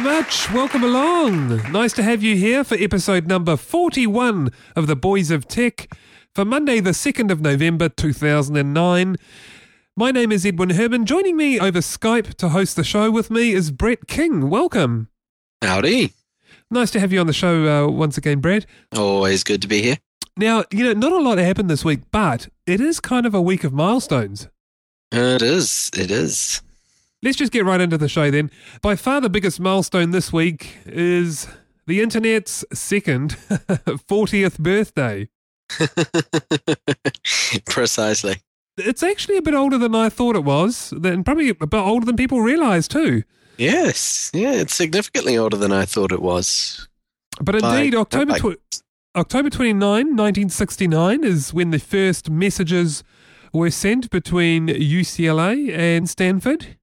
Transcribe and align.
Very 0.00 0.18
much. 0.20 0.52
Welcome 0.52 0.84
along. 0.84 1.72
Nice 1.72 1.94
to 1.94 2.02
have 2.02 2.22
you 2.22 2.36
here 2.36 2.64
for 2.64 2.74
episode 2.74 3.26
number 3.26 3.56
41 3.56 4.50
of 4.74 4.86
The 4.86 4.96
Boys 4.96 5.30
of 5.30 5.48
Tech 5.48 5.90
for 6.34 6.44
Monday, 6.44 6.80
the 6.80 6.90
2nd 6.90 7.30
of 7.30 7.40
November 7.40 7.88
2009. 7.88 9.16
My 9.96 10.10
name 10.10 10.32
is 10.32 10.44
Edwin 10.44 10.70
Herman. 10.70 11.06
Joining 11.06 11.34
me 11.34 11.58
over 11.58 11.78
Skype 11.78 12.34
to 12.34 12.50
host 12.50 12.76
the 12.76 12.84
show 12.84 13.10
with 13.10 13.30
me 13.30 13.52
is 13.52 13.70
Brett 13.70 14.06
King. 14.06 14.50
Welcome. 14.50 15.08
Howdy. 15.62 16.12
Nice 16.70 16.90
to 16.90 17.00
have 17.00 17.10
you 17.10 17.20
on 17.20 17.26
the 17.26 17.32
show 17.32 17.86
uh, 17.86 17.90
once 17.90 18.18
again, 18.18 18.40
Brett. 18.40 18.66
Always 18.94 19.44
good 19.44 19.62
to 19.62 19.68
be 19.68 19.80
here. 19.80 19.96
Now, 20.36 20.64
you 20.70 20.84
know, 20.84 20.92
not 20.92 21.12
a 21.12 21.22
lot 21.22 21.38
happened 21.38 21.70
this 21.70 21.86
week, 21.86 22.00
but 22.10 22.48
it 22.66 22.82
is 22.82 23.00
kind 23.00 23.24
of 23.24 23.34
a 23.34 23.40
week 23.40 23.64
of 23.64 23.72
milestones. 23.72 24.48
It 25.10 25.40
is. 25.40 25.90
It 25.96 26.10
is. 26.10 26.60
Let's 27.26 27.38
just 27.38 27.50
get 27.50 27.64
right 27.64 27.80
into 27.80 27.98
the 27.98 28.08
show 28.08 28.30
then. 28.30 28.52
By 28.82 28.94
far 28.94 29.20
the 29.20 29.28
biggest 29.28 29.58
milestone 29.58 30.12
this 30.12 30.32
week 30.32 30.76
is 30.86 31.48
the 31.88 32.00
internet's 32.00 32.64
second 32.72 33.30
40th 33.48 34.60
birthday. 34.60 35.28
Precisely. 37.66 38.36
It's 38.76 39.02
actually 39.02 39.38
a 39.38 39.42
bit 39.42 39.54
older 39.54 39.76
than 39.76 39.92
I 39.92 40.08
thought 40.08 40.36
it 40.36 40.44
was, 40.44 40.92
and 40.92 41.24
probably 41.24 41.48
a 41.48 41.54
bit 41.66 41.74
older 41.74 42.06
than 42.06 42.14
people 42.14 42.42
realize 42.42 42.86
too. 42.86 43.24
Yes. 43.56 44.30
Yeah, 44.32 44.52
it's 44.52 44.76
significantly 44.76 45.36
older 45.36 45.56
than 45.56 45.72
I 45.72 45.84
thought 45.84 46.12
it 46.12 46.22
was. 46.22 46.86
But 47.42 47.60
By- 47.60 47.78
indeed, 47.80 47.96
October 47.96 48.34
by- 48.34 48.54
tw- 48.54 48.82
October 49.16 49.50
29, 49.50 49.80
1969 49.80 51.24
is 51.24 51.52
when 51.52 51.72
the 51.72 51.80
first 51.80 52.30
messages 52.30 53.02
were 53.52 53.72
sent 53.72 54.10
between 54.10 54.68
UCLA 54.68 55.76
and 55.76 56.08
Stanford. 56.08 56.76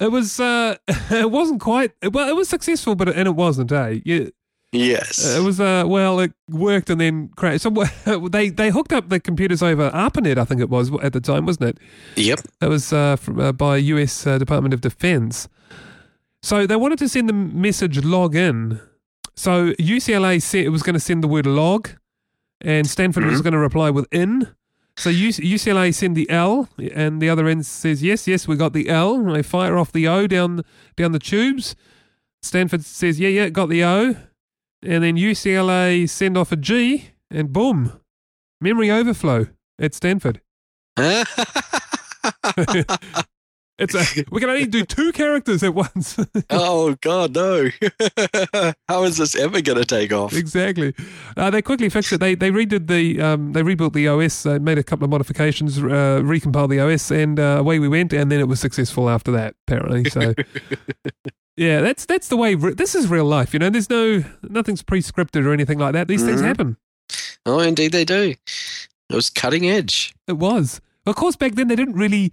It 0.00 0.10
was 0.10 0.40
uh 0.40 0.76
it 1.10 1.30
wasn't 1.30 1.60
quite 1.60 1.92
well 2.12 2.28
it 2.28 2.36
was 2.36 2.48
successful 2.48 2.94
but 2.94 3.08
and 3.08 3.26
it 3.28 3.34
wasn't 3.34 3.72
eh 3.72 4.00
yeah, 4.04 4.26
Yes. 4.72 5.36
it 5.36 5.42
was 5.42 5.60
uh 5.60 5.84
well 5.86 6.20
it 6.20 6.32
worked 6.50 6.90
and 6.90 7.00
then 7.00 7.28
crashed 7.36 7.62
so 7.62 7.70
they 8.28 8.50
they 8.50 8.70
hooked 8.70 8.92
up 8.92 9.08
the 9.08 9.20
computers 9.20 9.62
over 9.62 9.90
ARPANET 9.90 10.38
I 10.38 10.44
think 10.44 10.60
it 10.60 10.68
was 10.70 10.90
at 11.02 11.12
the 11.12 11.20
time 11.20 11.46
wasn't 11.46 11.70
it 11.70 11.78
yep. 12.16 12.40
that 12.60 12.68
was 12.68 12.92
uh, 12.92 13.16
from, 13.16 13.40
uh, 13.40 13.52
by 13.52 13.76
US 13.76 14.26
uh, 14.26 14.38
Department 14.38 14.74
of 14.74 14.80
Defense. 14.80 15.48
So 16.42 16.66
they 16.66 16.76
wanted 16.76 16.98
to 17.00 17.08
send 17.08 17.28
the 17.28 17.32
message 17.32 18.04
log 18.04 18.36
in. 18.36 18.80
So 19.34 19.72
UCLA 19.74 20.40
said 20.40 20.64
it 20.64 20.68
was 20.68 20.82
going 20.82 20.94
to 20.94 21.00
send 21.00 21.22
the 21.24 21.28
word 21.28 21.44
log, 21.46 21.90
and 22.60 22.86
Stanford 22.88 23.24
was 23.24 23.40
going 23.42 23.52
to 23.52 23.58
reply 23.58 23.90
with 23.90 24.06
in. 24.12 24.54
So 24.98 25.10
UCLA 25.10 25.94
send 25.94 26.16
the 26.16 26.28
L, 26.30 26.70
and 26.94 27.20
the 27.20 27.28
other 27.28 27.46
end 27.46 27.66
says 27.66 28.02
yes, 28.02 28.26
yes, 28.26 28.48
we 28.48 28.56
got 28.56 28.72
the 28.72 28.88
L. 28.88 29.16
And 29.16 29.34
they 29.34 29.42
fire 29.42 29.76
off 29.76 29.92
the 29.92 30.08
O 30.08 30.26
down 30.26 30.62
down 30.96 31.12
the 31.12 31.18
tubes. 31.18 31.76
Stanford 32.42 32.82
says 32.84 33.20
yeah, 33.20 33.28
yeah, 33.28 33.48
got 33.50 33.68
the 33.68 33.84
O, 33.84 34.16
and 34.82 35.04
then 35.04 35.16
UCLA 35.16 36.08
send 36.08 36.38
off 36.38 36.52
a 36.52 36.56
G, 36.56 37.10
and 37.30 37.52
boom, 37.52 38.00
memory 38.60 38.90
overflow 38.90 39.48
at 39.78 39.94
Stanford. 39.94 40.40
It's 43.78 43.94
a, 43.94 44.24
we 44.30 44.40
can 44.40 44.48
only 44.48 44.66
do 44.66 44.84
two 44.84 45.12
characters 45.12 45.62
at 45.62 45.74
once. 45.74 46.16
oh, 46.50 46.96
God, 47.02 47.34
no. 47.34 47.68
How 48.88 49.04
is 49.04 49.18
this 49.18 49.34
ever 49.36 49.60
going 49.60 49.78
to 49.78 49.84
take 49.84 50.12
off? 50.12 50.32
exactly. 50.32 50.94
Uh, 51.36 51.50
they 51.50 51.60
quickly 51.62 51.88
fixed 51.88 52.12
it. 52.12 52.18
They 52.20 52.34
they 52.34 52.50
redid 52.50 52.86
the 52.88 53.20
um, 53.20 53.52
they 53.52 53.62
rebuilt 53.62 53.92
the 53.92 54.08
OS, 54.08 54.46
uh, 54.46 54.58
made 54.60 54.78
a 54.78 54.82
couple 54.82 55.04
of 55.04 55.10
modifications, 55.10 55.78
uh, 55.78 56.20
recompiled 56.24 56.70
the 56.70 56.80
OS, 56.80 57.10
and 57.10 57.38
uh, 57.38 57.56
away 57.58 57.78
we 57.78 57.88
went. 57.88 58.12
And 58.12 58.32
then 58.32 58.40
it 58.40 58.48
was 58.48 58.60
successful 58.60 59.10
after 59.10 59.30
that, 59.32 59.54
apparently. 59.66 60.08
So. 60.10 60.32
Yeah, 61.56 61.80
that's 61.80 62.04
that's 62.04 62.28
the 62.28 62.36
way. 62.36 62.54
Re- 62.54 62.74
this 62.74 62.94
is 62.94 63.08
real 63.08 63.24
life, 63.24 63.54
you 63.54 63.58
know. 63.58 63.70
There's 63.70 63.88
no 63.88 64.22
nothing's 64.42 64.82
pre-scripted 64.82 65.46
or 65.46 65.52
anything 65.54 65.78
like 65.78 65.94
that. 65.94 66.06
These 66.06 66.22
things 66.22 66.42
Mhm. 66.42 66.46
happen. 66.46 66.76
Oh, 67.46 67.60
indeed 67.60 67.92
they 67.92 68.04
do. 68.04 68.34
It 69.08 69.14
was 69.14 69.30
cutting 69.30 69.68
edge. 69.68 70.14
It 70.26 70.36
was, 70.36 70.80
of 71.06 71.14
course, 71.14 71.36
back 71.36 71.54
then 71.54 71.68
they 71.68 71.76
didn't 71.76 71.94
really 71.94 72.32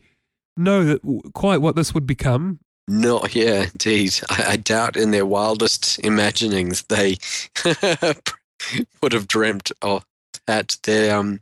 know 0.57 0.83
that 0.83 1.31
quite 1.33 1.61
what 1.61 1.75
this 1.75 1.93
would 1.93 2.05
become. 2.05 2.59
No, 2.87 3.25
yeah, 3.31 3.67
indeed. 3.71 4.19
I, 4.29 4.45
I 4.49 4.57
doubt 4.57 4.97
in 4.97 5.11
their 5.11 5.25
wildest 5.25 5.99
imaginings 5.99 6.83
they 6.83 7.17
would 9.01 9.13
have 9.13 9.27
dreamt 9.27 9.71
of 9.81 10.05
that 10.47 10.77
their 10.83 11.17
um 11.17 11.39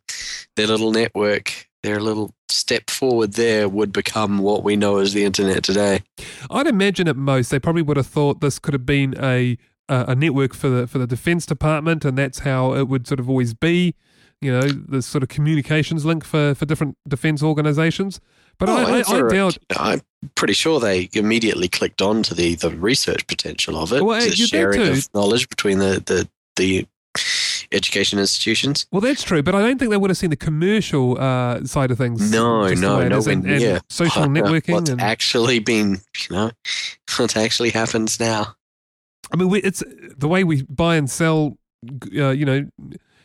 their 0.56 0.68
little 0.68 0.92
network, 0.92 1.68
their 1.84 2.00
little 2.00 2.34
step 2.50 2.90
forward 2.90 3.34
there 3.34 3.68
would 3.68 3.92
become 3.92 4.38
what 4.40 4.64
we 4.64 4.76
know 4.76 4.98
as 4.98 5.14
the 5.14 5.24
internet 5.24 5.64
today. 5.64 6.04
I'd 6.50 6.68
imagine 6.68 7.08
at 7.08 7.16
most 7.16 7.50
they 7.50 7.60
probably 7.60 7.82
would 7.82 7.98
have 7.98 8.08
thought 8.08 8.42
this 8.42 8.60
could 8.60 8.74
have 8.74 8.86
been 8.86 9.16
a 9.20 9.58
a, 9.90 10.06
a 10.10 10.16
network 10.16 10.54
for 10.54 10.70
the 10.70 10.88
for 10.88 10.98
the 11.00 11.08
defense 11.08 11.46
department, 11.46 12.06
and 12.06 12.18
that's 12.18 12.40
how 12.40 12.74
it 12.74 12.88
would 12.88 13.08
sort 13.08 13.20
of 13.20 13.30
always 13.30 13.54
be. 13.54 13.96
You 14.42 14.52
know, 14.52 14.68
the 14.68 15.04
sort 15.04 15.22
of 15.22 15.30
communications 15.30 16.06
link 16.06 16.24
for 16.24 16.56
for 16.56 16.66
different 16.66 16.98
defense 17.08 17.44
organizations. 17.44 18.20
But 18.58 18.70
Oh, 18.70 18.78
I, 18.78 19.00
I, 19.00 19.28
I 19.28 19.30
doubt. 19.30 19.58
I'm 19.78 20.02
pretty 20.36 20.54
sure 20.54 20.80
they 20.80 21.10
immediately 21.14 21.68
clicked 21.68 22.02
on 22.02 22.24
to 22.24 22.34
the, 22.34 22.56
the 22.56 22.70
research 22.70 23.26
potential 23.28 23.78
of 23.78 23.92
it, 23.92 24.04
Well, 24.04 24.20
the 24.22 24.32
sharing 24.32 24.82
of 24.88 25.10
knowledge 25.14 25.50
between 25.50 25.80
the, 25.80 26.02
the, 26.06 26.30
the 26.56 26.88
education 27.72 28.20
institutions. 28.20 28.86
Well, 28.92 29.02
that's 29.02 29.24
true, 29.24 29.42
but 29.42 29.56
I 29.56 29.62
don't 29.62 29.78
think 29.78 29.92
they 29.92 29.98
would 29.98 30.10
have 30.10 30.18
seen 30.18 30.30
the 30.30 30.36
commercial 30.36 31.20
uh, 31.20 31.64
side 31.66 31.92
of 31.92 31.98
things. 31.98 32.32
No, 32.32 32.68
no, 32.74 33.08
no 33.08 33.18
is, 33.18 33.28
and, 33.28 33.46
and 33.46 33.60
near. 33.60 33.82
social 33.90 34.24
networking. 34.28 34.74
What's 34.74 34.90
and, 34.90 35.02
actually 35.02 35.60
been, 35.60 36.00
you 36.30 36.36
know, 36.36 36.52
what 37.18 37.38
actually 37.38 37.72
happens 37.72 38.20
now. 38.20 38.56
I 39.34 39.38
mean, 39.38 39.50
we, 39.50 39.62
it's 39.62 39.84
the 40.18 40.28
way 40.28 40.44
we 40.44 40.64
buy 40.64 40.96
and 40.96 41.10
sell. 41.10 41.58
Uh, 42.16 42.30
you 42.30 42.46
know, 42.46 42.68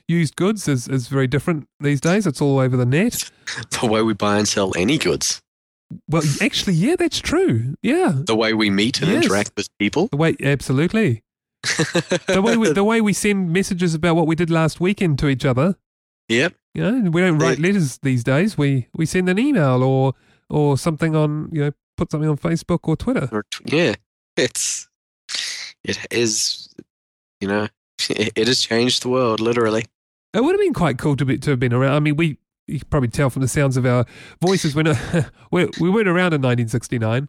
used 0.08 0.36
goods 0.36 0.68
is 0.68 0.88
is 0.88 1.08
very 1.08 1.26
different 1.26 1.66
these 1.80 2.00
days. 2.00 2.26
It's 2.26 2.40
all 2.40 2.58
over 2.58 2.76
the 2.76 2.86
net. 2.86 3.30
The 3.80 3.86
way 3.86 4.02
we 4.02 4.12
buy 4.14 4.38
and 4.38 4.48
sell 4.48 4.72
any 4.76 4.98
goods, 4.98 5.40
Well, 6.08 6.22
actually, 6.40 6.74
yeah, 6.74 6.96
that's 6.96 7.20
true. 7.20 7.74
Yeah, 7.82 8.12
the 8.26 8.34
way 8.36 8.52
we 8.54 8.70
meet 8.70 9.00
and 9.02 9.10
Yes. 9.10 9.24
interact 9.24 9.52
with 9.56 9.68
people. 9.78 10.08
the 10.08 10.16
way 10.16 10.34
absolutely. 10.42 11.22
the 12.26 12.40
way 12.42 12.56
we, 12.56 12.72
the 12.72 12.84
way 12.84 13.00
we 13.00 13.12
send 13.12 13.52
messages 13.52 13.94
about 13.94 14.16
what 14.16 14.26
we 14.26 14.34
did 14.34 14.50
last 14.50 14.80
weekend 14.80 15.18
to 15.20 15.28
each 15.28 15.44
other. 15.44 15.76
yep. 16.28 16.54
You 16.74 16.82
know, 16.90 17.10
we 17.10 17.20
don't 17.22 17.38
write 17.38 17.58
letters 17.58 17.98
these 18.02 18.22
days. 18.24 18.58
We 18.58 18.88
we 18.94 19.06
send 19.06 19.28
an 19.28 19.38
email 19.38 19.82
or 19.82 20.14
or 20.50 20.76
something 20.76 21.16
on 21.16 21.48
you 21.52 21.60
know 21.64 21.70
put 21.96 22.10
something 22.10 22.28
on 22.28 22.36
Facebook 22.36 22.80
or 22.84 22.96
Twitter. 22.96 23.28
Or 23.32 23.44
Yeah. 23.64 23.94
It's, 24.36 24.86
it 25.82 25.98
is, 26.10 26.68
you 27.40 27.48
know, 27.48 27.68
it 28.10 28.46
has 28.46 28.60
changed 28.60 29.02
the 29.02 29.08
world, 29.08 29.40
literally. 29.40 29.84
It 30.36 30.44
would 30.44 30.52
have 30.52 30.60
been 30.60 30.74
quite 30.74 30.98
cool 30.98 31.16
to 31.16 31.24
be 31.24 31.38
to 31.38 31.50
have 31.50 31.58
been 31.60 31.72
around. 31.72 31.94
I 31.94 32.00
mean, 32.00 32.16
we 32.16 32.38
you 32.66 32.80
can 32.80 32.88
probably 32.88 33.08
tell 33.08 33.30
from 33.30 33.42
the 33.42 33.48
sounds 33.48 33.76
of 33.76 33.86
our 33.86 34.04
voices 34.40 34.74
when 34.74 34.86
we 35.50 35.66
we 35.80 35.88
weren't 35.90 36.08
around 36.08 36.34
in 36.34 36.42
1969, 36.42 37.28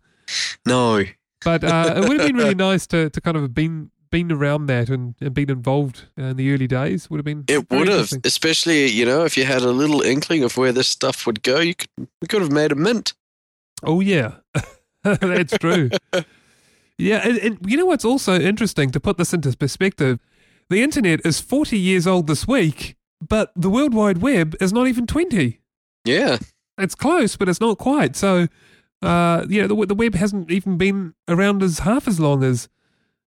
No. 0.65 1.03
but 1.45 1.63
uh, 1.63 1.93
it 1.97 2.07
would 2.09 2.19
have 2.19 2.27
been 2.27 2.35
really 2.35 2.55
nice 2.69 2.85
to 2.87 3.09
to 3.09 3.21
kind 3.21 3.37
of 3.37 3.43
have 3.43 3.53
been 3.53 3.91
been 4.09 4.31
around 4.31 4.67
that 4.67 4.89
and, 4.89 5.15
and 5.19 5.33
been 5.33 5.49
involved 5.49 6.05
in 6.15 6.37
the 6.37 6.53
early 6.53 6.67
days. 6.67 7.09
Would 7.09 7.17
have 7.17 7.25
been 7.25 7.43
It 7.47 7.69
would 7.69 7.87
have, 7.87 8.11
especially 8.23 8.87
you 8.87 9.05
know, 9.05 9.25
if 9.25 9.37
you 9.37 9.45
had 9.45 9.61
a 9.61 9.71
little 9.71 10.01
inkling 10.01 10.43
of 10.43 10.57
where 10.57 10.71
this 10.71 10.87
stuff 10.87 11.25
would 11.25 11.43
go, 11.43 11.59
you 11.59 11.75
could 11.75 11.89
we 12.21 12.27
could 12.27 12.41
have 12.41 12.51
made 12.51 12.71
a 12.71 12.75
mint. 12.75 13.13
Oh 13.83 13.99
yeah, 14.01 14.37
that's 15.03 15.57
true. 15.59 15.89
Yeah, 16.97 17.21
and, 17.27 17.37
and 17.37 17.57
you 17.65 17.77
know 17.77 17.85
what's 17.85 18.05
also 18.05 18.39
interesting 18.39 18.89
to 18.91 18.99
put 18.99 19.17
this 19.17 19.33
into 19.33 19.55
perspective? 19.55 20.19
The 20.69 20.81
internet 20.83 21.25
is 21.25 21.39
40 21.39 21.77
years 21.77 22.07
old 22.07 22.27
this 22.27 22.45
week, 22.47 22.96
but 23.21 23.51
the 23.55 23.69
World 23.69 23.93
Wide 23.93 24.19
Web 24.19 24.55
is 24.61 24.71
not 24.73 24.87
even 24.87 25.07
20. 25.07 25.59
Yeah, 26.05 26.37
It's 26.77 26.95
close, 26.95 27.35
but 27.35 27.49
it's 27.49 27.59
not 27.59 27.77
quite. 27.77 28.15
So, 28.15 28.47
uh, 29.01 29.45
yeah, 29.49 29.67
the, 29.67 29.85
the 29.85 29.95
web 29.95 30.15
hasn't 30.15 30.49
even 30.51 30.77
been 30.77 31.13
around 31.27 31.61
as 31.63 31.79
half 31.79 32.07
as 32.07 32.19
long 32.19 32.43
as 32.43 32.69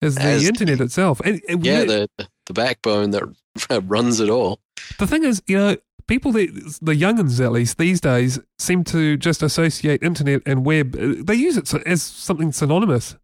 as 0.03 0.15
the 0.17 0.23
As- 0.23 0.47
internet 0.47 0.81
itself. 0.81 1.21
And, 1.25 1.41
and 1.49 1.65
yeah, 1.65 1.85
the 1.85 2.09
the 2.47 2.53
backbone 2.53 3.11
that 3.13 3.25
runs 3.85 4.21
it 4.21 4.29
all. 4.31 4.61
the 4.99 5.07
thing 5.07 5.25
is, 5.25 5.43
you 5.47 5.57
know, 5.57 5.77
people 6.07 6.33
that 6.33 6.79
the 6.83 6.93
youngins 6.93 7.43
at 7.45 7.51
least 7.53 7.79
these 7.79 8.01
days 8.01 8.39
seem 8.59 8.85
to 8.85 9.17
just 9.17 9.43
associate 9.43 10.03
internet 10.03 10.43
and 10.45 10.65
web. 10.67 10.93
They 11.27 11.35
use 11.35 11.57
it 11.57 11.73
as 11.87 12.03
something 12.03 12.53
synonymous. 12.53 13.17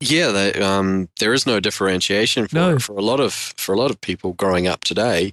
Yeah, 0.00 0.28
they, 0.32 0.52
um, 0.54 1.08
there 1.18 1.34
is 1.34 1.46
no 1.46 1.60
differentiation 1.60 2.46
for 2.48 2.54
No. 2.56 2.78
for 2.78 2.96
a 2.96 3.02
lot 3.02 3.20
of 3.20 3.32
for 3.56 3.74
a 3.74 3.78
lot 3.78 3.90
of 3.90 4.00
people 4.00 4.32
growing 4.32 4.66
up 4.66 4.82
today. 4.84 5.32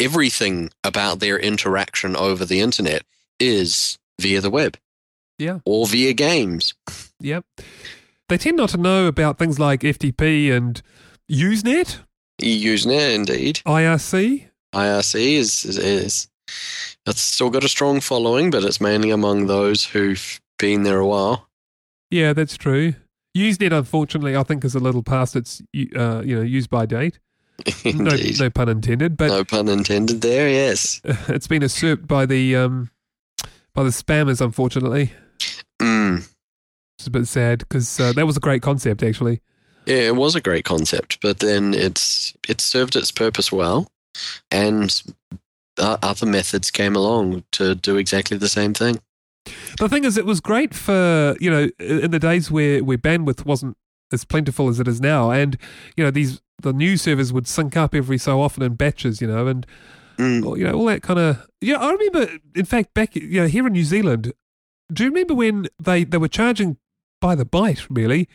Everything 0.00 0.70
about 0.84 1.18
their 1.18 1.38
interaction 1.38 2.14
over 2.14 2.44
the 2.44 2.60
internet 2.60 3.02
is 3.40 3.98
via 4.20 4.40
the 4.40 4.50
web. 4.50 4.76
Yeah. 5.38 5.60
or 5.64 5.86
via 5.86 6.12
games. 6.14 6.74
Yep. 7.20 7.44
They 8.28 8.38
tend 8.38 8.56
not 8.56 8.70
to 8.70 8.76
know 8.76 9.06
about 9.06 9.38
things 9.38 9.58
like 9.60 9.82
FTP 9.82 10.50
and 10.52 10.82
Usenet, 11.30 11.98
Usenet, 12.42 13.14
indeed. 13.14 13.60
IRC. 13.64 14.48
IRC 14.74 15.14
is, 15.36 15.64
is 15.64 15.78
is 15.78 16.28
it's 17.06 17.20
still 17.20 17.50
got 17.50 17.62
a 17.64 17.68
strong 17.68 18.00
following, 18.00 18.50
but 18.50 18.64
it's 18.64 18.80
mainly 18.80 19.10
among 19.10 19.46
those 19.46 19.84
who've 19.84 20.40
been 20.58 20.82
there 20.82 20.98
a 20.98 21.06
while. 21.06 21.48
Yeah, 22.10 22.32
that's 22.32 22.56
true. 22.56 22.94
Usenet, 23.38 23.72
unfortunately, 23.76 24.36
I 24.36 24.42
think 24.42 24.64
is 24.64 24.74
a 24.74 24.78
little 24.80 25.02
past 25.02 25.36
its 25.36 25.60
uh, 25.96 26.22
you 26.24 26.36
know 26.36 26.42
use 26.42 26.66
by 26.66 26.86
date. 26.86 27.18
No, 27.84 28.16
no 28.38 28.50
pun 28.50 28.68
intended, 28.68 29.16
but 29.16 29.28
no 29.28 29.44
pun 29.44 29.68
intended 29.68 30.20
there. 30.20 30.48
Yes. 30.48 31.00
it's 31.04 31.48
been 31.48 31.62
usurped 31.62 32.06
by 32.06 32.24
the 32.26 32.54
um, 32.56 32.90
by 33.74 33.82
the 33.82 33.90
spammers. 33.90 34.40
Unfortunately, 34.40 35.12
Mm. 35.80 36.28
it's 36.98 37.06
a 37.06 37.10
bit 37.10 37.26
sad 37.26 37.60
because 37.60 37.98
uh, 38.00 38.12
that 38.12 38.26
was 38.26 38.36
a 38.36 38.40
great 38.40 38.62
concept 38.62 39.02
actually. 39.02 39.40
Yeah, 39.86 40.06
it 40.08 40.16
was 40.16 40.34
a 40.34 40.40
great 40.40 40.64
concept, 40.64 41.18
but 41.20 41.38
then 41.40 41.72
it's 41.74 42.34
it 42.48 42.60
served 42.60 42.94
its 42.94 43.10
purpose 43.10 43.50
well, 43.50 43.90
and 44.50 45.02
uh, 45.78 45.96
other 46.02 46.26
methods 46.26 46.70
came 46.70 46.94
along 46.94 47.42
to 47.52 47.74
do 47.74 47.96
exactly 47.96 48.36
the 48.36 48.48
same 48.48 48.74
thing. 48.74 49.00
The 49.78 49.88
thing 49.88 50.04
is, 50.04 50.16
it 50.18 50.26
was 50.26 50.40
great 50.40 50.74
for 50.74 51.36
you 51.40 51.50
know 51.50 51.68
in 51.78 52.10
the 52.10 52.18
days 52.18 52.50
where 52.50 52.82
where 52.84 52.98
bandwidth 52.98 53.44
wasn't 53.44 53.76
as 54.12 54.24
plentiful 54.24 54.68
as 54.68 54.80
it 54.80 54.88
is 54.88 55.00
now, 55.00 55.30
and 55.30 55.56
you 55.96 56.04
know 56.04 56.10
these 56.10 56.40
the 56.60 56.72
news 56.72 57.02
servers 57.02 57.32
would 57.32 57.46
sync 57.46 57.76
up 57.76 57.94
every 57.94 58.18
so 58.18 58.40
often 58.42 58.62
in 58.62 58.74
batches, 58.74 59.20
you 59.20 59.26
know, 59.28 59.46
and 59.46 59.66
Mm. 60.18 60.58
you 60.58 60.64
know 60.64 60.72
all 60.72 60.86
that 60.86 61.02
kind 61.02 61.20
of. 61.20 61.46
Yeah, 61.60 61.76
I 61.76 61.92
remember. 61.92 62.28
In 62.56 62.64
fact, 62.64 62.92
back 62.92 63.14
you 63.14 63.40
know 63.40 63.46
here 63.46 63.64
in 63.66 63.72
New 63.72 63.84
Zealand, 63.84 64.32
do 64.92 65.04
you 65.04 65.10
remember 65.10 65.32
when 65.34 65.68
they 65.78 66.02
they 66.02 66.18
were 66.18 66.26
charging 66.28 66.76
by 67.20 67.36
the 67.36 67.46
byte 67.46 67.86
really, 67.88 68.28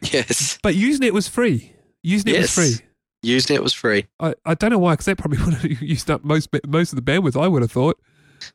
Yes, 0.00 0.58
but 0.62 0.74
Usenet 0.74 1.12
was 1.12 1.28
free. 1.28 1.74
Usenet 2.06 2.32
Yes. 2.32 2.56
was 2.56 2.78
free. 2.78 2.86
Usenet 3.30 3.60
was 3.62 3.74
free. 3.74 4.06
I, 4.18 4.34
I 4.46 4.54
don't 4.54 4.70
know 4.70 4.78
why, 4.78 4.94
because 4.94 5.06
that 5.06 5.18
probably 5.18 5.38
would 5.44 5.54
have 5.54 5.82
used 5.82 6.10
up 6.10 6.24
most 6.24 6.48
most 6.66 6.92
of 6.94 6.96
the 6.96 7.02
bandwidth. 7.12 7.38
I 7.38 7.48
would 7.48 7.60
have 7.62 7.72
thought. 7.72 8.00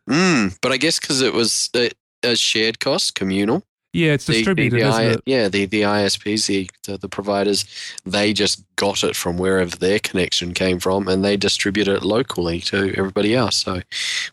Mm. 0.10 0.58
But 0.62 0.72
I 0.72 0.78
guess 0.78 1.00
because 1.00 1.22
it 1.22 1.34
was 1.34 1.70
a, 1.76 1.92
a 2.24 2.36
shared 2.36 2.80
cost, 2.80 3.16
communal. 3.16 3.64
Yeah, 3.94 4.14
it's 4.14 4.26
The- 4.26 4.32
the- 4.34 4.40
distributed, 4.40 4.80
the 4.80 4.88
isn't 4.88 5.02
I- 5.02 5.04
it? 5.12 5.22
Yeah, 5.26 5.50
the, 5.50 5.66
the 5.66 5.82
ISPs, 5.82 6.46
the, 6.48 6.70
the, 6.88 6.98
the 6.98 7.10
providers, 7.10 7.66
they 8.06 8.32
just 8.32 8.64
got 8.78 9.04
it 9.04 9.18
from 9.18 9.38
wherever 9.38 9.76
their 9.76 10.00
connection 10.00 10.54
came 10.54 10.80
from 10.80 11.10
and 11.10 11.26
they 11.26 11.36
distribute 11.36 11.90
it 11.90 12.02
locally 12.02 12.62
to 12.62 12.94
everybody 12.98 13.36
else. 13.36 13.58
So 13.58 13.82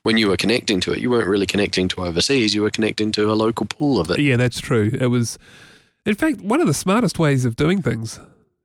when 0.04 0.16
you 0.16 0.28
were 0.28 0.36
connecting 0.36 0.78
to 0.82 0.92
it, 0.92 1.00
you 1.00 1.10
weren't 1.10 1.26
really 1.26 1.46
connecting 1.46 1.88
to 1.88 2.04
overseas, 2.04 2.54
you 2.54 2.62
were 2.62 2.70
connecting 2.70 3.10
to 3.12 3.32
a 3.32 3.34
local 3.34 3.66
pool 3.66 3.98
of 3.98 4.10
it. 4.12 4.20
Yeah, 4.20 4.36
that's 4.36 4.60
true. 4.60 4.92
It 4.92 5.08
was, 5.08 5.38
in 6.06 6.14
fact, 6.14 6.40
one 6.40 6.60
of 6.60 6.68
the 6.68 6.74
smartest 6.74 7.18
ways 7.18 7.44
of 7.44 7.56
doing 7.56 7.82
things. 7.82 8.20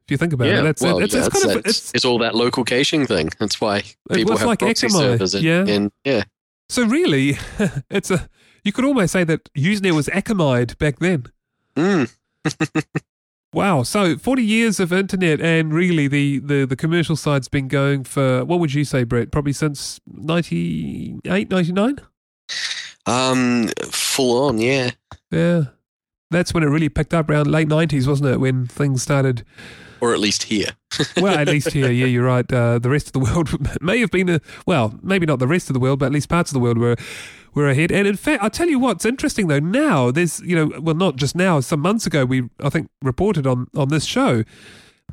If 0.05 0.11
you 0.11 0.17
think 0.17 0.33
about 0.33 0.47
it, 0.49 0.61
that's 0.63 0.81
well, 0.83 0.99
it's, 0.99 1.13
yeah, 1.15 1.25
it's 1.25 1.29
kind 1.43 1.57
of 1.57 1.65
it's 1.65 1.91
it's 1.95 2.03
all 2.05 2.19
that 2.19 2.35
local 2.35 2.65
caching 2.65 3.07
thing. 3.07 3.29
That's 3.39 3.61
why 3.61 3.83
people 4.11 4.35
have 4.37 4.45
like 4.45 4.59
proxy 4.59 4.87
Akamai, 4.87 4.91
servers. 4.99 5.33
In, 5.33 5.43
yeah. 5.43 5.65
in- 5.65 5.91
yeah. 6.03 6.23
So 6.69 6.85
really, 6.85 7.37
it's 7.89 8.11
a 8.11 8.29
you 8.63 8.71
could 8.71 8.85
almost 8.85 9.13
say 9.13 9.23
that 9.25 9.53
Usenet 9.53 9.91
was 9.91 10.07
Akamai'd 10.07 10.77
back 10.77 10.99
then. 10.99 11.25
Mm. 11.75 12.13
Wow, 13.53 13.83
so 13.83 14.17
forty 14.17 14.43
years 14.43 14.79
of 14.79 14.91
internet, 14.91 15.39
and 15.39 15.71
really 15.71 16.07
the 16.07 16.39
the 16.39 16.65
the 16.65 16.75
commercial 16.75 17.15
side's 17.15 17.47
been 17.47 17.67
going 17.67 18.03
for 18.03 18.43
what 18.43 18.59
would 18.59 18.73
you 18.73 18.83
say, 18.83 19.03
Brett? 19.03 19.31
Probably 19.31 19.53
since 19.53 20.01
98, 20.07 21.51
99? 21.51 21.99
Um, 23.05 23.67
full 23.91 24.47
on, 24.47 24.57
yeah. 24.57 24.91
Yeah, 25.29 25.65
that's 26.31 26.51
when 26.55 26.63
it 26.63 26.67
really 26.67 26.89
picked 26.89 27.13
up 27.13 27.29
around 27.29 27.45
late 27.45 27.67
nineties, 27.67 28.07
wasn't 28.07 28.29
it? 28.31 28.39
When 28.39 28.65
things 28.65 29.03
started 29.03 29.45
Or 30.03 30.13
at 30.13 30.19
least 30.19 30.43
here. 30.43 30.71
well, 31.17 31.37
at 31.37 31.47
least 31.47 31.71
here, 31.71 31.89
yeah, 31.89 32.05
you're 32.07 32.25
right. 32.25 32.51
Uh, 32.51 32.77
the 32.77 32.89
rest 32.89 33.07
of 33.07 33.13
the 33.13 33.19
world 33.19 33.47
may 33.81 33.99
have 34.01 34.11
been, 34.11 34.27
a, 34.27 34.41
well, 34.67 34.99
maybe 35.01 35.25
not 35.25 35.39
the 35.39 35.47
rest 35.47 35.69
of 35.69 35.73
the 35.73 35.79
world, 35.79 35.99
but 35.99 36.07
at 36.07 36.11
least 36.11 36.27
parts 36.27 36.49
of 36.51 36.53
the 36.53 36.59
world 36.59 36.77
were 36.77 36.97
were 37.55 37.69
ahead. 37.69 37.89
And 37.91 38.05
in 38.05 38.17
fact, 38.17 38.43
I'll 38.43 38.49
tell 38.49 38.67
you 38.67 38.79
what's 38.79 39.05
interesting 39.05 39.47
though. 39.47 39.59
Now 39.59 40.11
there's, 40.11 40.41
you 40.41 40.55
know, 40.57 40.81
well, 40.81 40.95
not 40.95 41.15
just 41.15 41.35
now. 41.35 41.61
Some 41.61 41.79
months 41.79 42.05
ago, 42.05 42.25
we 42.25 42.49
I 42.61 42.69
think 42.69 42.89
reported 43.01 43.47
on 43.47 43.67
on 43.75 43.87
this 43.87 44.03
show 44.03 44.43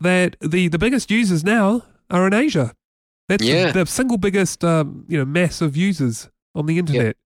that 0.00 0.34
the 0.40 0.66
the 0.66 0.78
biggest 0.78 1.08
users 1.10 1.44
now 1.44 1.84
are 2.10 2.26
in 2.26 2.34
Asia. 2.34 2.74
That's 3.28 3.44
the- 3.44 3.48
Yeah. 3.50 3.70
the, 3.70 3.86
single 3.86 4.18
biggest, 4.18 4.64
um, 4.64 5.04
you 5.06 5.16
know, 5.18 5.24
mass 5.24 5.60
of 5.60 5.76
users 5.76 6.28
on 6.56 6.66
the 6.66 6.78
internet, 6.78 7.16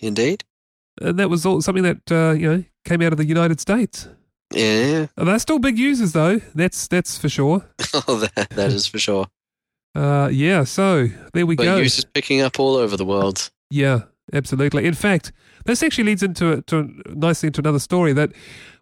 Indeed. 0.00 0.42
and 1.00 1.18
that 1.20 1.30
was 1.30 1.46
all 1.46 1.62
something 1.62 1.84
that 1.84 2.10
uh, 2.10 2.32
you 2.32 2.48
know 2.50 2.64
came 2.84 3.00
out 3.00 3.12
of 3.12 3.18
the 3.18 3.26
United 3.26 3.60
States. 3.60 4.08
Yeah. 4.54 5.06
They're 5.16 5.38
still 5.38 5.58
big 5.58 5.78
users 5.78 6.12
though. 6.12 6.40
That's 6.54 6.86
that's 6.88 7.18
for 7.18 7.28
sure. 7.28 7.64
Oh, 8.08 8.16
that, 8.34 8.50
that 8.50 8.70
is 8.72 8.86
for 8.86 8.98
sure. 8.98 9.26
Uh, 9.94 10.28
yeah. 10.32 10.64
So 10.64 11.08
there 11.32 11.46
we 11.46 11.54
But 11.56 11.64
go. 11.64 11.76
use 11.76 11.98
is 11.98 12.04
picking 12.04 12.40
up 12.40 12.58
all 12.58 12.74
over 12.76 12.96
the 12.96 13.04
world. 13.04 13.50
Yeah, 13.70 14.00
absolutely. 14.32 14.84
In 14.84 14.94
fact, 14.94 15.32
this 15.64 15.82
actually 15.82 16.04
leads 16.04 16.22
into 16.22 16.62
to 16.62 16.90
nicely 17.08 17.46
into 17.48 17.60
another 17.60 17.78
story 17.78 18.12
that 18.14 18.32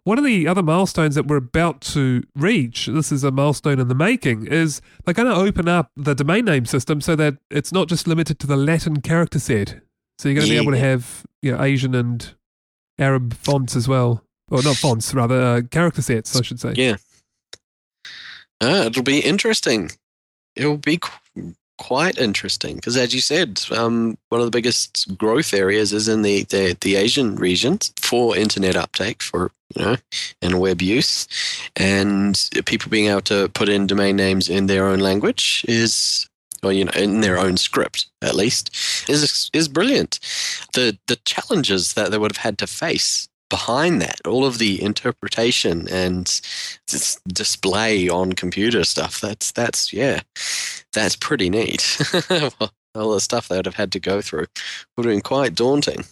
one 0.03 0.17
of 0.17 0.23
the 0.25 0.47
other 0.47 0.63
milestones 0.63 1.15
that 1.15 1.27
we're 1.27 1.37
about 1.37 1.79
to 1.81 2.23
reach, 2.35 2.87
this 2.87 3.11
is 3.11 3.23
a 3.23 3.31
milestone 3.31 3.79
in 3.79 3.87
the 3.87 3.95
making, 3.95 4.47
is 4.47 4.81
they're 5.05 5.13
going 5.13 5.29
to 5.29 5.35
open 5.35 5.67
up 5.69 5.91
the 5.95 6.13
domain 6.15 6.45
name 6.45 6.65
system 6.65 6.99
so 6.99 7.15
that 7.15 7.37
it's 7.51 7.71
not 7.71 7.87
just 7.87 8.07
limited 8.07 8.37
to 8.39 8.47
the 8.47 8.57
Latin 8.57 8.99
character 9.01 9.39
set. 9.39 9.79
So 10.17 10.27
you're 10.29 10.35
going 10.35 10.47
to 10.47 10.53
be 10.53 10.57
able 10.61 10.71
to 10.73 10.77
have 10.79 11.23
you 11.41 11.51
know, 11.55 11.61
Asian 11.63 11.93
and 11.95 12.33
Arab 12.99 13.33
fonts 13.35 13.75
as 13.75 13.87
well. 13.87 14.25
Or 14.53 14.61
not 14.61 14.75
fonts, 14.75 15.15
rather, 15.15 15.41
uh, 15.41 15.61
character 15.71 16.03
sets, 16.03 16.35
I 16.35 16.43
should 16.43 16.59
say. 16.59 16.73
Yeah. 16.75 16.97
Ah, 18.61 18.83
it'll 18.83 19.01
be 19.01 19.19
interesting. 19.19 19.89
It'll 20.55 20.77
be 20.77 20.97
qu- 20.97 21.55
quite 21.79 22.19
interesting 22.19 22.75
because, 22.75 22.95
as 22.95 23.15
you 23.15 23.19
said, 23.19 23.61
um, 23.71 24.15
one 24.29 24.41
of 24.41 24.45
the 24.45 24.55
biggest 24.55 25.17
growth 25.17 25.55
areas 25.55 25.91
is 25.91 26.07
in 26.07 26.21
the, 26.21 26.43
the, 26.43 26.77
the 26.81 26.97
Asian 26.97 27.35
regions 27.35 27.91
for 27.99 28.37
internet 28.37 28.75
uptake, 28.75 29.23
for 29.23 29.51
you 29.75 29.83
know, 29.83 29.95
and 30.43 30.59
web 30.59 30.83
use, 30.83 31.27
and 31.75 32.47
people 32.65 32.91
being 32.91 33.07
able 33.07 33.21
to 33.21 33.49
put 33.49 33.69
in 33.69 33.87
domain 33.87 34.15
names 34.15 34.49
in 34.49 34.67
their 34.67 34.85
own 34.85 34.99
language 34.99 35.65
is. 35.67 36.29
Or 36.61 36.71
you 36.71 36.85
know, 36.85 36.93
in 36.95 37.19
their 37.19 37.37
own 37.37 37.57
script, 37.57 38.05
at 38.21 38.35
least, 38.35 38.69
is 39.09 39.49
is 39.51 39.67
brilliant. 39.67 40.19
The 40.73 40.97
the 41.07 41.17
challenges 41.25 41.95
that 41.95 42.11
they 42.11 42.17
would 42.17 42.31
have 42.31 42.45
had 42.45 42.57
to 42.59 42.67
face 42.67 43.27
behind 43.53 44.01
that, 44.01 44.19
all 44.25 44.47
of 44.47 44.57
the 44.57 44.81
interpretation 44.81 45.87
and 45.87 46.41
dis- 46.87 47.19
display 47.27 48.09
on 48.09 48.33
computer 48.33 48.83
stuff. 48.83 49.21
That's 49.21 49.51
that's 49.51 49.93
yeah, 49.93 50.21
that's 50.91 51.15
pretty 51.15 51.51
neat. 51.51 52.01
all 52.95 53.13
the 53.13 53.21
stuff 53.21 53.47
they 53.47 53.57
would 53.57 53.67
have 53.67 53.75
had 53.75 53.91
to 53.91 53.99
go 53.99 54.21
through 54.21 54.47
would 54.97 55.05
have 55.05 55.13
been 55.13 55.21
quite 55.21 55.53
daunting. 55.53 56.03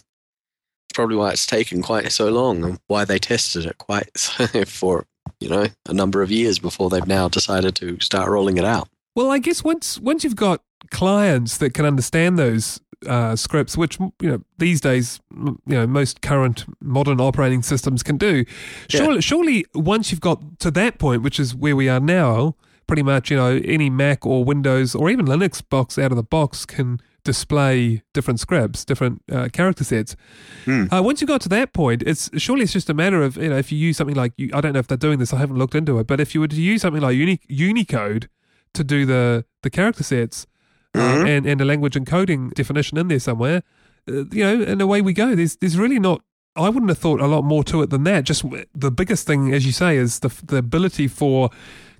Probably 0.94 1.16
why 1.16 1.32
it's 1.32 1.44
taken 1.44 1.82
quite 1.82 2.12
so 2.12 2.28
long 2.28 2.62
and 2.62 2.78
why 2.86 3.04
they 3.04 3.18
tested 3.18 3.66
it 3.66 3.78
quite 3.78 4.16
for 4.68 5.04
you 5.40 5.48
know 5.48 5.66
a 5.88 5.92
number 5.92 6.22
of 6.22 6.30
years 6.30 6.60
before 6.60 6.90
they've 6.90 7.08
now 7.08 7.28
decided 7.28 7.74
to 7.74 7.98
start 7.98 8.30
rolling 8.30 8.56
it 8.56 8.64
out. 8.64 8.88
Well, 9.16 9.32
I 9.32 9.40
guess 9.40 9.64
once 9.64 9.98
once 9.98 10.22
you've 10.22 10.36
got 10.36 10.62
clients 10.92 11.58
that 11.58 11.74
can 11.74 11.86
understand 11.86 12.38
those 12.38 12.80
uh, 13.06 13.36
scripts, 13.36 13.76
which 13.76 13.98
you 13.98 14.12
know 14.20 14.42
these 14.58 14.80
days, 14.80 15.20
you 15.34 15.58
know 15.66 15.86
most 15.86 16.22
current 16.22 16.64
modern 16.80 17.20
operating 17.20 17.62
systems 17.62 18.02
can 18.02 18.16
do. 18.16 18.44
Yeah. 18.90 19.00
Surely, 19.00 19.20
surely 19.20 19.66
once 19.74 20.10
you've 20.10 20.20
got 20.20 20.60
to 20.60 20.70
that 20.72 20.98
point, 20.98 21.22
which 21.22 21.38
is 21.40 21.54
where 21.54 21.76
we 21.76 21.88
are 21.88 22.00
now, 22.00 22.56
pretty 22.86 23.02
much 23.02 23.30
you 23.30 23.36
know 23.36 23.60
any 23.64 23.90
Mac 23.90 24.26
or 24.26 24.44
Windows 24.44 24.94
or 24.94 25.10
even 25.10 25.26
Linux 25.26 25.62
box 25.66 25.98
out 25.98 26.12
of 26.12 26.16
the 26.16 26.22
box 26.22 26.64
can 26.64 27.00
display 27.24 28.02
different 28.12 28.40
scripts, 28.40 28.84
different 28.84 29.22
uh, 29.30 29.48
character 29.52 29.84
sets. 29.84 30.16
Hmm. 30.64 30.86
Uh, 30.90 31.02
once 31.02 31.20
you 31.20 31.26
got 31.26 31.40
to 31.42 31.48
that 31.50 31.72
point, 31.72 32.02
it's 32.04 32.30
surely 32.36 32.64
it's 32.64 32.72
just 32.72 32.90
a 32.90 32.94
matter 32.94 33.22
of 33.22 33.36
you 33.36 33.48
know 33.48 33.58
if 33.58 33.72
you 33.72 33.78
use 33.78 33.96
something 33.96 34.16
like 34.16 34.32
I 34.52 34.60
don't 34.60 34.72
know 34.72 34.80
if 34.80 34.86
they're 34.86 34.96
doing 34.96 35.18
this, 35.18 35.32
I 35.32 35.38
haven't 35.38 35.58
looked 35.58 35.74
into 35.74 35.98
it, 35.98 36.06
but 36.06 36.20
if 36.20 36.34
you 36.34 36.40
were 36.40 36.48
to 36.48 36.60
use 36.60 36.82
something 36.82 37.02
like 37.02 37.16
Uni- 37.16 37.40
Unicode 37.48 38.28
to 38.74 38.84
do 38.84 39.04
the 39.06 39.44
the 39.62 39.70
character 39.70 40.02
sets 40.02 40.46
uh, 40.94 40.98
Mhm. 41.00 41.28
and 41.28 41.46
and 41.46 41.60
a 41.60 41.64
language 41.64 41.94
encoding 41.94 42.52
definition 42.54 42.98
in 42.98 43.08
there 43.08 43.20
somewhere, 43.20 43.62
uh, 44.08 44.24
you 44.30 44.44
know, 44.44 44.62
and 44.62 44.80
away 44.82 45.00
we 45.02 45.12
go. 45.12 45.34
There's 45.34 45.56
there's 45.56 45.76
really 45.78 45.98
not. 45.98 46.20
I 46.54 46.68
wouldn't 46.68 46.90
have 46.90 46.98
thought 46.98 47.20
a 47.20 47.26
lot 47.26 47.44
more 47.44 47.64
to 47.64 47.80
it 47.82 47.88
than 47.90 48.04
that. 48.04 48.24
Just 48.24 48.44
the 48.74 48.90
biggest 48.90 49.26
thing, 49.26 49.54
as 49.54 49.64
you 49.64 49.72
say, 49.72 49.96
is 49.96 50.18
the 50.20 50.28
the 50.46 50.56
ability 50.58 51.08
for 51.08 51.48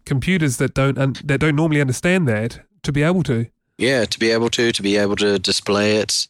computers 0.04 0.56
that 0.58 0.74
don't 0.74 0.98
un- 0.98 1.14
that 1.24 1.40
don't 1.40 1.56
normally 1.56 1.80
understand 1.80 2.28
that 2.28 2.60
to 2.82 2.92
be 2.92 3.02
able 3.02 3.22
to. 3.22 3.46
Yeah, 3.78 4.04
to 4.04 4.18
be 4.18 4.30
able 4.30 4.50
to 4.50 4.70
to 4.72 4.82
be 4.82 4.96
able 4.98 5.16
to 5.16 5.38
display 5.38 5.96
it 5.96 6.28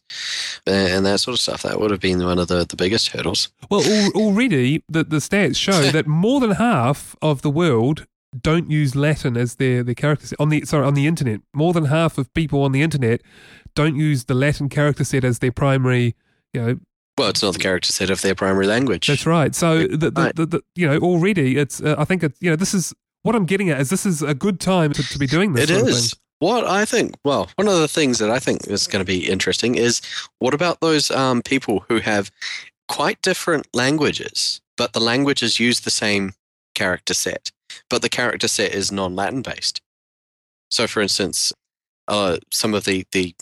and 0.65 1.05
that 1.05 1.19
sort 1.19 1.33
of 1.35 1.41
stuff. 1.41 1.61
That 1.63 1.79
would 1.79 1.91
have 1.91 1.99
been 1.99 2.23
one 2.23 2.39
of 2.39 2.47
the, 2.47 2.65
the 2.65 2.77
biggest 2.77 3.09
hurdles. 3.09 3.49
Well, 3.69 3.83
al- 3.83 4.11
already 4.15 4.83
the 4.87 5.03
the 5.03 5.17
stats 5.19 5.57
show 5.57 5.81
that 5.91 6.07
more 6.07 6.39
than 6.39 6.51
half 6.51 7.15
of 7.21 7.41
the 7.41 7.49
world 7.51 8.05
don't 8.41 8.69
use 8.69 8.95
Latin 8.95 9.37
as 9.37 9.55
their 9.55 9.83
their 9.83 9.95
character 9.95 10.27
set 10.27 10.39
on 10.39 10.49
the 10.49 10.65
sorry 10.65 10.85
on 10.85 10.93
the 10.93 11.07
internet. 11.07 11.41
More 11.53 11.73
than 11.73 11.85
half 11.85 12.17
of 12.17 12.33
people 12.33 12.63
on 12.63 12.71
the 12.71 12.81
internet 12.81 13.21
don't 13.75 13.95
use 13.95 14.25
the 14.25 14.33
Latin 14.33 14.69
character 14.69 15.03
set 15.03 15.23
as 15.23 15.39
their 15.39 15.51
primary, 15.51 16.15
you 16.53 16.61
know, 16.61 16.79
Well, 17.17 17.29
it's 17.29 17.41
not 17.41 17.53
the 17.53 17.59
character 17.59 17.91
set 17.91 18.09
of 18.09 18.21
their 18.21 18.35
primary 18.35 18.67
language. 18.67 19.07
That's 19.07 19.25
right. 19.25 19.53
So 19.55 19.87
the, 19.87 20.11
the, 20.11 20.31
the, 20.35 20.45
the 20.45 20.61
you 20.75 20.87
know 20.87 20.97
already 20.99 21.57
it's 21.57 21.81
uh, 21.81 21.95
I 21.97 22.05
think 22.05 22.23
it's 22.23 22.37
you 22.41 22.49
know 22.49 22.55
this 22.55 22.73
is 22.73 22.93
what 23.23 23.35
I'm 23.35 23.45
getting 23.45 23.69
at 23.69 23.79
is 23.79 23.89
this 23.89 24.05
is 24.05 24.21
a 24.21 24.33
good 24.33 24.59
time 24.59 24.93
to, 24.93 25.03
to 25.03 25.19
be 25.19 25.27
doing 25.27 25.53
this. 25.53 25.69
It 25.69 25.87
is. 25.87 26.15
What 26.39 26.65
I 26.65 26.83
think, 26.83 27.15
well, 27.23 27.49
one 27.55 27.69
of 27.69 27.79
the 27.79 27.87
things 27.87 28.19
that 28.19 28.29
I 28.29 28.37
think 28.37 28.67
is 28.67 28.85
going 28.85 28.99
to 28.99 29.05
be 29.05 29.29
interesting 29.29 29.75
is 29.75 30.01
what 30.39 30.53
about 30.53 30.81
those 30.81 31.09
um, 31.09 31.41
people 31.41 31.85
who 31.87 31.99
have 31.99 32.31
quite 32.89 33.21
different 33.21 33.65
languages, 33.73 34.59
but 34.75 34.91
the 34.91 34.99
languages 34.99 35.57
use 35.57 35.79
the 35.79 35.89
same 35.89 36.33
character 36.75 37.13
set, 37.13 37.51
but 37.89 38.01
the 38.01 38.09
character 38.09 38.47
set 38.47 38.73
is 38.73 38.91
non 38.91 39.15
Latin 39.15 39.41
based? 39.41 39.81
So, 40.71 40.87
for 40.87 41.01
instance, 41.01 41.53
uh, 42.07 42.37
some 42.51 42.73
of 42.73 42.85
the, 42.85 43.05
the 43.11 43.35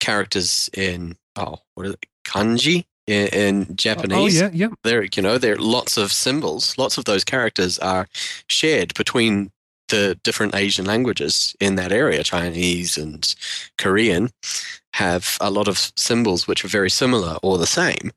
characters 0.00 0.70
in, 0.72 1.16
oh, 1.36 1.58
what 1.74 1.86
is 1.86 1.92
it, 1.92 2.06
kanji 2.24 2.84
in, 3.06 3.28
in. 3.28 3.76
Japanese 3.76 4.40
Oh 4.40 4.46
yeah, 4.46 4.50
yeah. 4.52 4.68
there 4.84 5.04
you 5.04 5.22
know 5.22 5.38
there 5.38 5.54
are 5.54 5.58
lots 5.58 5.96
of 5.96 6.12
symbols 6.12 6.76
lots 6.78 6.98
of 6.98 7.04
those 7.04 7.24
characters 7.24 7.78
are 7.78 8.08
shared 8.48 8.94
between 8.94 9.50
the 9.88 10.18
different 10.22 10.54
asian 10.54 10.84
languages 10.84 11.54
in 11.60 11.74
that 11.76 11.92
area 11.92 12.22
chinese 12.22 12.96
and 12.96 13.34
korean 13.76 14.30
have 14.94 15.36
a 15.40 15.50
lot 15.50 15.68
of 15.68 15.92
symbols 15.96 16.46
which 16.46 16.64
are 16.64 16.68
very 16.68 16.90
similar 16.90 17.36
or 17.42 17.58
the 17.58 17.66
same 17.66 18.12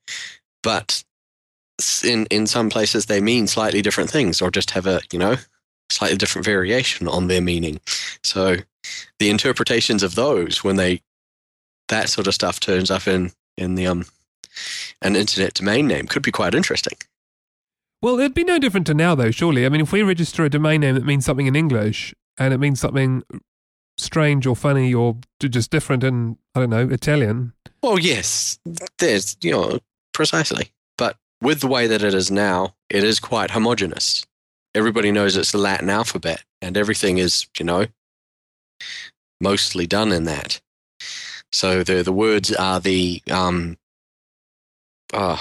but 0.62 1.04
in 2.04 2.26
in 2.28 2.48
some 2.48 2.70
places 2.70 3.06
they 3.06 3.22
mean 3.22 3.48
slightly 3.48 3.82
different 3.82 4.10
things 4.10 4.42
or 4.42 4.50
just 4.50 4.72
have 4.72 4.88
a 4.88 5.02
you 5.12 5.20
know 5.20 5.36
slightly 5.92 6.18
different 6.18 6.46
variation 6.46 7.08
on 7.08 7.28
their 7.28 7.42
meaning 7.42 7.80
so 8.24 8.58
the 9.20 9.30
interpretations 9.30 10.04
of 10.04 10.16
those 10.16 10.64
when 10.64 10.78
they 10.78 11.02
that 11.90 12.10
sort 12.10 12.28
of 12.28 12.34
stuff 12.34 12.60
turns 12.60 12.90
up 12.90 13.08
in 13.08 13.32
in 13.58 13.76
the 13.76 13.86
um 13.88 14.06
an 15.02 15.16
internet 15.16 15.54
domain 15.54 15.88
name 15.88 16.08
could 16.08 16.24
be 16.24 16.32
quite 16.32 16.56
interesting. 16.56 16.98
Well, 18.02 18.20
it'd 18.20 18.34
be 18.34 18.44
no 18.44 18.60
different 18.60 18.88
to 18.88 18.94
now 18.94 19.16
though. 19.16 19.32
Surely, 19.32 19.66
I 19.66 19.70
mean, 19.70 19.82
if 19.82 19.92
we 19.92 20.04
register 20.04 20.46
a 20.46 20.50
domain 20.50 20.82
name 20.82 20.96
that 20.96 21.06
means 21.06 21.26
something 21.26 21.48
in 21.48 21.56
English 21.56 22.14
and 22.38 22.54
it 22.54 22.60
means 22.60 22.80
something 22.80 23.24
strange 23.98 24.46
or 24.46 24.56
funny 24.56 24.94
or 24.94 25.18
just 25.40 25.72
different 25.72 26.04
in 26.04 26.38
I 26.54 26.60
don't 26.60 26.70
know 26.70 26.90
Italian. 26.90 27.54
Well, 27.82 28.00
yes, 28.00 28.60
there's 28.98 29.38
you 29.42 29.52
know 29.52 29.80
precisely, 30.14 30.72
but 30.98 31.18
with 31.46 31.62
the 31.62 31.68
way 31.68 31.88
that 31.88 32.04
it 32.04 32.14
is 32.14 32.32
now, 32.32 32.76
it 32.90 33.04
is 33.04 33.20
quite 33.20 33.52
homogenous. 33.52 34.26
Everybody 34.74 35.12
knows 35.12 35.38
it's 35.38 35.52
the 35.52 35.58
Latin 35.58 35.90
alphabet, 35.90 36.44
and 36.62 36.76
everything 36.76 37.18
is 37.18 37.48
you 37.60 37.66
know 37.66 37.86
mostly 39.40 39.88
done 39.88 40.12
in 40.12 40.26
that. 40.26 40.60
So 41.52 41.84
the 41.84 42.04
the 42.04 42.12
words 42.12 42.52
are 42.54 42.80
the 42.80 43.22
um, 43.32 43.78
uh, 45.14 45.38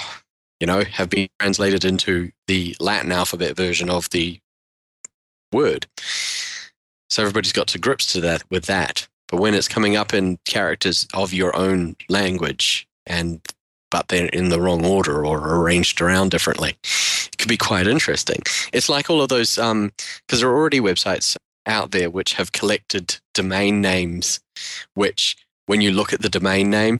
you 0.59 0.67
know, 0.67 0.83
have 0.83 1.09
been 1.09 1.27
translated 1.39 1.83
into 1.83 2.31
the 2.47 2.75
Latin 2.79 3.11
alphabet 3.11 3.55
version 3.55 3.89
of 3.89 4.09
the 4.11 4.39
word. 5.51 5.87
So 7.09 7.23
everybody's 7.23 7.53
got 7.53 7.67
to 7.69 7.79
grips 7.79 8.11
to 8.13 8.21
that 8.21 8.43
with 8.49 8.65
that. 8.65 9.07
But 9.27 9.39
when 9.41 9.53
it's 9.53 9.67
coming 9.67 9.95
up 9.95 10.13
in 10.13 10.37
characters 10.45 11.07
of 11.13 11.33
your 11.33 11.55
own 11.55 11.95
language 12.09 12.87
and 13.05 13.41
but 13.95 14.09
they're 14.09 14.25
in 14.39 14.49
the 14.49 14.59
wrong 14.59 14.85
order 14.85 15.25
or 15.25 15.37
arranged 15.55 16.01
around 16.01 16.29
differently, 16.29 16.75
it 17.31 17.37
could 17.37 17.47
be 17.47 17.55
quite 17.55 17.87
interesting. 17.87 18.41
It's 18.73 18.89
like 18.89 19.09
all 19.09 19.21
of 19.21 19.29
those 19.29 19.57
um 19.57 19.93
because 20.27 20.41
there 20.41 20.49
are 20.49 20.57
already 20.57 20.81
websites 20.81 21.37
out 21.65 21.91
there 21.91 22.09
which 22.09 22.33
have 22.33 22.51
collected 22.51 23.05
domain 23.33 23.79
names 23.79 24.41
which 24.95 25.37
when 25.67 25.79
you 25.79 25.91
look 25.91 26.11
at 26.11 26.21
the 26.21 26.29
domain 26.29 26.69
name 26.69 26.99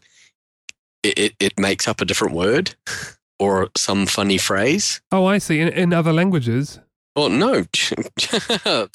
it, 1.03 1.19
it, 1.19 1.33
it 1.39 1.59
makes 1.59 1.85
up 1.85 1.99
a 1.99 2.05
different 2.05 2.33
word 2.33 2.75
or 3.39 3.69
some 3.75 4.05
funny 4.05 4.37
phrase. 4.37 5.01
Oh, 5.11 5.25
I 5.25 5.39
see. 5.39 5.59
In, 5.59 5.67
in 5.67 5.93
other 5.93 6.13
languages. 6.13 6.79
Well, 7.15 7.29
no. 7.29 7.53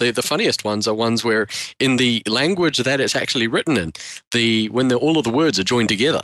the 0.01 0.13
the 0.15 0.29
funniest 0.31 0.65
ones 0.65 0.89
are 0.89 0.95
ones 0.95 1.23
where 1.23 1.47
in 1.79 1.97
the 1.97 2.23
language 2.27 2.79
that 2.79 3.01
it's 3.01 3.17
actually 3.17 3.47
written 3.47 3.77
in, 3.77 3.93
the 4.33 4.71
when 4.71 4.89
the, 4.89 4.97
all 4.97 5.19
of 5.19 5.25
the 5.25 5.37
words 5.43 5.59
are 5.59 5.65
joined 5.75 5.91
together 5.91 6.23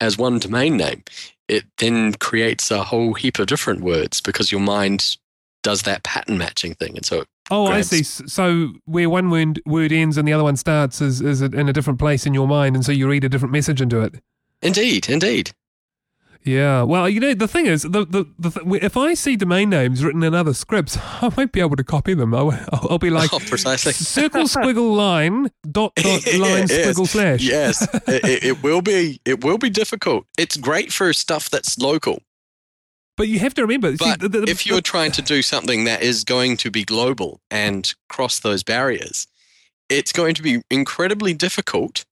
as 0.00 0.18
one 0.18 0.38
domain 0.38 0.76
name, 0.76 1.02
it 1.48 1.64
then 1.78 2.14
creates 2.14 2.70
a 2.70 2.82
whole 2.84 3.14
heap 3.14 3.38
of 3.38 3.46
different 3.46 3.80
words 3.80 4.20
because 4.20 4.52
your 4.52 4.60
mind 4.60 5.16
does 5.62 5.82
that 5.82 6.02
pattern 6.04 6.38
matching 6.38 6.74
thing, 6.74 6.96
and 6.96 7.04
so 7.04 7.24
Oh, 7.50 7.66
I 7.66 7.80
see. 7.80 8.02
So 8.02 8.72
where 8.84 9.08
one 9.08 9.30
word, 9.30 9.60
word 9.64 9.90
ends 9.90 10.18
and 10.18 10.28
the 10.28 10.34
other 10.34 10.44
one 10.44 10.56
starts 10.56 11.00
is 11.00 11.20
is 11.20 11.40
it 11.40 11.54
in 11.54 11.68
a 11.68 11.72
different 11.72 11.98
place 11.98 12.26
in 12.26 12.34
your 12.34 12.46
mind, 12.46 12.76
and 12.76 12.84
so 12.84 12.92
you 12.92 13.08
read 13.08 13.24
a 13.24 13.28
different 13.28 13.52
message 13.52 13.80
into 13.80 14.00
it. 14.00 14.16
indeed, 14.62 15.08
indeed. 15.08 15.52
Yeah. 16.44 16.82
Well, 16.82 17.08
you 17.08 17.20
know, 17.20 17.34
the 17.34 17.48
thing 17.48 17.66
is, 17.66 17.82
the, 17.82 18.06
the, 18.06 18.24
the 18.38 18.50
th- 18.50 18.82
if 18.82 18.96
I 18.96 19.14
see 19.14 19.36
domain 19.36 19.68
names 19.70 20.02
written 20.02 20.22
in 20.22 20.34
other 20.34 20.54
scripts, 20.54 20.96
I 21.22 21.28
won't 21.28 21.52
be 21.52 21.60
able 21.60 21.76
to 21.76 21.84
copy 21.84 22.14
them. 22.14 22.34
I'll, 22.34 22.50
I'll, 22.72 22.86
I'll 22.92 22.98
be 22.98 23.10
like 23.10 23.30
oh, 23.34 23.38
precisely. 23.40 23.92
circle 23.92 24.44
squiggle 24.44 24.96
line 24.96 25.50
dot 25.70 25.94
dot 25.96 26.04
line 26.34 26.64
squiggle 26.68 27.06
slash. 27.06 27.42
Yes, 27.42 27.82
it, 28.08 28.24
it- 28.24 28.44
it 28.44 28.62
will 28.62 28.80
be. 28.82 29.20
It 29.24 29.44
will 29.44 29.58
be 29.58 29.68
difficult. 29.70 30.24
It's 30.38 30.56
great 30.56 30.92
for 30.92 31.12
stuff 31.12 31.50
that's 31.50 31.78
local. 31.78 32.22
But 33.16 33.26
you 33.28 33.40
have 33.40 33.52
to 33.54 33.62
remember, 33.62 33.90
see, 33.90 33.96
But 33.98 34.20
the, 34.20 34.28
the, 34.28 34.42
if 34.44 34.64
you're 34.64 34.80
trying 34.80 35.10
to 35.12 35.22
do 35.22 35.42
something 35.42 35.84
that 35.84 36.02
is 36.02 36.22
going 36.22 36.56
to 36.58 36.70
be 36.70 36.84
global 36.84 37.40
and 37.50 37.92
cross 38.08 38.38
those 38.38 38.62
barriers, 38.62 39.26
it's 39.88 40.12
going 40.12 40.36
to 40.36 40.42
be 40.42 40.62
incredibly 40.70 41.34
difficult 41.34 42.04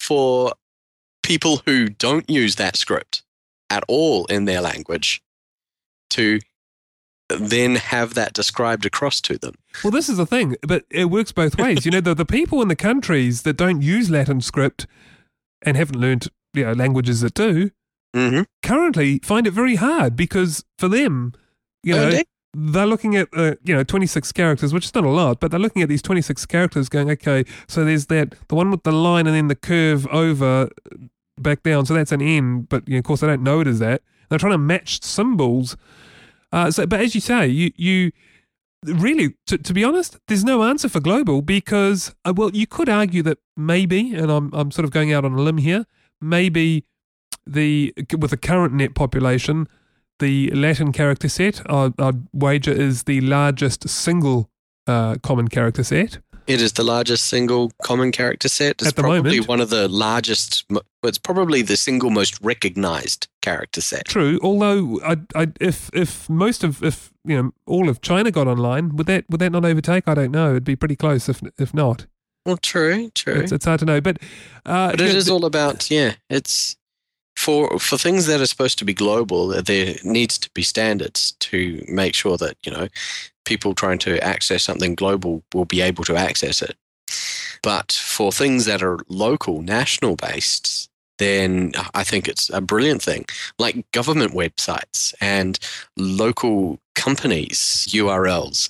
for 0.00 0.54
people 1.22 1.62
who 1.66 1.88
don't 1.88 2.28
use 2.28 2.56
that 2.56 2.76
script 2.76 3.22
at 3.70 3.84
all 3.88 4.26
in 4.26 4.44
their 4.44 4.60
language 4.60 5.22
to 6.10 6.40
then 7.28 7.76
have 7.76 8.14
that 8.14 8.32
described 8.32 8.84
across 8.84 9.20
to 9.20 9.38
them. 9.38 9.54
well, 9.84 9.92
this 9.92 10.08
is 10.08 10.16
the 10.16 10.26
thing, 10.26 10.56
but 10.66 10.84
it 10.90 11.04
works 11.06 11.30
both 11.30 11.56
ways. 11.56 11.84
You 11.84 11.92
know, 11.92 12.00
the, 12.00 12.12
the 12.14 12.24
people 12.26 12.60
in 12.60 12.66
the 12.68 12.74
countries 12.76 13.42
that 13.42 13.56
don't 13.56 13.82
use 13.82 14.10
Latin 14.10 14.40
script 14.40 14.86
and 15.62 15.76
haven't 15.76 15.98
learned 16.00 16.26
you 16.54 16.64
know, 16.64 16.72
languages 16.72 17.20
that 17.20 17.34
do 17.34 17.70
Mm-hmm. 18.12 18.42
currently 18.64 19.20
find 19.20 19.46
it 19.46 19.52
very 19.52 19.76
hard 19.76 20.16
because 20.16 20.64
for 20.78 20.88
them, 20.88 21.32
you 21.84 21.94
know, 21.94 22.08
indeed. 22.08 22.26
they're 22.52 22.84
looking 22.84 23.14
at 23.14 23.28
uh, 23.36 23.54
you 23.62 23.72
know 23.72 23.84
26 23.84 24.32
characters 24.32 24.74
which 24.74 24.86
is 24.86 24.94
not 24.96 25.04
a 25.04 25.08
lot 25.08 25.38
but 25.38 25.52
they're 25.52 25.60
looking 25.60 25.80
at 25.80 25.88
these 25.88 26.02
26 26.02 26.44
characters 26.46 26.88
going 26.88 27.08
okay 27.08 27.44
so 27.68 27.84
there's 27.84 28.06
that 28.06 28.34
the 28.48 28.56
one 28.56 28.68
with 28.72 28.82
the 28.82 28.90
line 28.90 29.28
and 29.28 29.36
then 29.36 29.46
the 29.46 29.54
curve 29.54 30.08
over 30.08 30.68
back 31.42 31.62
down. 31.62 31.86
So 31.86 31.94
that's 31.94 32.12
an 32.12 32.22
n 32.22 32.62
but 32.62 32.86
you 32.88 32.94
know, 32.94 32.98
of 32.98 33.04
course 33.04 33.20
they 33.20 33.26
don't 33.26 33.42
know 33.42 33.60
it 33.60 33.66
as 33.66 33.78
that. 33.78 34.02
They're 34.28 34.38
trying 34.38 34.52
to 34.52 34.58
match 34.58 35.02
symbols. 35.02 35.76
Uh, 36.52 36.70
so 36.70 36.86
but 36.86 37.00
as 37.00 37.14
you 37.14 37.20
say 37.20 37.46
you 37.46 37.70
you 37.76 38.12
really 38.84 39.34
to, 39.46 39.58
to 39.58 39.74
be 39.74 39.84
honest 39.84 40.18
there's 40.26 40.42
no 40.42 40.62
answer 40.64 40.88
for 40.88 41.00
global 41.00 41.42
because 41.42 42.14
uh, 42.24 42.32
well 42.34 42.50
you 42.50 42.66
could 42.66 42.88
argue 42.88 43.22
that 43.22 43.38
maybe 43.56 44.14
and 44.14 44.32
I'm, 44.32 44.50
I'm 44.54 44.70
sort 44.70 44.84
of 44.84 44.90
going 44.90 45.12
out 45.12 45.24
on 45.24 45.34
a 45.34 45.40
limb 45.40 45.58
here 45.58 45.84
maybe 46.20 46.86
the 47.46 47.92
with 48.18 48.30
the 48.30 48.38
current 48.38 48.72
net 48.72 48.94
population 48.94 49.68
the 50.20 50.50
Latin 50.52 50.92
character 50.92 51.28
set, 51.28 51.60
I'd 51.68 52.26
wager, 52.32 52.70
is 52.70 53.02
the 53.04 53.20
largest 53.22 53.88
single 53.88 54.48
uh, 54.86 55.16
common 55.22 55.48
character 55.48 55.82
set. 55.82 56.18
It 56.50 56.60
is 56.60 56.72
the 56.72 56.82
largest 56.82 57.26
single 57.28 57.70
common 57.84 58.10
character 58.10 58.48
set. 58.48 58.82
It's 58.82 58.88
At 58.88 58.96
the 58.96 59.02
probably 59.02 59.36
moment. 59.38 59.48
one 59.48 59.60
of 59.60 59.70
the 59.70 59.86
largest. 59.88 60.64
It's 61.04 61.16
probably 61.18 61.62
the 61.62 61.76
single 61.76 62.10
most 62.10 62.40
recognized 62.42 63.28
character 63.40 63.80
set. 63.80 64.06
True, 64.06 64.40
although 64.42 65.00
I, 65.04 65.16
I, 65.36 65.46
if 65.60 65.90
if 65.94 66.28
most 66.28 66.64
of 66.64 66.82
if 66.82 67.12
you 67.24 67.40
know 67.40 67.52
all 67.66 67.88
of 67.88 68.00
China 68.00 68.32
got 68.32 68.48
online, 68.48 68.96
would 68.96 69.06
that 69.06 69.26
would 69.30 69.40
that 69.40 69.52
not 69.52 69.64
overtake? 69.64 70.08
I 70.08 70.14
don't 70.14 70.32
know. 70.32 70.50
It'd 70.50 70.64
be 70.64 70.74
pretty 70.74 70.96
close 70.96 71.28
if 71.28 71.40
if 71.56 71.72
not. 71.72 72.06
Well, 72.44 72.56
true, 72.56 73.10
true. 73.10 73.34
It's, 73.34 73.52
it's 73.52 73.66
hard 73.66 73.78
to 73.80 73.86
know, 73.86 74.00
but 74.00 74.18
uh, 74.66 74.90
but 74.90 75.00
it 75.02 75.14
is 75.14 75.28
all 75.28 75.44
about 75.44 75.88
yeah. 75.88 76.14
It's 76.28 76.74
for 77.40 77.78
for 77.78 77.96
things 77.96 78.26
that 78.26 78.40
are 78.40 78.46
supposed 78.46 78.78
to 78.78 78.84
be 78.84 78.92
global. 78.92 79.48
There 79.62 79.94
needs 80.04 80.38
to 80.38 80.50
be 80.50 80.62
standards 80.62 81.32
to 81.48 81.82
make 81.88 82.14
sure 82.14 82.36
that 82.36 82.56
you 82.64 82.70
know 82.70 82.88
people 83.46 83.74
trying 83.74 83.98
to 84.00 84.22
access 84.22 84.62
something 84.62 84.94
global 84.94 85.42
will 85.54 85.64
be 85.64 85.80
able 85.80 86.04
to 86.04 86.16
access 86.16 86.60
it. 86.60 86.76
But 87.62 87.92
for 87.92 88.30
things 88.30 88.66
that 88.66 88.82
are 88.82 88.98
local, 89.08 89.62
national 89.62 90.16
based, 90.16 90.90
then 91.18 91.72
I 91.94 92.04
think 92.04 92.28
it's 92.28 92.50
a 92.50 92.60
brilliant 92.60 93.02
thing. 93.02 93.24
Like 93.58 93.90
government 93.92 94.32
websites 94.32 95.14
and 95.20 95.58
local 95.96 96.78
companies' 96.94 97.88
URLs 97.90 98.68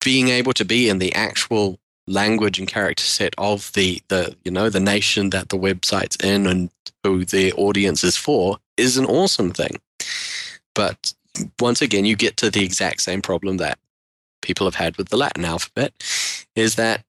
being 0.00 0.28
able 0.28 0.52
to 0.54 0.64
be 0.64 0.88
in 0.88 0.98
the 0.98 1.14
actual 1.14 1.78
language 2.08 2.58
and 2.58 2.66
character 2.66 3.04
set 3.04 3.34
of 3.38 3.72
the 3.74 4.02
the 4.08 4.34
you 4.44 4.50
know 4.50 4.68
the 4.68 4.80
nation 4.80 5.30
that 5.30 5.48
the 5.50 5.56
website's 5.56 6.16
in 6.16 6.46
and 6.46 6.70
who 7.04 7.24
the 7.24 7.52
audience 7.52 8.04
is 8.04 8.16
for 8.16 8.58
is 8.76 8.96
an 8.96 9.06
awesome 9.06 9.52
thing. 9.52 9.80
But 10.74 11.12
once 11.60 11.82
again, 11.82 12.04
you 12.04 12.16
get 12.16 12.36
to 12.38 12.50
the 12.50 12.64
exact 12.64 13.02
same 13.02 13.22
problem 13.22 13.56
that 13.58 13.78
people 14.42 14.66
have 14.66 14.74
had 14.74 14.96
with 14.96 15.08
the 15.08 15.16
Latin 15.16 15.44
alphabet, 15.44 15.92
is 16.56 16.76
that 16.76 17.04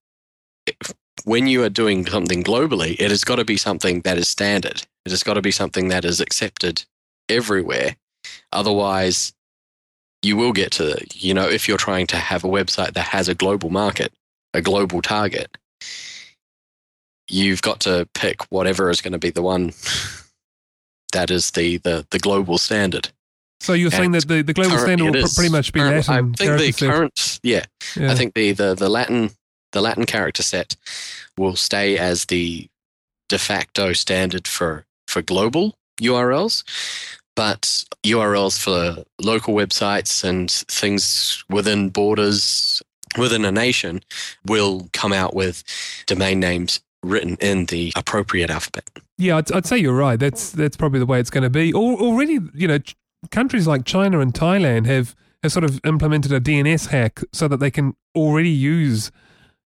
when 1.24 1.48
you 1.48 1.64
are 1.64 1.70
doing 1.70 2.06
something 2.06 2.44
globally, 2.44 2.96
it 3.00 3.10
has 3.10 3.24
got 3.24 3.36
to 3.36 3.46
be 3.46 3.58
something 3.58 4.02
that 4.02 4.18
is 4.18 4.28
standard. 4.28 4.84
It 5.06 5.12
has 5.12 5.24
got 5.24 5.36
to 5.36 5.42
be 5.42 5.52
something 5.52 5.88
that 5.90 6.06
is 6.06 6.20
accepted 6.20 6.84
everywhere. 7.30 7.96
Otherwise, 8.52 9.34
you 10.22 10.36
will 10.36 10.54
get 10.54 10.72
to, 10.74 11.04
you 11.14 11.34
know, 11.34 11.48
if 11.48 11.68
you're 11.68 11.78
trying 11.78 12.08
to 12.08 12.18
have 12.18 12.44
a 12.44 12.50
website 12.50 12.94
that 12.94 13.08
has 13.08 13.28
a 13.28 13.36
global 13.36 13.70
market, 13.70 14.14
a 14.54 14.62
global 14.62 15.02
target, 15.02 15.58
you've 17.32 17.62
got 17.62 17.80
to 17.82 18.08
pick 18.14 18.44
whatever 18.52 18.90
is 18.90 19.02
going 19.02 19.14
to 19.14 19.20
be 19.20 19.30
the 19.30 19.42
one 19.42 19.74
that 21.14 21.32
is 21.32 21.52
the, 21.52 21.78
the, 21.78 22.06
the 22.12 22.20
global 22.20 22.58
standard. 22.58 23.10
So 23.60 23.74
you're 23.74 23.92
saying 23.92 24.12
that 24.14 24.28
the, 24.28 24.42
the 24.42 24.54
global 24.54 24.78
standard 24.78 25.14
will 25.14 25.28
pretty 25.36 25.52
much 25.52 25.72
be 25.72 25.80
current, 25.80 26.08
Latin. 26.08 26.34
I 26.34 26.36
think 26.36 26.60
the 26.60 26.72
set. 26.72 26.90
current, 26.90 27.40
yeah, 27.44 27.64
yeah, 27.96 28.12
I 28.12 28.16
think 28.16 28.34
the, 28.34 28.54
the, 28.54 28.74
the 28.74 28.90
Latin 28.90 29.30
the 29.72 29.82
Latin 29.82 30.06
character 30.06 30.44
set 30.44 30.76
will 31.38 31.56
stay 31.56 31.98
as 31.98 32.26
the 32.26 32.68
de 33.30 33.38
facto 33.38 33.94
standard 33.94 34.48
for 34.48 34.86
for 35.08 35.22
global 35.22 35.76
URLs, 36.02 36.64
but 37.36 37.86
URLs 38.04 38.60
for 38.60 39.04
local 39.22 39.54
websites 39.54 40.24
and 40.24 40.50
things 40.52 41.44
within 41.50 41.90
borders 41.90 42.82
within 43.18 43.46
a 43.46 43.52
nation 43.52 44.02
will 44.46 44.90
come 44.94 45.14
out 45.14 45.36
with 45.36 45.64
domain 46.08 46.40
names 46.40 46.80
written 47.04 47.38
in 47.42 47.66
the 47.66 47.92
appropriate 47.96 48.50
alphabet. 48.50 48.90
Yeah, 49.18 49.38
I'd, 49.38 49.52
I'd 49.52 49.66
say 49.66 49.78
you're 49.78 49.96
right. 49.96 50.20
That's 50.20 50.52
that's 50.52 50.78
probably 50.78 51.00
the 51.00 51.06
way 51.06 51.20
it's 51.20 51.30
going 51.30 51.44
to 51.44 51.50
be. 51.50 51.72
Al- 51.74 52.00
Already, 52.00 52.40
you 52.54 52.68
know, 52.68 52.80
ch- 52.80 52.96
countries 53.32 53.68
like 53.68 53.86
China 53.86 54.20
and 54.20 54.34
Thailand 54.34 54.86
have 54.86 55.16
have 55.44 55.52
sort 55.52 55.64
of 55.64 55.80
implemented 55.86 56.32
a 56.32 56.40
DNS 56.40 56.88
hack 56.90 57.22
so 57.32 57.48
that 57.48 57.58
they 57.58 57.72
can 57.72 57.96
already 58.16 58.50
use 58.50 59.12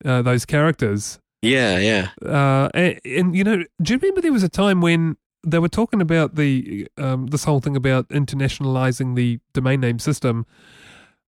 uh, 0.04 0.22
those 0.22 0.46
characters. 0.46 1.20
Yeah, 1.42 1.78
yeah. 1.80 2.10
Uh, 2.24 2.70
and, 2.74 3.00
and 3.04 3.36
you 3.36 3.44
know, 3.44 3.64
do 3.82 3.94
you 3.94 4.00
remember 4.00 4.22
there 4.22 4.32
was 4.32 4.44
a 4.44 4.50
time 4.50 4.82
when 4.82 5.18
they 5.46 5.58
were 5.60 5.70
talking 5.70 6.02
about 6.02 6.36
the 6.36 6.88
um, 6.98 7.28
this 7.28 7.44
whole 7.46 7.60
thing 7.60 7.76
about 7.76 8.08
internationalizing 8.10 9.16
the 9.16 9.40
domain 9.54 9.80
name 9.82 10.00
system? 10.00 10.46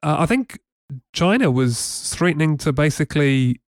Uh, 0.02 0.16
I 0.18 0.26
think 0.26 0.58
China 1.14 1.50
was 1.50 2.12
threatening 2.14 2.58
to 2.58 2.72
basically 2.72 3.60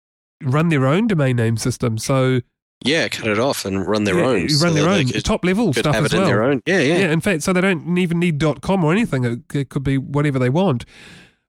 run 0.44 0.68
their 0.68 0.86
own 0.86 1.06
domain 1.06 1.36
name 1.36 1.56
system. 1.56 1.98
So 1.98 2.40
Yeah, 2.84 3.08
cut 3.08 3.28
it 3.28 3.38
off 3.38 3.64
and 3.64 3.86
run 3.86 4.04
their 4.04 4.18
yeah, 4.18 4.26
own. 4.26 4.40
run 4.42 4.48
so 4.48 4.70
their 4.70 4.88
own 4.88 5.08
could, 5.08 5.24
top 5.24 5.44
level 5.44 5.72
stuff 5.72 5.94
as 5.96 6.12
well. 6.12 6.60
Yeah, 6.66 6.80
yeah. 6.80 6.98
Yeah, 6.98 7.10
in 7.12 7.20
fact, 7.20 7.42
so 7.42 7.52
they 7.52 7.60
don't 7.60 7.96
even 7.98 8.18
need 8.18 8.42
.com 8.60 8.84
or 8.84 8.92
anything. 8.92 9.24
It, 9.24 9.54
it 9.54 9.68
could 9.70 9.82
be 9.84 9.98
whatever 9.98 10.38
they 10.38 10.50
want. 10.50 10.84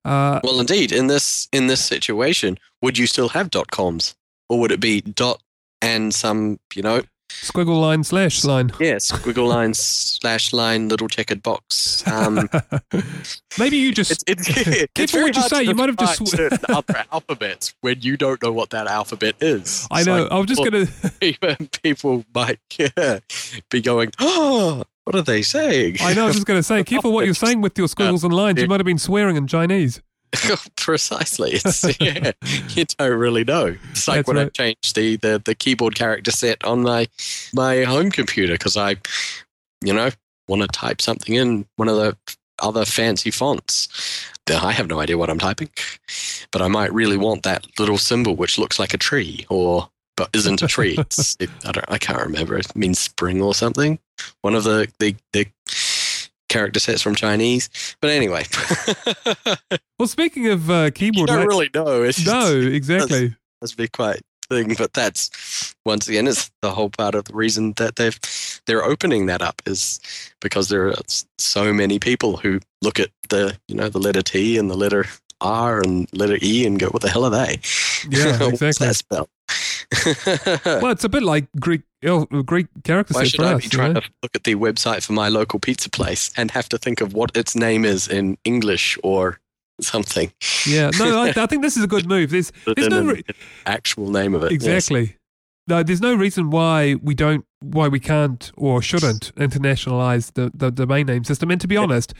Uh, 0.05 0.39
Well, 0.43 0.59
indeed, 0.59 0.91
in 0.91 1.07
this 1.07 1.47
in 1.51 1.67
this 1.67 1.83
situation, 1.83 2.57
would 2.81 2.97
you 2.97 3.07
still 3.07 3.29
have 3.29 3.49
dot 3.49 3.71
coms, 3.71 4.15
or 4.49 4.59
would 4.59 4.71
it 4.71 4.79
be 4.79 5.01
dot 5.01 5.41
and 5.81 6.13
some, 6.13 6.59
you 6.75 6.83
know, 6.83 7.01
squiggle 7.41 7.79
line 7.79 8.03
slash 8.03 8.43
line. 8.43 8.71
yeah, 8.79 8.95
squiggle 8.95 9.47
line 9.47 9.73
slash 9.73 10.53
line 10.53 10.87
little 10.89 11.07
checkered 11.07 11.41
box? 11.43 12.05
Um, 12.07 12.49
Maybe 13.59 13.77
you 13.77 13.93
just 13.93 14.11
it's 14.11 14.23
it's, 14.27 14.49
it's 14.67 14.91
Careful 14.93 15.21
what 15.21 15.35
you 15.35 15.41
say, 15.43 15.63
you 15.63 15.73
might 15.75 15.89
have 15.89 15.97
just 15.97 16.19
define 16.19 16.27
sw- 16.27 16.31
certain 16.35 16.59
other 16.75 17.05
alphabets 17.11 17.73
when 17.81 18.01
you 18.01 18.17
don't 18.17 18.41
know 18.43 18.51
what 18.51 18.69
that 18.71 18.87
alphabet 18.87 19.35
is. 19.41 19.87
I 19.91 19.99
It's 19.99 20.07
know. 20.07 20.23
like, 20.23 20.31
I 20.31 20.37
was 20.37 20.47
just 20.47 20.61
well, 20.61 20.71
gonna. 20.71 20.87
even 21.21 21.55
people 21.83 22.25
might 22.33 22.59
be 23.69 23.81
going, 23.81 24.11
oh, 24.19 24.83
what 25.03 25.15
are 25.15 25.21
they 25.21 25.41
saying? 25.43 25.97
I 26.01 26.13
know. 26.13 26.23
I 26.23 26.27
was 26.27 26.35
just 26.35 26.47
gonna 26.47 26.63
say, 26.63 26.83
careful 26.83 27.11
what 27.11 27.25
you're 27.25 27.33
saying 27.35 27.61
with 27.61 27.77
your 27.77 27.87
squiggles 27.87 28.23
and 28.23 28.33
lines. 28.33 28.61
You 28.61 28.67
might 28.67 28.79
have 28.79 28.85
been 28.85 28.97
swearing 28.97 29.35
in 29.35 29.47
Chinese. 29.47 30.01
Precisely. 30.75 31.51
It's, 31.53 31.83
yeah, 32.01 32.31
you 32.69 32.85
don't 32.97 33.17
really 33.17 33.43
know. 33.43 33.75
It's 33.91 34.07
like 34.07 34.17
That's 34.17 34.27
when 34.27 34.37
I 34.37 34.43
right. 34.43 34.53
changed 34.53 34.95
the, 34.95 35.17
the, 35.17 35.41
the 35.43 35.55
keyboard 35.55 35.95
character 35.95 36.31
set 36.31 36.63
on 36.63 36.83
my 36.83 37.07
my 37.53 37.83
home 37.83 38.11
computer 38.11 38.53
because 38.53 38.77
I, 38.77 38.97
you 39.83 39.93
know, 39.93 40.09
want 40.47 40.61
to 40.61 40.67
type 40.67 41.01
something 41.01 41.35
in 41.35 41.65
one 41.75 41.87
of 41.87 41.95
the 41.95 42.17
other 42.59 42.85
fancy 42.85 43.31
fonts. 43.31 44.27
I 44.47 44.71
have 44.71 44.87
no 44.87 44.99
idea 44.99 45.17
what 45.17 45.29
I'm 45.29 45.39
typing, 45.39 45.69
but 46.51 46.61
I 46.61 46.67
might 46.67 46.93
really 46.93 47.17
want 47.17 47.43
that 47.43 47.65
little 47.79 47.97
symbol 47.97 48.35
which 48.35 48.59
looks 48.59 48.77
like 48.77 48.93
a 48.93 48.97
tree 48.97 49.45
or 49.49 49.89
but 50.15 50.29
isn't 50.33 50.61
a 50.61 50.67
tree. 50.67 50.95
It's, 50.97 51.35
it, 51.39 51.49
I 51.65 51.71
don't. 51.71 51.85
I 51.89 51.97
can't 51.97 52.21
remember. 52.21 52.57
It 52.57 52.73
means 52.75 52.99
spring 52.99 53.41
or 53.41 53.53
something. 53.53 53.99
One 54.41 54.55
of 54.55 54.63
the 54.63 54.91
the, 54.99 55.15
the 55.33 55.47
character 56.55 56.79
sets 56.79 57.01
from 57.01 57.15
Chinese. 57.15 57.69
But 58.01 58.11
anyway, 58.11 58.45
Well, 59.99 60.07
speaking 60.07 60.47
of 60.47 60.69
uh, 60.69 60.83
you 60.85 60.91
keyboard, 60.91 61.27
don't 61.27 61.47
really 61.47 61.69
know. 61.73 62.03
It's 62.03 62.21
just, 62.21 62.27
no, 62.27 62.55
exactly. 62.55 63.35
must 63.61 63.77
be 63.77 63.87
quite 63.87 64.21
thing. 64.49 64.75
But 64.77 64.93
that's 64.93 65.75
once 65.85 66.07
again, 66.07 66.27
it's 66.27 66.51
the 66.61 66.71
whole 66.71 66.89
part 66.89 67.15
of 67.15 67.25
the 67.25 67.33
reason 67.33 67.73
that 67.77 67.95
they've 67.95 68.19
they're 68.67 68.83
opening 68.83 69.25
that 69.27 69.41
up 69.41 69.61
is 69.65 69.99
because 70.41 70.69
there 70.69 70.89
are 70.89 70.95
so 71.37 71.73
many 71.73 71.99
people 71.99 72.37
who 72.37 72.59
look 72.81 72.99
at 72.99 73.09
the 73.29 73.57
you 73.67 73.75
know 73.75 73.89
the 73.89 73.99
letter 73.99 74.21
T 74.21 74.57
and 74.57 74.69
the 74.69 74.77
letter 74.77 75.05
R 75.41 75.81
and 75.81 76.07
letter 76.13 76.37
E 76.41 76.65
and 76.65 76.79
go, 76.79 76.87
"What 76.87 77.01
the 77.01 77.09
hell 77.09 77.25
are 77.25 77.31
they?" 77.31 77.59
Yeah, 78.09 78.37
What's 78.39 78.61
exactly. 78.61 78.87
that 78.87 78.95
spell? 78.95 79.29
Well, 80.65 80.91
it's 80.91 81.03
a 81.03 81.09
bit 81.09 81.23
like 81.23 81.47
Greek 81.59 81.81
Greek 82.45 82.67
character 82.83 83.13
Why 83.13 83.23
should 83.23 83.41
I 83.41 83.53
us. 83.53 83.61
be 83.61 83.65
you 83.65 83.69
trying 83.69 83.93
know? 83.93 84.01
to 84.01 84.09
look 84.21 84.35
at 84.35 84.43
the 84.43 84.55
website 84.55 85.03
for 85.03 85.13
my 85.13 85.29
local 85.29 85.59
pizza 85.59 85.89
place 85.89 86.31
and 86.37 86.51
have 86.51 86.69
to 86.69 86.77
think 86.77 87.01
of 87.01 87.13
what 87.13 87.35
its 87.35 87.55
name 87.55 87.85
is 87.85 88.07
in 88.07 88.37
English 88.43 88.97
or 89.03 89.39
something? 89.81 90.31
Yeah, 90.65 90.91
no, 90.99 91.23
I, 91.23 91.33
I 91.35 91.45
think 91.47 91.61
this 91.61 91.77
is 91.77 91.83
a 91.83 91.87
good 91.87 92.07
move. 92.07 92.29
There's 92.29 92.51
there's 92.75 92.89
no 92.89 93.05
re- 93.05 93.23
actual 93.65 94.09
name 94.11 94.35
of 94.35 94.43
it. 94.43 94.51
yes. 94.51 94.63
exactly. 94.63 95.17
No, 95.67 95.81
there's 95.81 96.01
no 96.01 96.13
reason 96.13 96.51
why 96.51 96.95
we 97.01 97.15
don't, 97.15 97.43
why 97.59 97.87
we 97.87 97.99
can't 97.99 98.51
or 98.55 98.83
shouldn't 98.83 99.33
internationalize 99.35 100.31
the, 100.33 100.51
the 100.53 100.69
domain 100.69 101.07
name 101.07 101.23
system. 101.23 101.49
And 101.49 101.59
to 101.59 101.67
be 101.67 101.75
honest, 101.75 102.13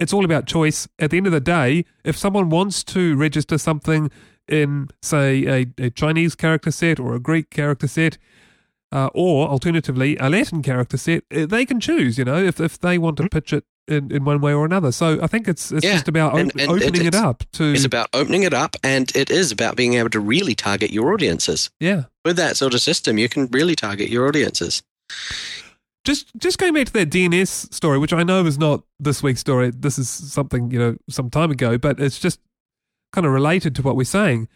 it's 0.00 0.12
all 0.12 0.24
about 0.24 0.46
choice. 0.46 0.88
At 0.98 1.12
the 1.12 1.16
end 1.16 1.26
of 1.26 1.32
the 1.32 1.40
day, 1.40 1.84
if 2.02 2.16
someone 2.16 2.48
wants 2.48 2.82
to 2.84 3.14
register 3.16 3.56
something 3.56 4.10
in, 4.48 4.88
say, 5.02 5.46
a, 5.46 5.66
a 5.86 5.90
Chinese 5.90 6.34
character 6.34 6.70
set 6.70 6.98
or 7.00 7.14
a 7.14 7.20
Greek 7.20 7.50
character 7.50 7.86
set, 7.88 8.18
uh, 8.92 9.08
or 9.14 9.48
alternatively 9.48 10.16
a 10.16 10.28
Latin 10.30 10.62
character 10.62 10.96
set, 10.96 11.22
uh, 11.34 11.46
they 11.46 11.66
can 11.66 11.80
choose. 11.80 12.18
You 12.18 12.24
know, 12.24 12.36
if 12.42 12.60
if 12.60 12.78
they 12.78 12.98
want 12.98 13.16
to 13.18 13.28
pitch 13.28 13.52
it 13.52 13.64
in, 13.86 14.10
in 14.12 14.24
one 14.24 14.40
way 14.40 14.52
or 14.52 14.64
another. 14.64 14.92
So 14.92 15.18
I 15.22 15.26
think 15.26 15.48
it's 15.48 15.70
it's 15.72 15.84
Mm-hmm. 15.84 15.86
Yeah, 15.86 15.92
just 15.94 16.08
about 16.08 16.38
and- 16.38 16.50
op- 16.52 16.60
and 16.60 16.70
opening 16.70 17.06
it 17.06 17.14
up 17.14 17.44
to 17.52 17.64
It's 17.72 17.84
about 17.84 18.08
opening 18.12 18.42
it 18.44 18.52
up, 18.54 18.76
and 18.82 19.10
it 19.16 19.30
is 19.30 19.50
about 19.52 19.76
being 19.76 19.94
able 19.94 20.10
to 20.10 20.20
really 20.20 20.54
target 20.54 20.90
your 20.90 21.12
audiences. 21.12 21.70
yeah. 21.80 22.04
With 22.24 22.36
that 22.36 22.56
sort 22.58 22.74
of 22.74 22.80
system, 22.82 23.16
you 23.18 23.28
can 23.28 23.46
really 23.52 23.74
target 23.74 24.10
your 24.10 24.26
audiences. 24.28 24.82
Just 26.04 26.30
just 26.38 26.58
going 26.58 26.72
back 26.74 26.86
to 26.86 26.92
that 26.94 27.10
DNS 27.10 27.72
story, 27.74 27.98
which 27.98 28.12
I 28.14 28.22
know 28.22 28.44
is 28.46 28.58
not 28.58 28.82
this 28.98 29.22
week's 29.22 29.40
story. 29.40 29.70
This 29.70 29.98
is 29.98 30.08
something 30.08 30.70
you 30.70 30.78
know 30.78 30.96
some 31.10 31.28
time 31.28 31.50
ago, 31.50 31.76
but 31.76 32.00
it's 32.00 32.18
just 32.18 32.40
kind 33.12 33.26
of 33.26 33.32
related 33.32 33.74
to 33.76 33.82
what 33.82 33.96
we're 33.96 34.04
saying. 34.04 34.48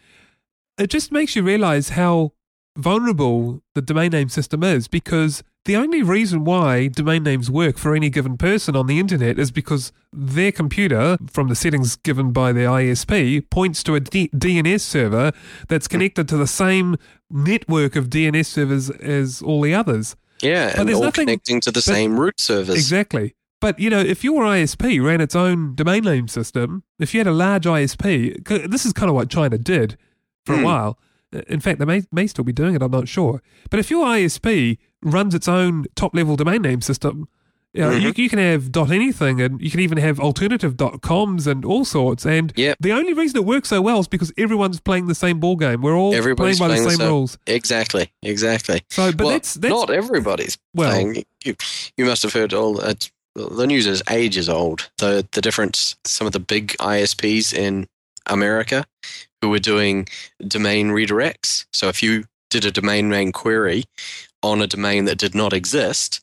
It 0.77 0.89
just 0.89 1.11
makes 1.11 1.35
you 1.35 1.43
realize 1.43 1.89
how 1.89 2.33
vulnerable 2.77 3.61
the 3.75 3.81
domain 3.81 4.11
name 4.11 4.29
system 4.29 4.63
is 4.63 4.87
because 4.87 5.43
the 5.65 5.75
only 5.75 6.01
reason 6.01 6.43
why 6.43 6.87
domain 6.87 7.23
names 7.23 7.49
work 7.49 7.77
for 7.77 7.95
any 7.95 8.09
given 8.09 8.37
person 8.37 8.75
on 8.75 8.87
the 8.87 8.99
internet 8.99 9.39
is 9.39 9.51
because 9.51 9.91
their 10.11 10.51
computer, 10.51 11.17
from 11.31 11.47
the 11.47 11.55
settings 11.55 11.95
given 11.95 12.31
by 12.33 12.51
their 12.51 12.67
ISP, 12.67 13.49
points 13.49 13.81
to 13.83 13.95
a 13.95 13.99
D- 13.99 14.29
DNS 14.35 14.81
server 14.81 15.31
that's 15.69 15.87
connected 15.87 16.27
to 16.29 16.37
the 16.37 16.47
same 16.47 16.97
network 17.29 17.95
of 17.95 18.09
DNS 18.09 18.45
servers 18.45 18.89
as 18.89 19.41
all 19.41 19.61
the 19.61 19.73
others. 19.73 20.15
Yeah, 20.41 20.71
But 20.71 20.79
and 20.79 20.89
all 20.95 21.03
nothing- 21.03 21.27
connecting 21.27 21.61
to 21.61 21.71
the 21.71 21.81
same 21.81 22.19
root 22.19 22.39
servers. 22.41 22.75
Exactly. 22.75 23.35
But 23.63 23.79
you 23.79 23.89
know, 23.89 24.01
if 24.01 24.25
your 24.25 24.43
ISP 24.43 25.01
ran 25.01 25.21
its 25.21 25.35
own 25.37 25.73
domain 25.73 26.03
name 26.03 26.27
system, 26.27 26.83
if 26.99 27.13
you 27.13 27.21
had 27.21 27.27
a 27.27 27.31
large 27.31 27.63
ISP, 27.63 28.45
this 28.69 28.85
is 28.85 28.91
kind 28.91 29.07
of 29.09 29.15
what 29.15 29.29
China 29.29 29.57
did 29.57 29.97
for 30.45 30.53
a 30.53 30.57
Hmm. 30.57 30.63
while. 30.63 30.99
In 31.47 31.61
fact, 31.61 31.79
they 31.79 31.85
may, 31.85 32.03
may 32.11 32.27
still 32.27 32.43
be 32.43 32.51
doing 32.51 32.75
it. 32.75 32.81
I'm 32.81 32.91
not 32.91 33.07
sure. 33.07 33.41
But 33.69 33.79
if 33.79 33.89
your 33.89 34.05
ISP 34.05 34.77
runs 35.01 35.33
its 35.33 35.47
own 35.47 35.85
top 35.95 36.13
level 36.13 36.35
domain 36.35 36.61
name 36.61 36.81
system, 36.81 37.29
you, 37.73 37.81
know, 37.81 37.89
Mm-hmm. 37.91 38.05
you, 38.05 38.13
you 38.23 38.29
can 38.29 38.37
have 38.37 38.69
dot 38.71 38.91
anything, 38.91 39.39
and 39.41 39.59
you 39.61 39.71
can 39.71 39.79
even 39.79 39.97
have 39.97 40.19
alternative 40.19 40.75
dot 40.75 41.01
coms 41.01 41.47
and 41.47 41.63
all 41.65 41.85
sorts. 41.85 42.25
And 42.25 42.51
Yep. 42.57 42.77
the 42.81 42.91
only 42.91 43.13
reason 43.13 43.37
it 43.37 43.45
works 43.45 43.69
so 43.69 43.81
well 43.81 43.99
is 43.99 44.07
because 44.09 44.31
everyone's 44.37 44.79
playing 44.81 45.07
the 45.07 45.15
same 45.15 45.39
ball 45.39 45.55
game. 45.55 45.81
We're 45.81 45.95
all 45.97 46.13
Everybody's 46.13 46.59
playing 46.59 46.69
by 46.71 46.75
playing 46.75 46.89
the 46.89 47.03
same 47.03 47.07
rules. 47.07 47.37
Exactly, 47.47 48.11
exactly. 48.21 48.81
So, 48.89 49.11
but 49.13 49.19
well, 49.21 49.29
that's 49.29 49.53
that's 49.55 49.73
not 49.73 49.89
everybody's 49.89 50.57
well, 50.75 50.91
playing. 50.91 51.23
You, 51.45 51.55
you 51.97 52.05
must 52.05 52.21
have 52.23 52.33
heard 52.33 52.53
all 52.53 52.73
that. 52.75 53.09
The 53.35 53.65
news 53.65 53.87
is 53.87 54.03
ages 54.09 54.47
old. 54.49 54.89
The 54.99 55.27
the 55.31 55.41
difference. 55.41 55.95
Some 56.05 56.27
of 56.27 56.33
the 56.33 56.39
big 56.39 56.69
ISPs 56.79 57.53
in 57.53 57.87
America 58.27 58.85
who 59.41 59.49
were 59.49 59.59
doing 59.59 60.07
domain 60.47 60.89
redirects. 60.89 61.65
So 61.73 61.89
if 61.89 62.01
you 62.03 62.25
did 62.49 62.65
a 62.65 62.71
domain 62.71 63.09
name 63.09 63.31
query 63.31 63.85
on 64.43 64.61
a 64.61 64.67
domain 64.67 65.05
that 65.05 65.17
did 65.17 65.33
not 65.35 65.53
exist, 65.53 66.21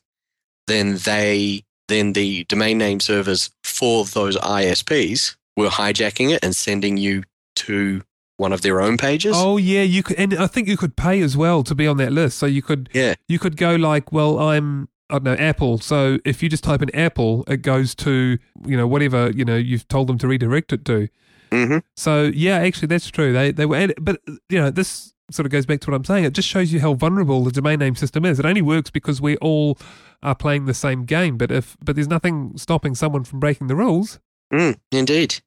then 0.67 0.97
they 0.97 1.63
then 1.87 2.13
the 2.13 2.45
domain 2.45 2.77
name 2.77 2.99
servers 3.01 3.51
for 3.63 4.05
those 4.05 4.37
ISPs 4.37 5.35
were 5.57 5.67
hijacking 5.67 6.31
it 6.33 6.43
and 6.43 6.55
sending 6.55 6.95
you 6.97 7.23
to 7.57 8.01
one 8.37 8.53
of 8.53 8.61
their 8.61 8.79
own 8.81 8.97
pages. 8.97 9.33
Oh 9.35 9.57
yeah, 9.57 9.81
you 9.83 10.01
could, 10.01 10.17
and 10.17 10.33
I 10.35 10.47
think 10.47 10.67
you 10.69 10.77
could 10.77 10.95
pay 10.95 11.21
as 11.21 11.35
well 11.35 11.63
to 11.63 11.75
be 11.75 11.85
on 11.85 11.97
that 11.97 12.11
list. 12.13 12.37
So 12.37 12.45
you 12.45 12.61
could, 12.61 12.89
Yeah. 12.93 13.15
you 13.27 13.37
could 13.37 13.57
go 13.57 13.75
like, 13.75 14.11
well, 14.11 14.39
I'm, 14.39 14.87
I 15.11 15.15
don't 15.15 15.23
know, 15.25 15.33
Apple. 15.33 15.77
So 15.77 16.19
if 16.25 16.41
you 16.41 16.49
just 16.49 16.63
type 16.63 16.81
in 16.81 16.93
Apple, 16.95 17.43
it 17.47 17.57
goes 17.57 17.93
to, 17.95 18.37
you 18.65 18.77
know, 18.77 18.87
whatever 18.87 19.31
you 19.31 19.45
know 19.45 19.57
you've 19.57 19.87
told 19.87 20.07
them 20.07 20.17
to 20.19 20.27
redirect 20.27 20.73
it 20.73 20.85
to. 20.85 21.09
hmm 21.51 21.77
So 21.95 22.31
yeah, 22.33 22.57
actually, 22.57 22.87
that's 22.87 23.09
true. 23.09 23.33
They 23.33 23.51
they 23.51 23.65
were, 23.65 23.89
but 23.99 24.21
you 24.49 24.59
know, 24.59 24.71
this 24.71 25.13
sort 25.29 25.45
of 25.45 25.51
goes 25.51 25.65
back 25.65 25.79
to 25.81 25.91
what 25.91 25.95
I'm 25.95 26.05
saying. 26.05 26.25
It 26.25 26.33
just 26.33 26.47
shows 26.47 26.73
you 26.73 26.79
how 26.79 26.93
vulnerable 26.93 27.43
the 27.43 27.51
domain 27.51 27.79
name 27.79 27.95
system 27.95 28.25
is. 28.25 28.39
It 28.39 28.45
only 28.45 28.61
works 28.61 28.89
because 28.89 29.21
we 29.21 29.37
all 29.37 29.77
are 30.23 30.35
playing 30.35 30.65
the 30.65 30.73
same 30.73 31.05
game. 31.05 31.37
But 31.37 31.51
if 31.51 31.77
but 31.83 31.95
there's 31.95 32.07
nothing 32.07 32.57
stopping 32.57 32.95
someone 32.95 33.23
from 33.23 33.39
breaking 33.39 33.67
the 33.67 33.75
rules. 33.75 34.19
Mm, 34.53 34.77
indeed. 34.91 35.41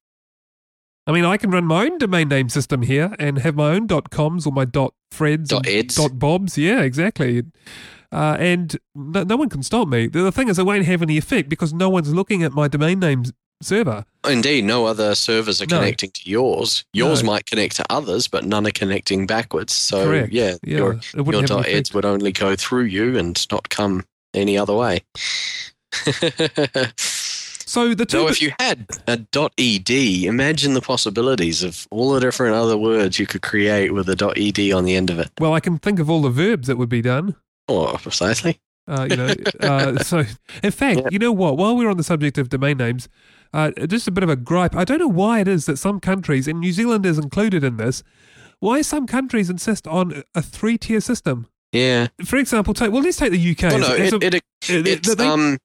I 1.07 1.13
mean, 1.13 1.27
I 1.27 1.37
can 1.37 1.51
run 1.51 1.67
my 1.67 1.85
own 1.85 1.99
domain 1.99 2.29
name 2.29 2.49
system 2.49 2.81
here 2.83 3.15
and 3.19 3.39
have 3.39 3.55
my 3.55 3.73
own 3.73 3.87
coms 3.87 4.47
or 4.47 4.53
my 4.53 4.65
dot 4.65 4.95
freds 5.17 5.49
Dot 5.49 5.67
eds. 5.67 5.95
dot 5.97 6.19
bobs. 6.19 6.57
Yeah, 6.59 6.81
exactly. 6.83 7.43
Uh, 8.13 8.37
and 8.39 8.77
no, 8.95 9.25
no 9.25 9.37
one 9.37 9.49
can 9.49 9.63
stop 9.63 9.89
me. 9.89 10.07
The, 10.07 10.23
the 10.23 10.33
thing 10.33 10.49
is, 10.49 10.59
it 10.59 10.67
won't 10.67 10.85
have 10.87 11.03
any 11.03 11.19
effect 11.19 11.49
because 11.49 11.73
no 11.75 11.89
one's 11.91 12.13
looking 12.15 12.43
at 12.45 12.53
my 12.53 12.69
domain 12.69 13.01
name 13.01 13.25
server. 13.63 14.05
Indeed, 14.29 14.65
no 14.65 14.87
other 14.87 15.15
servers 15.15 15.61
are 15.63 15.67
No. 15.67 15.79
connecting 15.79 16.11
to 16.11 16.21
yours. 16.31 16.85
Yours 16.93 17.23
No. 17.23 17.33
might 17.33 17.47
connect 17.47 17.77
to 17.77 17.85
others, 17.91 18.29
but 18.29 18.45
none 18.45 18.67
are 18.67 18.71
connecting 18.73 19.27
backwards. 19.27 19.75
So 19.75 20.05
Correct. 20.05 20.33
yeah, 20.33 20.57
Yeah, 20.63 20.77
your 20.79 21.01
your 21.15 21.43
dot 21.43 21.67
eds 21.67 21.93
would 21.95 22.05
only 22.05 22.31
go 22.33 22.55
through 22.57 22.85
you 22.85 23.17
and 23.19 23.45
not 23.51 23.69
come 23.69 24.05
any 24.35 24.57
other 24.59 24.75
way. 24.75 25.03
So 27.75 27.93
the 27.93 28.07
two. 28.07 28.19
so 28.19 28.29
if 28.29 28.41
you 28.41 28.53
had 28.61 28.87
a 29.09 29.19
.ed, 29.59 29.91
imagine 29.91 30.75
the 30.75 30.81
possibilities 30.81 31.65
of 31.65 31.89
all 31.91 32.13
the 32.13 32.21
different 32.21 32.55
other 32.55 32.77
words 32.79 33.19
you 33.19 33.27
could 33.27 33.43
create 33.43 33.93
with 33.93 34.09
a 34.09 34.13
.ed 34.37 34.73
on 34.73 34.85
the 34.85 34.95
end 34.95 35.11
of 35.11 35.19
it. 35.19 35.31
well, 35.41 35.53
I 35.55 35.59
can 35.61 35.79
think 35.79 35.99
of 35.99 36.09
all 36.09 36.23
the 36.23 36.31
verbs 36.31 36.69
that 36.69 36.77
would 36.79 36.89
be 36.89 37.03
done. 37.03 37.35
Or 37.67 37.95
precisely. 37.99 38.61
Uh, 38.87 39.09
you 39.11 39.17
know, 39.17 39.35
uh, 39.61 39.99
so 40.05 40.23
in 40.63 40.71
fact, 40.71 41.01
Yeah. 41.01 41.09
you 41.11 41.19
know 41.19 41.33
what? 41.33 41.57
While 41.57 41.77
we're 41.77 41.91
on 41.91 41.97
the 41.97 42.05
subject 42.05 42.39
of 42.39 42.49
domain 42.49 42.77
names, 42.79 43.09
uh, 43.53 43.71
just 43.89 44.07
a 44.07 44.13
bit 44.13 44.23
of 44.23 44.29
a 44.31 44.37
gripe. 44.37 44.77
I 44.77 44.85
don't 44.85 44.99
know 45.01 45.09
why 45.09 45.41
it 45.41 45.49
is 45.49 45.67
that 45.67 45.79
some 45.79 45.99
countries, 46.01 46.47
and 46.47 46.61
New 46.61 46.73
Zealand 46.73 47.05
is 47.05 47.19
included 47.19 47.65
in 47.65 47.77
this, 47.79 48.03
why 48.61 48.83
some 48.83 49.07
countries 49.09 49.51
insist 49.51 49.89
on 49.89 50.23
a 50.35 50.43
three-tier 50.43 51.01
system. 51.01 51.49
Yeah. 51.73 52.07
For 52.25 52.37
example, 52.37 52.73
take 52.75 52.93
well, 52.93 53.03
let's 53.03 53.17
take 53.17 53.33
the 53.33 53.51
UK. 53.51 53.63
Well, 53.73 53.79
no, 53.81 53.95
it, 53.95 54.13
a- 54.13 54.27
it, 54.27 54.35
uh, 54.37 54.39
it's 54.91 55.15
they- 55.17 55.27
um 55.27 55.59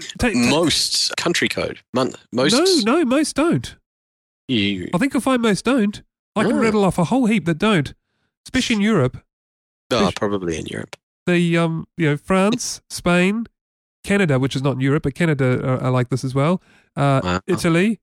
take- 0.00 0.34
take- 0.34 0.36
most 0.36 1.14
country 1.16 1.48
code. 1.48 1.80
Mon- 1.94 2.14
most 2.32 2.52
no, 2.84 2.98
no, 2.98 3.04
most 3.04 3.34
don't. 3.36 3.76
you 4.48 4.88
I 4.94 4.98
think 4.98 5.12
you'll 5.14 5.20
find 5.20 5.42
most 5.42 5.64
don't. 5.64 6.02
I 6.36 6.44
can 6.44 6.52
Oh. 6.54 6.58
rattle 6.60 6.84
off 6.84 6.98
a 6.98 7.04
whole 7.04 7.26
heap 7.26 7.44
that 7.46 7.58
don't, 7.58 7.94
especially 8.46 8.76
in 8.76 8.82
Europe. 8.82 9.22
oh, 9.90 10.10
probably 10.16 10.56
in 10.58 10.66
Europe. 10.66 10.96
the 11.26 11.56
um 11.58 11.86
you 11.96 12.08
know 12.10 12.16
France, 12.16 12.80
Spain, 12.90 13.46
Canada, 14.04 14.38
which 14.38 14.56
is 14.56 14.62
not 14.62 14.72
in 14.74 14.80
Europe, 14.80 15.02
but 15.04 15.14
Canada 15.14 15.60
are, 15.64 15.82
are 15.84 15.90
like 15.90 16.08
this 16.08 16.24
as 16.24 16.34
well. 16.34 16.62
Uh, 16.96 17.20
Wow. 17.22 17.40
Italy. 17.46 18.00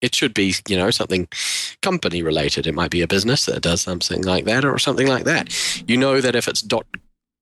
It 0.00 0.14
should 0.14 0.34
be, 0.34 0.54
you 0.68 0.76
know, 0.76 0.90
something 0.90 1.26
company 1.82 2.22
related. 2.22 2.66
It 2.66 2.74
might 2.74 2.90
be 2.90 3.02
a 3.02 3.08
business 3.08 3.46
that 3.46 3.62
does 3.62 3.80
something 3.80 4.22
like 4.22 4.44
that 4.44 4.64
or 4.64 4.78
something 4.78 5.06
like 5.06 5.24
that. 5.24 5.54
You 5.88 5.96
know 5.96 6.20
that 6.20 6.36
if 6.36 6.48
it's 6.48 6.62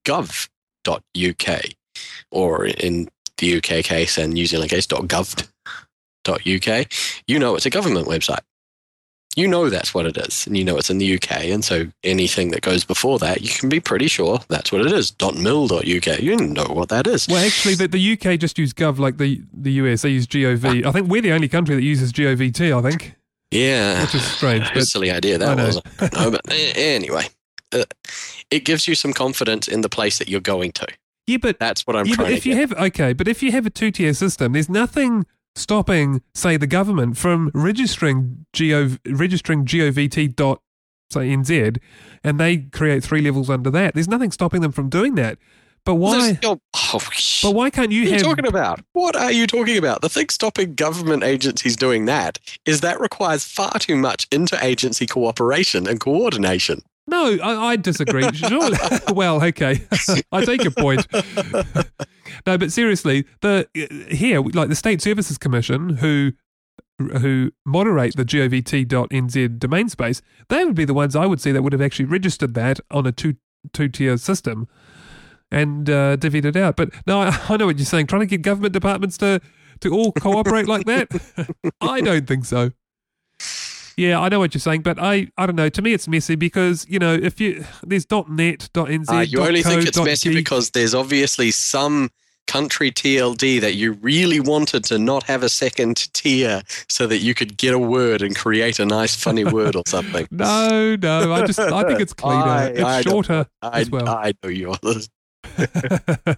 .gov.uk, 0.05 1.61
or 2.31 2.65
in 2.65 3.09
the 3.37 3.57
UK 3.57 3.83
case 3.83 4.17
and 4.17 4.33
New 4.33 4.45
Zealand 4.45 4.69
case, 4.69 4.87
.gov.uk, 4.87 5.47
you 7.27 7.39
know 7.39 7.55
it's 7.55 7.65
a 7.65 7.69
government 7.69 8.07
website. 8.07 8.41
You 9.35 9.47
know 9.49 9.69
that's 9.69 9.93
what 9.93 10.05
it 10.05 10.15
is, 10.17 10.47
and 10.47 10.57
you 10.57 10.63
know 10.63 10.77
it's 10.77 10.89
in 10.89 10.97
the 10.97 11.15
UK, 11.15 11.43
and 11.45 11.63
so 11.63 11.87
anything 12.05 12.51
that 12.51 12.61
goes 12.61 12.85
before 12.85 13.19
that, 13.19 13.41
you 13.41 13.49
can 13.49 13.67
be 13.67 13.81
pretty 13.81 14.07
sure 14.07 14.39
that's 14.47 14.71
what 14.71 14.79
it 14.81 14.91
is. 14.93 15.13
.mil.uk, 15.21 15.81
you 16.19 16.37
know 16.37 16.65
what 16.69 16.87
that 16.89 17.05
is. 17.05 17.27
Well, 17.27 17.45
actually, 17.45 17.75
the, 17.75 17.89
the 17.89 18.13
UK 18.13 18.39
just 18.39 18.57
use 18.57 18.71
Gov 18.73 18.97
like 18.97 19.17
the, 19.17 19.41
the 19.53 19.73
US. 19.73 20.03
They 20.03 20.09
use 20.09 20.25
GOV. 20.25 20.85
I 20.85 20.91
think 20.93 21.09
we're 21.09 21.21
the 21.21 21.33
only 21.33 21.49
country 21.49 21.75
that 21.75 21.81
uses 21.81 22.13
GOVT, 22.13 22.77
I 22.77 22.89
think, 22.89 23.15
Yeah, 23.51 24.01
which 24.03 24.15
is 24.15 24.23
strange. 24.23 24.73
But 24.73 24.83
silly 24.87 25.11
idea 25.11 25.37
that 25.37 25.57
was. 25.57 25.81
no, 26.13 26.31
but 26.31 26.41
anyway, 26.51 27.25
uh, 27.73 27.83
it 28.49 28.63
gives 28.63 28.87
you 28.87 28.95
some 28.95 29.11
confidence 29.11 29.67
in 29.67 29.81
the 29.81 29.89
place 29.89 30.17
that 30.19 30.29
you're 30.29 30.39
going 30.39 30.71
to. 30.73 30.87
yeah, 31.27 31.37
but, 31.41 31.59
That's 31.59 31.85
what 31.85 31.97
I'm 31.97 32.05
yeah, 32.05 32.15
but 32.15 32.23
trying 32.23 32.37
if 32.37 32.43
to 32.43 32.49
you 32.49 32.55
have, 32.55 32.71
okay, 32.71 33.11
but 33.11 33.27
if 33.27 33.43
you 33.43 33.51
have 33.51 33.65
a 33.65 33.69
two 33.69 33.91
tier 33.91 34.13
system, 34.13 34.53
there's 34.53 34.69
nothing 34.69 35.25
stopping, 35.55 36.21
say, 36.33 36.57
the 36.57 36.67
government 36.67 37.17
from 37.17 37.51
registering 37.53 38.45
Gov, 38.53 38.99
registering 39.07 39.65
GOVT 39.65 40.35
dot, 40.35 40.61
say, 41.09 41.29
NZ, 41.29 41.77
and 42.23 42.39
they 42.39 42.57
create 42.57 43.03
three 43.03 43.21
levels 43.21 43.49
under 43.49 43.69
that. 43.71 43.93
There's 43.93 44.07
nothing 44.07 44.31
stopping 44.31 44.61
them 44.61 44.71
from 44.71 44.89
doing 44.89 45.15
that. 45.15 45.37
But 45.85 45.95
why? 45.95 46.39
Oh, 46.43 46.59
But 47.43 47.51
why 47.51 47.69
can't 47.69 47.91
you 47.91 48.03
What 48.03 48.11
are 48.11 48.17
you 48.17 48.23
talking 48.23 48.47
about? 48.47 48.81
What 48.93 49.15
are 49.15 49.31
you 49.31 49.45
talking 49.45 49.77
about? 49.77 50.01
The 50.01 50.09
thing 50.09 50.29
stopping 50.29 50.73
government 50.73 51.23
agencies 51.23 51.75
doing 51.75 52.05
that 52.05 52.39
is 52.65 52.81
that 52.81 52.99
requires 52.99 53.43
far 53.45 53.73
too 53.77 53.95
much 53.95 54.27
interagency 54.31 55.07
cooperation 55.07 55.87
and 55.87 55.99
coordination. 55.99 56.81
No, 57.07 57.37
I, 57.41 57.71
I 57.71 57.75
disagree. 57.75 58.25
Sure. 58.33 58.71
well, 59.13 59.43
okay, 59.43 59.81
I 60.31 60.43
take 60.45 60.63
your 60.63 60.71
point. 60.71 61.07
no, 62.45 62.57
but 62.57 62.71
seriously, 62.71 63.25
the 63.41 63.67
here, 64.09 64.41
like 64.41 64.69
the 64.69 64.75
State 64.75 65.01
Services 65.01 65.37
Commission, 65.37 65.97
who 65.97 66.31
who 66.99 67.51
moderate 67.65 68.15
the 68.15 68.23
govt.nz 68.25 69.59
domain 69.59 69.89
space, 69.89 70.21
they 70.49 70.63
would 70.63 70.75
be 70.75 70.85
the 70.85 70.93
ones 70.93 71.15
I 71.15 71.25
would 71.25 71.41
see 71.41 71.51
that 71.51 71.61
would 71.61 71.73
have 71.73 71.81
actually 71.81 72.05
registered 72.05 72.53
that 72.55 72.79
on 72.91 73.05
a 73.05 73.11
two 73.11 73.35
two 73.73 73.87
tier 73.89 74.17
system 74.17 74.67
and 75.51 75.89
uh, 75.89 76.17
divvied 76.17 76.45
it 76.45 76.55
out. 76.55 76.75
But 76.75 76.89
no, 77.05 77.21
I, 77.21 77.39
I 77.49 77.57
know 77.57 77.67
what 77.67 77.77
you're 77.77 77.85
saying. 77.85 78.07
Trying 78.07 78.21
to 78.21 78.25
get 78.27 78.41
government 78.41 78.73
departments 78.73 79.17
to 79.19 79.41
to 79.81 79.93
all 79.93 80.11
cooperate 80.13 80.67
like 80.67 80.85
that, 80.85 81.09
I 81.81 82.01
don't 82.01 82.27
think 82.27 82.45
so. 82.45 82.71
Yeah, 83.97 84.19
I 84.19 84.29
know 84.29 84.39
what 84.39 84.53
you're 84.53 84.59
saying, 84.59 84.81
but 84.81 84.99
I, 84.99 85.27
I 85.37 85.45
don't 85.45 85.55
know. 85.55 85.69
To 85.69 85.81
me, 85.81 85.93
it's 85.93 86.07
messy 86.07 86.35
because 86.35 86.85
you 86.89 86.99
know 86.99 87.13
if 87.13 87.39
you 87.39 87.63
there's 87.83 88.05
.net, 88.11 88.69
.nz, 88.73 89.09
Uh, 89.09 89.19
you 89.21 89.39
only 89.41 89.63
think 89.63 89.87
it's 89.87 89.97
messy 89.99 90.29
.geek. 90.29 90.37
because 90.37 90.71
there's 90.71 90.93
obviously 90.93 91.51
some 91.51 92.09
country 92.47 92.91
TLD 92.91 93.59
that 93.61 93.73
you 93.73 93.93
really 93.93 94.39
wanted 94.39 94.83
to 94.85 94.99
not 94.99 95.23
have 95.23 95.41
a 95.41 95.49
second 95.49 96.13
tier 96.13 96.61
so 96.87 97.07
that 97.07 97.17
you 97.17 97.33
could 97.33 97.57
get 97.57 97.73
a 97.73 97.79
word 97.79 98.21
and 98.21 98.35
create 98.35 98.79
a 98.79 98.85
nice 98.85 99.15
funny 99.15 99.43
word 99.57 99.75
or 99.75 99.83
something. 99.87 100.27
no, 100.29 100.95
no. 100.95 101.33
I 101.33 101.45
just 101.45 101.57
I 101.59 101.83
think 101.87 102.01
it's 102.01 102.13
cleaner. 102.13 102.43
I- 102.43 102.65
it's 102.67 102.81
I 102.81 103.01
shorter 103.01 103.47
I, 103.61 103.81
as 103.81 103.89
well. 103.89 104.07
I 104.07 104.33
know 104.43 104.49
you're 104.49 104.75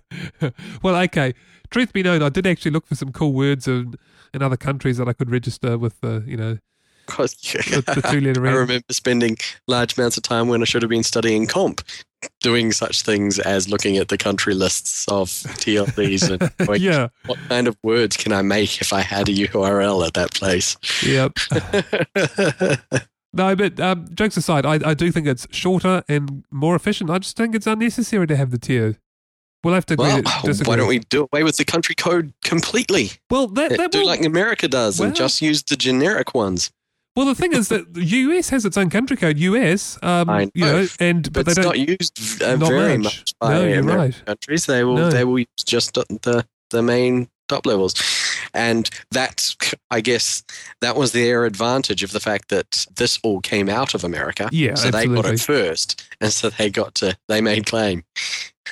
well, 0.83 0.95
okay. 1.03 1.33
Truth 1.69 1.93
be 1.93 2.03
known, 2.03 2.21
I 2.23 2.29
did 2.29 2.47
actually 2.47 2.71
look 2.71 2.85
for 2.85 2.95
some 2.95 3.11
cool 3.11 3.33
words 3.33 3.67
in, 3.67 3.95
in 4.33 4.41
other 4.41 4.57
countries 4.57 4.97
that 4.97 5.07
I 5.09 5.13
could 5.13 5.29
register 5.29 5.77
with 5.77 5.99
the, 6.01 6.23
you 6.25 6.37
know, 6.37 6.57
Because 7.07 7.33
the, 7.33 7.81
the 7.95 8.07
two 8.11 8.21
letter 8.21 8.45
I 8.47 8.51
remember 8.51 8.83
spending 8.91 9.37
large 9.67 9.97
amounts 9.97 10.17
of 10.17 10.23
time 10.23 10.47
when 10.47 10.61
I 10.61 10.65
should 10.65 10.83
have 10.83 10.89
been 10.89 11.03
studying 11.03 11.47
comp, 11.47 11.81
doing 12.41 12.71
such 12.71 13.01
things 13.01 13.39
as 13.39 13.67
looking 13.69 13.97
at 13.97 14.09
the 14.09 14.17
country 14.17 14.53
lists 14.53 15.07
of 15.07 15.29
TLDs 15.29 16.29
and 16.29 16.51
going, 16.67 16.81
Yeah. 16.81 17.07
what 17.25 17.39
kind 17.49 17.67
of 17.67 17.75
words 17.83 18.15
can 18.17 18.31
I 18.33 18.41
make 18.43 18.81
if 18.81 18.93
I 18.93 19.01
had 19.01 19.27
a 19.29 19.33
URL 19.33 20.05
at 20.05 20.13
that 20.13 20.33
place? 20.33 20.77
Yep. 21.03 21.33
No, 23.33 23.55
but 23.55 23.79
um, 23.79 24.07
jokes 24.15 24.35
aside, 24.37 24.65
I, 24.65 24.79
I 24.83 24.93
do 24.95 25.11
think 25.11 25.27
it's 25.27 25.45
shorter 25.51 26.01
and 26.07 26.43
more 26.49 26.75
efficient. 26.75 27.09
I 27.11 27.19
just 27.19 27.37
think 27.37 27.53
it's 27.53 27.67
unnecessary 27.67 28.25
to 28.25 28.35
have 28.35 28.49
the 28.49 28.57
tier. 28.57 28.97
We'll 29.63 29.73
have 29.75 29.85
to 29.87 29.93
agree 29.95 30.05
well, 30.07 30.23
to 30.23 30.41
disagree. 30.47 30.71
why 30.71 30.75
don't 30.77 30.87
we 30.87 30.99
do 30.99 31.27
away 31.31 31.43
with 31.43 31.57
the 31.57 31.65
country 31.65 31.93
code 31.93 32.33
completely? 32.43 33.11
Well, 33.29 33.47
that, 33.49 33.77
that 33.77 33.91
do 33.91 33.99
will, 33.99 34.07
like 34.07 34.23
America 34.25 34.67
does 34.67 34.99
Well- 34.99 35.07
and 35.09 35.15
just 35.15 35.41
use 35.41 35.61
the 35.63 35.75
generic 35.75 36.33
ones. 36.33 36.71
Well, 37.17 37.25
the 37.25 37.35
thing 37.35 37.51
is 37.53 37.67
that 37.69 37.93
the 37.93 38.03
US 38.05 38.49
has 38.49 38.63
its 38.63 38.77
own 38.77 38.89
country 38.89 39.17
code, 39.17 39.37
US, 39.39 39.97
um, 40.03 40.29
I 40.29 40.41
you 40.53 40.63
know, 40.63 40.81
know, 40.83 40.87
and 40.99 41.23
but, 41.33 41.33
But 41.33 41.45
they 41.47 41.51
it's 41.51 41.59
don't. 41.59 41.65
not 41.65 41.79
used 41.79 42.41
uh, 42.43 42.55
not 42.55 42.69
very 42.69 42.97
much. 42.97 43.03
much, 43.19 43.33
by 43.39 43.53
No, 43.53 43.65
you're 43.67 43.83
right. 43.83 44.25
countries. 44.25 44.65
They 44.67 44.83
will 44.83 44.95
No. 44.95 45.09
they 45.09 45.23
will 45.25 45.39
use 45.39 45.63
just 45.65 45.95
the, 45.95 46.45
the 46.69 46.81
main 46.83 47.27
top 47.49 47.65
levels, 47.65 47.95
and 48.53 48.89
that's 49.11 49.55
I 49.89 50.01
guess 50.01 50.43
that 50.81 50.95
was 50.95 51.11
their 51.11 51.45
advantage 51.45 52.03
of 52.03 52.11
the 52.11 52.19
fact 52.19 52.49
that 52.49 52.85
this 52.95 53.19
all 53.23 53.41
came 53.41 53.67
out 53.69 53.93
of 53.95 54.03
America. 54.03 54.47
Yeah, 54.51 54.75
so 54.75 54.91
they 54.91 55.07
got 55.07 55.25
it 55.25 55.39
first, 55.39 56.07
and 56.21 56.31
so 56.31 56.49
they 56.49 56.69
got 56.69 56.93
to 56.95 57.17
they 57.27 57.41
made 57.41 57.65
claim. 57.65 58.03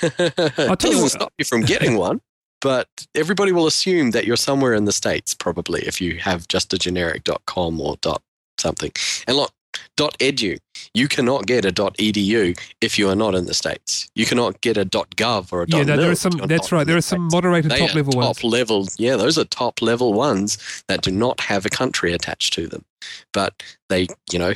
i 0.02 0.08
tell 0.08 0.20
you 0.20 0.30
it 0.72 0.78
doesn't 0.78 1.02
what- 1.02 1.10
stop 1.10 1.32
you 1.38 1.44
from 1.44 1.62
getting 1.62 1.96
one. 2.08 2.20
But 2.62 2.88
everybody 3.14 3.52
will 3.52 3.66
assume 3.66 4.12
that 4.12 4.24
you're 4.24 4.36
somewhere 4.38 4.72
in 4.72 4.86
the 4.86 4.92
states, 4.92 5.34
probably, 5.34 5.82
if 5.86 6.00
you 6.00 6.16
have 6.20 6.48
just 6.48 6.72
a 6.72 6.78
generic 6.78 7.28
.com 7.46 7.78
or 7.80 7.96
dot 8.00 8.22
something. 8.58 8.92
And 9.26 9.36
look, 9.36 9.52
.dot 9.96 10.16
.edu, 10.18 10.58
you 10.94 11.08
cannot 11.08 11.46
get 11.46 11.64
a 11.64 11.72
.dot 11.72 11.96
.edu 11.98 12.58
if 12.80 12.98
you 12.98 13.08
are 13.08 13.14
not 13.16 13.34
in 13.34 13.46
the 13.46 13.54
states. 13.54 14.08
You 14.14 14.24
cannot 14.26 14.60
get 14.60 14.76
a 14.76 14.84
.dot 14.84 15.10
.gov 15.16 15.52
or 15.52 15.62
a 15.62 15.66
yeah, 15.68 15.84
.mil 15.84 15.96
there 15.96 16.10
are 16.10 16.14
some. 16.14 16.32
That's 16.32 16.72
right. 16.72 16.86
There 16.86 16.96
are 16.96 17.02
some 17.02 17.28
moderated 17.30 17.70
They 17.70 17.78
top 17.78 17.94
level 17.94 18.12
top 18.12 18.42
ones. 18.42 18.44
level. 18.44 18.88
Yeah, 18.98 19.16
those 19.16 19.38
are 19.38 19.44
top 19.44 19.82
level 19.82 20.12
ones 20.12 20.82
that 20.88 21.02
do 21.02 21.10
not 21.10 21.40
have 21.40 21.66
a 21.66 21.70
country 21.70 22.12
attached 22.12 22.52
to 22.54 22.66
them, 22.66 22.84
but 23.32 23.62
they, 23.88 24.06
you 24.32 24.38
know, 24.38 24.54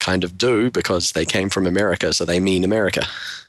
kind 0.00 0.22
of 0.24 0.36
do 0.38 0.70
because 0.70 1.12
they 1.12 1.24
came 1.24 1.50
from 1.50 1.66
America, 1.66 2.12
so 2.12 2.24
they 2.24 2.38
mean 2.40 2.62
America, 2.64 3.06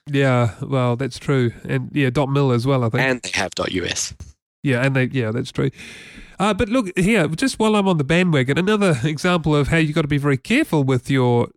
Yeah, 0.10 0.54
well, 0.62 0.96
that's 0.96 1.20
true, 1.20 1.52
and 1.68 1.90
yeah, 1.94 2.10
dot 2.10 2.30
mil 2.30 2.52
as 2.52 2.66
well. 2.66 2.84
I 2.84 2.90
think. 2.90 3.04
and 3.04 3.22
they 3.22 3.32
have 3.34 3.52
.dot 3.56 3.72
.us. 3.72 4.14
Yeah, 4.66 4.84
and 4.84 4.96
they 4.96 5.06
yeah, 5.06 5.30
that's 5.30 5.52
true. 5.52 5.70
Uh, 6.40 6.54
but 6.54 6.70
look 6.70 6.98
here, 6.98 7.28
just 7.28 7.60
while 7.60 7.76
I'm 7.76 7.88
on 7.88 7.98
the 7.98 8.04
bandwagon, 8.04 8.58
another 8.58 9.00
example 9.04 9.56
of 9.56 9.68
how 9.68 9.78
you've 9.78 9.96
got 9.96 10.02
to 10.02 10.08
be 10.08 10.18
very 10.18 10.38
careful 10.38 10.84
with 10.84 11.10
your 11.10 11.50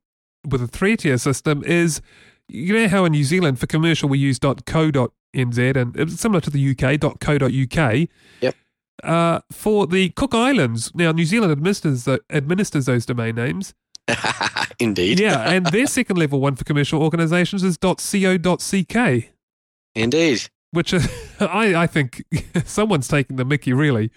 with 0.46 0.62
a 0.62 0.66
three 0.66 0.96
tier 0.96 1.16
system 1.16 1.64
is 1.64 2.02
you 2.48 2.74
know 2.74 2.86
how 2.86 3.06
in 3.06 3.12
New 3.12 3.24
Zealand 3.24 3.58
for 3.58 3.66
commercial 3.66 4.10
we 4.10 4.18
use 4.18 4.38
.co.nz 4.38 5.76
and 5.76 5.96
it's 5.96 6.20
similar 6.20 6.40
to 6.42 6.50
the 6.50 6.70
UK 6.70 7.00
.co.uk. 7.00 8.08
Yep. 8.40 8.54
Uh, 9.02 9.40
for 9.50 9.86
the 9.86 10.10
Cook 10.10 10.34
Islands, 10.34 10.94
now 10.94 11.10
New 11.10 11.24
Zealand 11.24 11.50
administers 11.50 12.04
the, 12.04 12.20
administers 12.28 12.86
those 12.86 13.06
domain 13.06 13.36
names. 13.36 13.74
Indeed. 14.78 15.18
Yeah, 15.18 15.48
and 15.50 15.66
their 15.66 15.86
second 15.86 16.18
level 16.18 16.40
one 16.40 16.56
for 16.56 16.64
commercial 16.64 17.02
organisations 17.02 17.62
is 17.62 17.78
.co.ck. 17.78 19.28
Indeed. 19.94 20.48
Which 20.72 20.92
uh, 20.94 21.00
I, 21.40 21.74
I 21.74 21.86
think 21.86 22.24
someone's 22.64 23.08
taking 23.08 23.36
the 23.36 23.44
Mickey 23.44 23.72
really. 23.72 24.10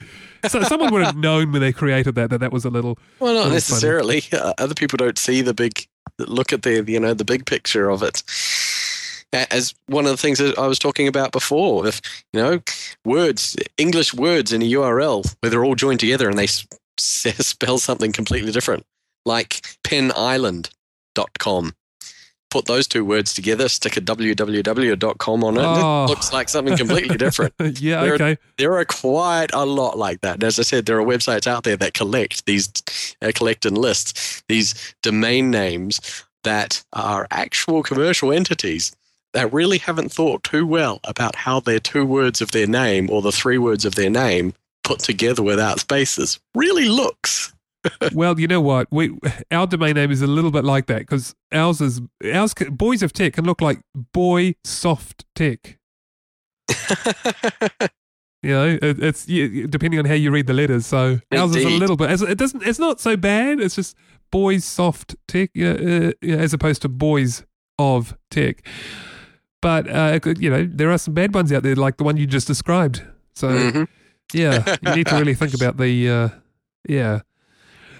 So 0.47 0.61
someone 0.63 0.91
would 0.93 1.03
have 1.03 1.15
known 1.15 1.51
when 1.51 1.61
they 1.61 1.71
created 1.71 2.15
that 2.15 2.29
that 2.31 2.39
that 2.39 2.51
was 2.51 2.65
a 2.65 2.69
little. 2.69 2.97
Well, 3.19 3.33
not 3.35 3.51
necessarily. 3.51 4.23
Uh, 4.33 4.53
other 4.57 4.73
people 4.73 4.97
don't 4.97 5.17
see 5.17 5.41
the 5.41 5.53
big 5.53 5.87
look 6.17 6.51
at 6.53 6.63
the 6.63 6.83
you 6.87 6.99
know 6.99 7.13
the 7.13 7.25
big 7.25 7.45
picture 7.45 7.89
of 7.89 8.01
it. 8.03 8.23
As 9.33 9.73
one 9.87 10.05
of 10.05 10.11
the 10.11 10.17
things 10.17 10.39
that 10.39 10.57
I 10.57 10.67
was 10.67 10.77
talking 10.79 11.07
about 11.07 11.31
before, 11.31 11.87
if 11.87 12.01
you 12.33 12.41
know 12.41 12.59
words, 13.05 13.55
English 13.77 14.13
words 14.13 14.51
in 14.51 14.61
a 14.61 14.71
URL 14.71 15.33
where 15.39 15.49
they're 15.49 15.63
all 15.63 15.75
joined 15.75 15.99
together 16.01 16.27
and 16.27 16.37
they 16.37 16.45
s- 16.45 16.67
spell 16.97 17.77
something 17.77 18.11
completely 18.11 18.51
different, 18.51 18.85
like 19.25 19.61
penisland.com. 19.83 21.73
Put 22.51 22.65
those 22.65 22.85
two 22.85 23.03
words 23.05 23.33
together, 23.33 23.69
stick 23.69 23.95
a 23.97 24.01
www.com 24.01 25.43
on 25.43 25.57
it, 25.57 25.61
Oh. 25.63 26.03
it 26.03 26.09
looks 26.09 26.33
like 26.33 26.49
something 26.49 26.77
completely 26.77 27.17
different. 27.25 27.53
yeah, 27.59 28.01
There 28.03 28.11
are- 28.11 28.15
okay. 28.15 28.37
There 28.57 28.77
are 28.77 28.85
quite 28.85 29.47
a 29.53 29.65
lot 29.65 29.97
like 29.97 30.21
that. 30.21 30.35
And 30.35 30.43
as 30.43 30.59
I 30.59 30.63
said, 30.63 30.85
there 30.85 30.99
are 30.99 31.05
websites 31.05 31.47
out 31.47 31.63
there 31.63 31.77
that 31.77 31.93
collect 31.93 32.45
these, 32.45 32.71
uh, 33.21 33.31
collect 33.33 33.65
and 33.65 33.77
list 33.77 34.43
these 34.47 34.93
domain 35.01 35.49
names 35.49 36.01
that 36.43 36.83
are 36.93 37.25
actual 37.31 37.83
commercial 37.83 38.31
entities 38.33 38.91
that 39.33 39.53
really 39.53 39.77
haven't 39.77 40.11
thought 40.11 40.43
too 40.43 40.67
well 40.67 40.99
about 41.05 41.35
how 41.37 41.61
their 41.61 41.79
two 41.79 42.05
words 42.05 42.41
of 42.41 42.51
their 42.51 42.67
name 42.67 43.09
or 43.09 43.21
the 43.21 43.31
three 43.31 43.57
words 43.57 43.85
of 43.85 43.95
their 43.95 44.09
name 44.09 44.53
put 44.83 44.99
together 44.99 45.41
without 45.41 45.79
spaces 45.79 46.37
really 46.53 46.89
looks. 46.89 47.53
Well, 48.13 48.39
you 48.39 48.47
know 48.47 48.61
what? 48.61 48.87
We 48.91 49.17
our 49.51 49.65
domain 49.67 49.95
name 49.95 50.11
is 50.11 50.21
a 50.21 50.27
little 50.27 50.51
bit 50.51 50.63
like 50.63 50.85
that 50.87 50.99
because 50.99 51.33
ours 51.51 51.81
is 51.81 52.01
ours. 52.33 52.53
Boys 52.69 53.01
of 53.01 53.11
Tech 53.13 53.33
can 53.33 53.45
look 53.45 53.61
like 53.61 53.79
Boy 54.13 54.55
Soft 54.63 55.25
Tech. 55.35 55.77
You 58.43 58.49
know, 58.53 58.79
it, 58.81 58.97
it's 59.03 59.25
depending 59.25 59.99
on 59.99 60.05
how 60.05 60.15
you 60.15 60.31
read 60.31 60.47
the 60.47 60.53
letters. 60.53 60.87
So 60.87 61.19
ours 61.31 61.55
is 61.55 61.63
a 61.63 61.69
little 61.79 61.95
bit. 61.95 62.09
it's- 62.09 62.27
It 62.27 62.39
doesn't. 62.39 62.63
It's 62.63 62.79
not 62.79 62.99
so 62.99 63.15
bad. 63.15 63.59
It's 63.59 63.75
just 63.75 63.95
Boys 64.31 64.65
Soft 64.65 65.15
Tech, 65.27 65.51
you 65.53 65.65
know, 65.71 66.07
uh, 66.07 66.11
you 66.23 66.35
know, 66.35 66.41
as 66.41 66.51
opposed 66.51 66.81
to 66.81 66.89
Boys 66.89 67.45
of 67.77 68.17
Tech. 68.31 68.65
But 69.61 69.87
uh, 69.87 70.19
you 70.39 70.49
know, 70.49 70.67
there 70.67 70.89
are 70.89 70.97
some 70.97 71.13
bad 71.13 71.35
ones 71.35 71.51
out 71.53 71.61
there, 71.61 71.75
like 71.75 71.97
the 71.97 72.03
one 72.03 72.17
you 72.17 72.25
just 72.25 72.47
described. 72.47 73.03
So 73.35 73.49
Mhm. 73.49 73.87
yeah, 74.33 74.75
you 74.87 74.95
need 74.95 75.05
to 75.07 75.15
really 75.17 75.35
think 75.35 75.53
about 75.61 75.77
the 75.77 76.09
uh, 76.09 76.29
yeah. 76.89 77.19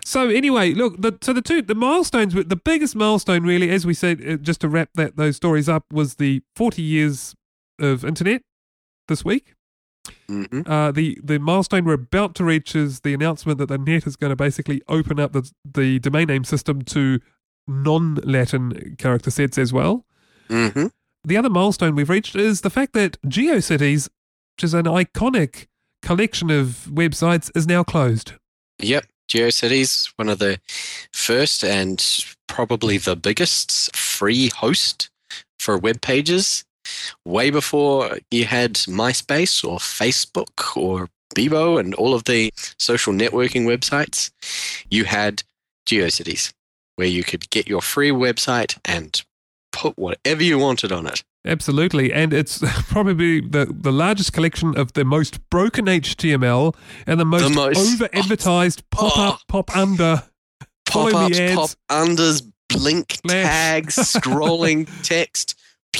So 0.05 0.29
anyway, 0.29 0.73
look, 0.73 1.01
the, 1.01 1.17
so 1.21 1.33
the 1.33 1.41
two 1.41 1.61
the 1.61 1.75
milestones, 1.75 2.33
the 2.33 2.55
biggest 2.55 2.95
milestone 2.95 3.43
really, 3.43 3.69
as 3.69 3.85
we 3.85 3.93
said, 3.93 4.21
uh, 4.27 4.35
just 4.37 4.61
to 4.61 4.69
wrap 4.69 4.89
that 4.95 5.15
those 5.15 5.35
stories 5.35 5.69
up, 5.69 5.85
was 5.91 6.15
the 6.15 6.41
forty 6.55 6.81
years 6.81 7.35
of 7.79 8.03
internet 8.03 8.41
this 9.07 9.23
week. 9.23 9.53
Mhm. 10.27 10.67
Uh, 10.67 10.91
the 10.91 11.19
the 11.23 11.39
milestone 11.39 11.85
we're 11.85 11.93
about 11.93 12.33
to 12.35 12.43
reach 12.43 12.75
is 12.75 13.01
the 13.01 13.13
announcement 13.13 13.59
that 13.59 13.67
the 13.67 13.77
net 13.77 14.07
is 14.07 14.15
going 14.15 14.31
to 14.31 14.35
basically 14.35 14.81
open 14.87 15.19
up 15.19 15.33
the 15.33 15.49
the 15.63 15.99
domain 15.99 16.27
name 16.27 16.43
system 16.43 16.81
to 16.83 17.19
non-Latin 17.67 18.95
character 18.97 19.29
sets 19.29 19.57
as 19.57 19.71
well. 19.71 20.05
Mhm. 20.49 20.91
The 21.23 21.37
other 21.37 21.49
milestone 21.49 21.95
we've 21.95 22.09
reached 22.09 22.35
is 22.35 22.61
the 22.61 22.71
fact 22.71 22.93
that 22.93 23.21
GeoCities, 23.27 24.09
which 24.57 24.63
is 24.63 24.73
an 24.73 24.85
iconic 24.85 25.67
collection 26.01 26.49
of 26.49 26.87
websites, 26.89 27.51
is 27.55 27.67
now 27.67 27.83
closed. 27.83 28.33
Yep. 28.79 29.05
GeoCities, 29.31 30.11
one 30.17 30.27
of 30.27 30.39
the 30.39 30.59
first 31.13 31.63
and 31.63 32.05
probably 32.47 32.97
the 32.97 33.15
biggest 33.15 33.95
free 33.95 34.49
host 34.49 35.09
for 35.57 35.77
web 35.77 36.01
pages. 36.01 36.65
Way 37.23 37.49
before 37.49 38.17
you 38.29 38.43
had 38.43 38.73
MySpace 38.73 39.63
or 39.63 39.77
Facebook 39.77 40.75
or 40.75 41.07
Bebo 41.33 41.79
and 41.79 41.93
all 41.95 42.13
of 42.13 42.25
the 42.25 42.51
social 42.77 43.13
networking 43.13 43.63
websites, 43.65 44.31
you 44.89 45.05
had 45.05 45.43
GeoCities, 45.87 46.51
where 46.97 47.07
you 47.07 47.23
could 47.23 47.49
get 47.49 47.69
your 47.69 47.81
free 47.81 48.11
website 48.11 48.77
and 48.83 49.23
put 49.71 49.97
whatever 49.97 50.43
you 50.43 50.59
wanted 50.59 50.91
on 50.91 51.07
it. 51.07 51.23
Absolutely, 51.45 52.13
and 52.13 52.33
it's 52.33 52.59
probably 52.89 53.41
the, 53.41 53.65
the 53.65 53.91
largest 53.91 54.31
collection 54.33 54.77
of 54.77 54.93
the 54.93 55.03
most 55.03 55.39
broken 55.49 55.85
HTML 55.85 56.75
and 57.07 57.19
the 57.19 57.25
most, 57.25 57.53
most- 57.55 57.93
over 58.01 58.09
advertised 58.13 58.83
pop 58.91 59.17
up, 59.17 59.39
Oh. 59.39 59.43
pop 59.47 59.75
under. 59.75 60.23
pop 60.85 61.13
ups, 61.13 61.39
ads. 61.39 61.55
pop 61.55 61.69
unders, 61.89 62.43
blink 62.69 63.13
Flash. 63.23 63.45
tags, 63.45 63.95
scrolling 63.95 64.87
text, 65.01 65.55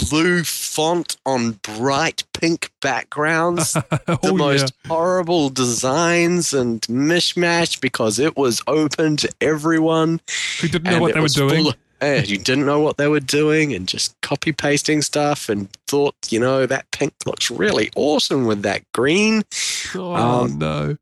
blue 0.10 0.44
font 0.44 1.18
on 1.26 1.54
bright 1.64 2.24
pink 2.34 2.72
backgrounds, 2.82 3.76
oh, 3.76 3.82
the 4.06 4.20
oh, 4.24 4.36
most 4.38 4.74
horrible 4.88 5.50
designs 5.50 6.54
and 6.54 6.82
mishmash 6.84 7.82
because 7.82 8.20
it 8.20 8.38
was 8.38 8.62
open 8.68 9.18
to 9.18 9.30
everyone. 9.42 10.22
Who 10.62 10.68
didn't 10.68 10.92
know 10.92 11.00
what 11.02 11.14
they 11.16 11.20
were 11.20 11.28
doing. 11.28 11.64
full 11.64 11.74
eh, 12.02 12.24
you 12.26 12.38
didn't 12.38 12.66
know 12.66 12.80
what 12.82 12.98
they 12.98 13.08
were 13.08 13.20
doing 13.20 13.74
and 13.74 13.88
just 13.88 14.20
copy 14.22 14.52
pasting 14.52 15.02
stuff 15.02 15.48
and 15.50 15.70
thought, 15.88 16.16
you 16.30 16.40
know, 16.40 16.66
that 16.66 16.90
pink 16.92 17.14
looks 17.26 17.50
really 17.52 17.90
awesome 17.96 18.46
with 18.46 18.62
that 18.64 18.82
green. 18.94 19.44
Oh 19.96 20.16
Um, 20.16 20.58
no! 20.58 20.98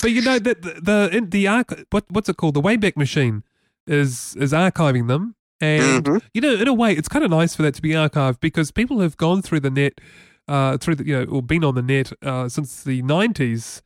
But 0.00 0.10
you 0.12 0.22
know 0.22 0.38
that 0.38 0.62
the 0.62 0.72
the, 0.80 1.26
the 1.28 1.46
arch- 1.48 1.84
what 1.90 2.04
what's 2.10 2.28
it 2.28 2.36
called? 2.36 2.54
The 2.54 2.62
Wayback 2.62 2.96
Machine 2.96 3.42
is 3.86 4.34
is 4.36 4.52
archiving 4.52 5.08
them, 5.08 5.34
and 5.60 6.04
Mhm. 6.04 6.22
you 6.32 6.40
know, 6.40 6.54
in 6.54 6.68
a 6.68 6.72
way, 6.74 6.92
it's 6.92 7.08
kind 7.08 7.24
of 7.24 7.30
nice 7.30 7.54
for 7.54 7.62
that 7.62 7.74
to 7.74 7.82
be 7.82 7.90
archived 7.90 8.40
because 8.40 8.70
people 8.70 9.00
have 9.00 9.16
gone 9.16 9.42
through 9.42 9.60
the 9.60 9.70
net 9.70 10.00
uh, 10.46 10.76
through 10.76 10.94
the, 10.96 11.06
you 11.06 11.16
know, 11.18 11.24
or 11.30 11.42
been 11.42 11.64
on 11.64 11.74
the 11.74 11.82
net 11.82 12.12
uh, 12.22 12.48
since 12.50 12.82
the 12.84 13.00
nineties, 13.02 13.82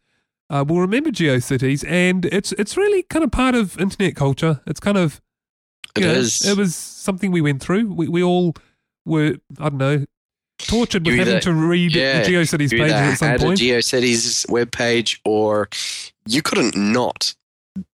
uh, 0.50 0.64
will 0.66 0.80
remember 0.80 1.10
GeoCities, 1.10 1.86
and 1.88 2.24
it's 2.26 2.52
it's 2.52 2.76
really 2.76 3.02
kind 3.04 3.24
of 3.24 3.30
part 3.30 3.54
of 3.54 3.78
internet 3.80 4.16
culture. 4.16 4.60
It's 4.66 4.80
kind 4.80 4.98
of 4.98 5.20
It 5.98 6.06
you 6.06 6.12
know, 6.12 6.18
is. 6.18 6.46
It 6.46 6.56
was 6.56 6.74
something 6.74 7.30
we 7.30 7.40
went 7.40 7.62
through. 7.62 7.92
We 7.92 8.08
we 8.08 8.22
all 8.22 8.54
were 9.04 9.36
I 9.58 9.68
don't 9.68 9.78
know 9.78 10.04
tortured 10.58 11.06
with 11.06 11.14
You 11.14 11.24
having 11.24 11.40
to 11.40 11.52
read 11.52 11.94
yeah, 11.94 12.22
GeoCities 12.24 12.72
you 12.72 12.78
pages 12.78 12.92
at 12.92 13.14
some 13.18 13.28
had 13.28 13.40
point. 13.40 13.60
a 13.60 13.62
GeoCities 13.62 14.46
webpage 14.48 15.20
or 15.24 15.68
you 16.26 16.42
couldn't 16.42 16.76
not 16.76 17.34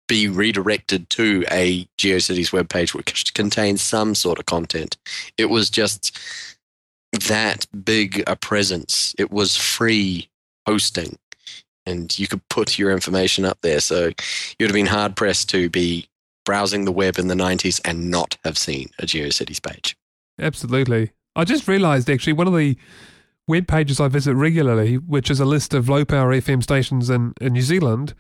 be 0.09 0.29
redirected 0.29 1.09
to 1.11 1.45
a 1.51 1.87
GeoCities 1.99 2.51
webpage 2.51 2.95
which 2.95 3.33
contains 3.35 3.81
some 3.83 4.15
sort 4.15 4.39
of 4.39 4.47
content. 4.47 4.97
It 5.39 5.47
was 5.47 5.71
just 5.71 6.19
that 7.29 7.67
big 7.85 8.25
a 8.27 8.37
presence. 8.37 9.15
It 9.19 9.31
was 9.31 9.57
free 9.57 10.29
hosting 10.67 11.19
and 11.87 12.19
you 12.19 12.27
could 12.27 12.47
put 12.49 12.79
your 12.79 12.91
information 12.91 13.45
up 13.45 13.59
there. 13.61 13.81
So 13.81 14.11
you'd 14.59 14.71
have 14.71 14.75
been 14.75 14.87
hard 14.87 15.17
pressed 15.17 15.51
to 15.51 15.69
be 15.69 16.09
browsing 16.45 16.85
the 16.85 16.93
web 16.93 17.19
in 17.19 17.29
the 17.29 17.35
90s 17.35 17.81
and 17.85 18.11
not 18.11 18.37
have 18.45 18.59
seen 18.59 18.91
a 18.99 19.07
GeoCities 19.07 19.63
page. 19.63 19.97
Absolutely. 20.39 21.13
I 21.37 21.45
just 21.45 21.67
realized 21.67 22.09
actually 22.11 22.35
one 22.35 22.47
of 22.47 22.57
the 22.57 22.77
web 23.47 23.67
pages 23.67 24.01
I 24.01 24.09
visit 24.09 24.35
regularly, 24.35 24.97
which 24.97 25.31
is 25.31 25.41
a 25.41 25.45
list 25.45 25.75
of 25.75 25.89
low 25.89 26.05
power 26.05 26.33
FM 26.33 26.63
stations 26.63 27.11
in, 27.11 27.35
in 27.41 27.53
New 27.55 27.63
Zealand. 27.63 28.15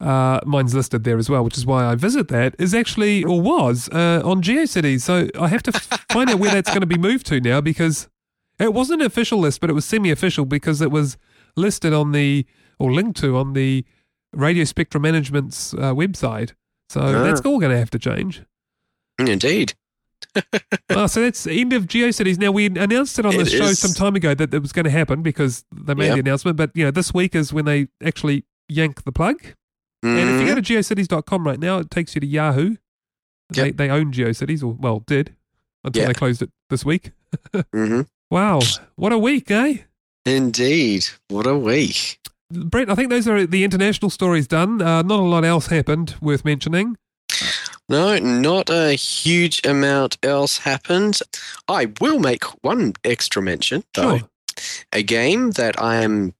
Uh, 0.00 0.38
mine's 0.46 0.74
listed 0.74 1.02
there 1.04 1.18
as 1.18 1.28
well, 1.28 1.42
which 1.42 1.58
is 1.58 1.66
why 1.66 1.84
I 1.84 1.96
visit 1.96 2.28
that, 2.28 2.54
is 2.58 2.74
actually, 2.74 3.24
or 3.24 3.40
was, 3.40 3.88
uh, 3.90 4.22
on 4.24 4.42
GeoCities. 4.42 5.00
So 5.00 5.28
I 5.38 5.48
have 5.48 5.62
to 5.64 5.72
find 6.12 6.30
out 6.30 6.38
where 6.38 6.52
that's 6.52 6.68
going 6.68 6.82
to 6.82 6.86
be 6.86 6.98
moved 6.98 7.26
to 7.26 7.40
now 7.40 7.60
because 7.60 8.08
it 8.60 8.72
wasn't 8.72 9.02
an 9.02 9.06
official 9.06 9.38
list, 9.38 9.60
but 9.60 9.70
it 9.70 9.72
was 9.72 9.84
semi 9.84 10.10
official 10.10 10.44
because 10.44 10.80
it 10.80 10.90
was 10.90 11.16
listed 11.56 11.92
on 11.92 12.12
the, 12.12 12.46
or 12.78 12.92
linked 12.92 13.20
to 13.20 13.36
on 13.36 13.54
the 13.54 13.84
Radio 14.32 14.64
Spectrum 14.64 15.02
Management's 15.02 15.74
uh, 15.74 15.94
website. 15.94 16.52
So 16.88 17.00
Ah. 17.00 17.22
that's 17.22 17.40
all 17.42 17.58
going 17.58 17.72
to 17.72 17.78
have 17.78 17.90
to 17.90 17.98
change. 17.98 18.42
Indeed. 19.18 19.74
oh, 20.90 21.06
so 21.06 21.20
that's 21.22 21.44
the 21.44 21.60
end 21.60 21.72
of 21.72 21.86
GeoCities. 21.86 22.38
Now 22.38 22.50
we 22.52 22.66
announced 22.66 23.18
it 23.18 23.26
on 23.26 23.36
the 23.36 23.44
show 23.46 23.64
is. 23.64 23.78
some 23.78 23.92
time 23.92 24.14
ago 24.16 24.34
that 24.34 24.52
it 24.54 24.60
was 24.62 24.72
going 24.72 24.84
to 24.84 24.90
happen 24.90 25.22
because 25.22 25.64
they 25.72 25.94
made 25.94 26.06
Yep. 26.06 26.14
the 26.14 26.20
announcement. 26.20 26.56
But 26.56 26.70
you 26.74 26.84
know, 26.84 26.90
this 26.90 27.12
week 27.12 27.34
is 27.34 27.52
when 27.52 27.64
they 27.64 27.88
actually 28.04 28.44
yank 28.68 29.04
the 29.04 29.12
plug. 29.12 29.42
And 30.02 30.18
if 30.30 30.40
you 30.40 30.46
go 30.46 30.54
to 30.54 30.62
geocities.com 30.62 31.44
right 31.44 31.58
now, 31.58 31.78
it 31.78 31.90
takes 31.90 32.14
you 32.14 32.20
to 32.20 32.26
Yahoo. 32.26 32.76
They 33.50 33.66
Yep. 33.66 33.76
they 33.76 33.90
own 33.90 34.12
GeoCities, 34.12 34.62
or 34.62 34.74
well, 34.74 35.00
did 35.06 35.34
until 35.82 36.02
Yeah. 36.02 36.08
they 36.08 36.14
closed 36.14 36.40
it 36.42 36.50
this 36.70 36.84
week. 36.84 37.10
hmm 37.72 38.02
Wow, 38.30 38.60
what 38.96 39.12
a 39.12 39.18
week, 39.18 39.50
eh? 39.50 39.78
Indeed. 40.26 41.06
What 41.28 41.46
a 41.46 41.56
week. 41.56 42.20
Brett, 42.50 42.88
I 42.90 42.94
think 42.94 43.10
those 43.10 43.28
are 43.28 43.46
the 43.46 43.64
international 43.64 44.10
stories 44.10 44.46
done. 44.46 44.80
Uh, 44.80 45.02
not 45.02 45.20
a 45.20 45.22
lot 45.22 45.44
else 45.44 45.66
happened 45.66 46.14
worth 46.20 46.44
mentioning. 46.44 46.96
No, 47.90 48.18
not 48.18 48.68
a 48.70 48.92
huge 48.94 49.64
amount 49.66 50.18
else 50.22 50.58
happened. 50.58 51.20
I 51.68 51.88
will 52.00 52.18
make 52.18 52.44
one 52.62 52.94
extra 53.04 53.42
mention, 53.42 53.84
though. 53.94 54.18
Sure. 54.18 54.28
A 54.92 55.02
game 55.02 55.52
that 55.52 55.80
I 55.80 55.96
am 55.96 56.34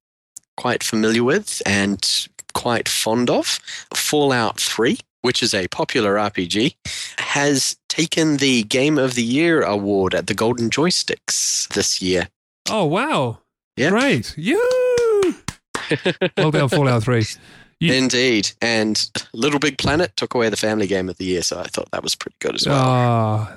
quite 0.57 0.83
familiar 0.83 1.23
with 1.25 1.63
and 1.65 2.29
quite 2.55 2.89
fond 2.89 3.31
of, 3.31 3.61
Fallout 3.95 4.59
3, 4.61 4.99
which 5.23 5.43
is 5.43 5.55
a 5.55 5.69
popular 5.69 6.17
RPG, 6.17 6.75
has 7.19 7.77
taken 7.89 8.39
the 8.39 8.63
Game 8.65 8.99
of 8.99 9.15
the 9.15 9.23
Year 9.23 9.63
award 9.63 10.15
at 10.15 10.27
the 10.27 10.35
Golden 10.35 10.69
Joysticks 10.71 11.69
this 11.75 12.03
year. 12.03 12.29
Oh 12.69 12.85
wow, 12.85 13.39
Yeah. 13.77 13.91
great, 13.91 14.35
you. 14.37 14.59
Well 16.37 16.51
done, 16.51 16.69
Fallout 16.69 17.03
Three. 17.05 17.25
You- 17.81 17.93
Indeed. 17.95 18.51
And 18.61 19.09
Little 19.33 19.61
Big 19.61 19.79
Planet 19.79 20.17
took 20.17 20.35
away 20.35 20.49
the 20.49 20.57
Family 20.57 20.87
Game 20.89 21.09
of 21.09 21.17
the 21.17 21.25
Year, 21.25 21.43
so 21.43 21.59
I 21.61 21.65
thought 21.65 21.91
that 21.93 22.03
was 22.03 22.15
pretty 22.17 22.37
good 22.41 22.57
as 22.57 22.67
well. 22.67 22.77
Ah, 22.77 23.55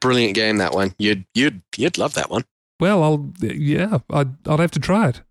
Brilliant 0.00 0.34
game 0.34 0.58
that 0.58 0.74
one. 0.74 0.94
You'd 0.98 1.24
you'd 1.34 1.62
you'd 1.76 1.96
love 1.96 2.12
that 2.14 2.30
one. 2.30 2.44
Well, 2.80 3.02
I'll 3.02 3.32
yeah, 3.40 3.98
I'd 4.10 4.46
I'd 4.46 4.60
have 4.60 4.70
to 4.72 4.80
try 4.80 5.08
it. 5.08 5.22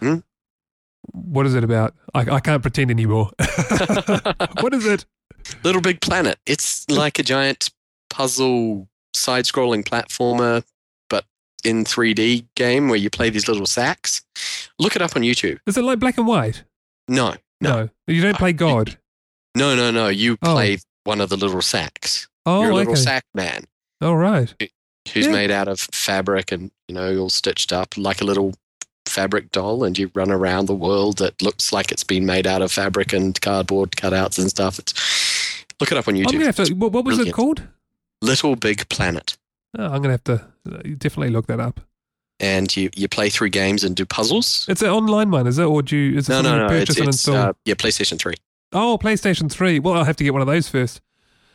Hmm? 0.00 0.18
What 1.12 1.44
is 1.46 1.54
it 1.54 1.64
about? 1.64 1.94
I 2.14 2.20
I 2.20 2.40
can't 2.40 2.62
pretend 2.62 2.90
anymore. 2.90 3.30
what 4.60 4.72
is 4.72 4.86
it? 4.86 5.04
Little 5.64 5.82
Big 5.82 6.00
Planet. 6.00 6.38
It's 6.46 6.88
like 6.88 7.18
a 7.18 7.22
giant 7.22 7.70
puzzle 8.08 8.88
side-scrolling 9.12 9.84
platformer, 9.84 10.62
in 11.64 11.84
3D 11.84 12.46
game 12.56 12.88
where 12.88 12.98
you 12.98 13.10
play 13.10 13.30
these 13.30 13.48
little 13.48 13.66
sacks. 13.66 14.22
Look 14.78 14.96
it 14.96 15.02
up 15.02 15.16
on 15.16 15.22
YouTube. 15.22 15.58
Is 15.66 15.76
it 15.76 15.82
like 15.82 15.98
black 15.98 16.18
and 16.18 16.26
white? 16.26 16.64
No, 17.08 17.34
no, 17.60 17.88
you 18.06 18.20
don't 18.22 18.36
play 18.38 18.52
God. 18.52 18.98
no, 19.56 19.74
no, 19.74 19.90
no. 19.90 20.08
You 20.08 20.38
Oh. 20.42 20.54
play 20.54 20.78
one 21.04 21.20
of 21.20 21.28
the 21.30 21.36
little 21.36 21.62
sacks. 21.62 22.28
Oh, 22.46 22.62
You're 22.62 22.70
a 22.70 22.74
little 22.74 22.92
okay. 22.94 23.00
sack 23.02 23.24
man 23.34 23.64
All 24.00 24.16
right. 24.16 24.52
who's 25.12 25.26
Yeah. 25.26 25.32
made 25.32 25.50
out 25.50 25.68
of 25.68 25.78
fabric 25.80 26.50
and 26.52 26.70
you 26.88 26.94
know 26.94 27.16
all 27.18 27.30
stitched 27.30 27.72
up 27.72 27.96
like 27.96 28.20
a 28.20 28.24
little 28.24 28.54
fabric 29.06 29.50
doll, 29.52 29.84
and 29.84 29.98
you 29.98 30.10
run 30.14 30.30
around 30.30 30.66
the 30.66 30.74
world 30.74 31.18
that 31.18 31.40
looks 31.42 31.72
like 31.72 31.92
it's 31.92 32.04
been 32.04 32.24
made 32.24 32.46
out 32.46 32.62
of 32.62 32.72
fabric 32.72 33.12
and 33.12 33.38
cardboard 33.40 33.90
cutouts 33.92 34.38
and 34.38 34.48
stuff. 34.48 34.78
It's 34.78 34.94
look 35.80 35.92
it 35.92 35.98
up 35.98 36.08
on 36.08 36.14
I'm 36.16 36.22
YouTube. 36.22 36.32
gonna 36.32 36.44
have 36.46 36.56
to. 36.56 36.72
What, 36.74 36.92
what 36.92 37.04
was 37.04 37.18
it 37.18 37.32
called? 37.32 37.62
Little 38.22 38.56
Big 38.56 38.88
Planet. 38.88 39.36
Oh, 39.78 39.84
I'm 39.86 40.02
gonna 40.02 40.10
have 40.10 40.24
to 40.24 40.46
definitely 40.98 41.30
look 41.30 41.46
that 41.46 41.60
up. 41.60 41.80
and 42.40 42.74
you, 42.76 42.90
you 42.96 43.08
play 43.08 43.30
through 43.30 43.48
games 43.50 43.84
and 43.84 43.94
do 43.96 44.04
puzzles. 44.04 44.66
It's 44.68 44.82
an 44.82 44.88
online 44.90 45.30
one, 45.30 45.46
is 45.46 45.58
it, 45.58 45.64
or 45.64 45.82
do 45.82 45.96
you? 45.96 46.18
Is 46.18 46.28
it 46.28 46.32
No, 46.32 46.42
no, 46.42 46.58
no. 46.58 46.68
purchase 46.68 46.90
It's, 46.90 46.98
and 47.00 47.08
it's 47.08 47.16
install? 47.28 47.36
uh, 47.36 47.52
yeah, 47.64 47.74
PlayStation 47.74 48.18
Three. 48.18 48.34
oh, 48.72 48.98
PlayStation 49.00 49.50
Three. 49.50 49.78
Well, 49.78 49.94
I'll 49.94 50.04
have 50.04 50.16
to 50.16 50.24
get 50.24 50.32
one 50.32 50.42
of 50.42 50.48
those 50.48 50.68
first. 50.68 51.00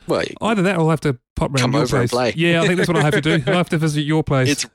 Well, 0.08 0.24
Either 0.42 0.62
that, 0.64 0.78
or 0.78 0.82
I'll 0.84 0.90
have 0.92 1.02
to 1.02 1.20
pop 1.36 1.50
around 1.52 1.58
Come 1.58 1.74
your 1.74 1.82
over 1.84 1.98
and 2.00 2.10
place. 2.10 2.34
play. 2.34 2.42
Yeah, 2.42 2.62
I 2.62 2.66
think 2.68 2.78
that's 2.78 2.88
what 2.88 2.96
I'll 2.98 3.04
have 3.04 3.14
to 3.16 3.22
do. 3.22 3.44
I'll 3.48 3.56
have 3.58 3.70
to 3.70 3.78
visit 3.78 4.02
your 4.02 4.24
place. 4.24 4.50
it's 4.50 4.66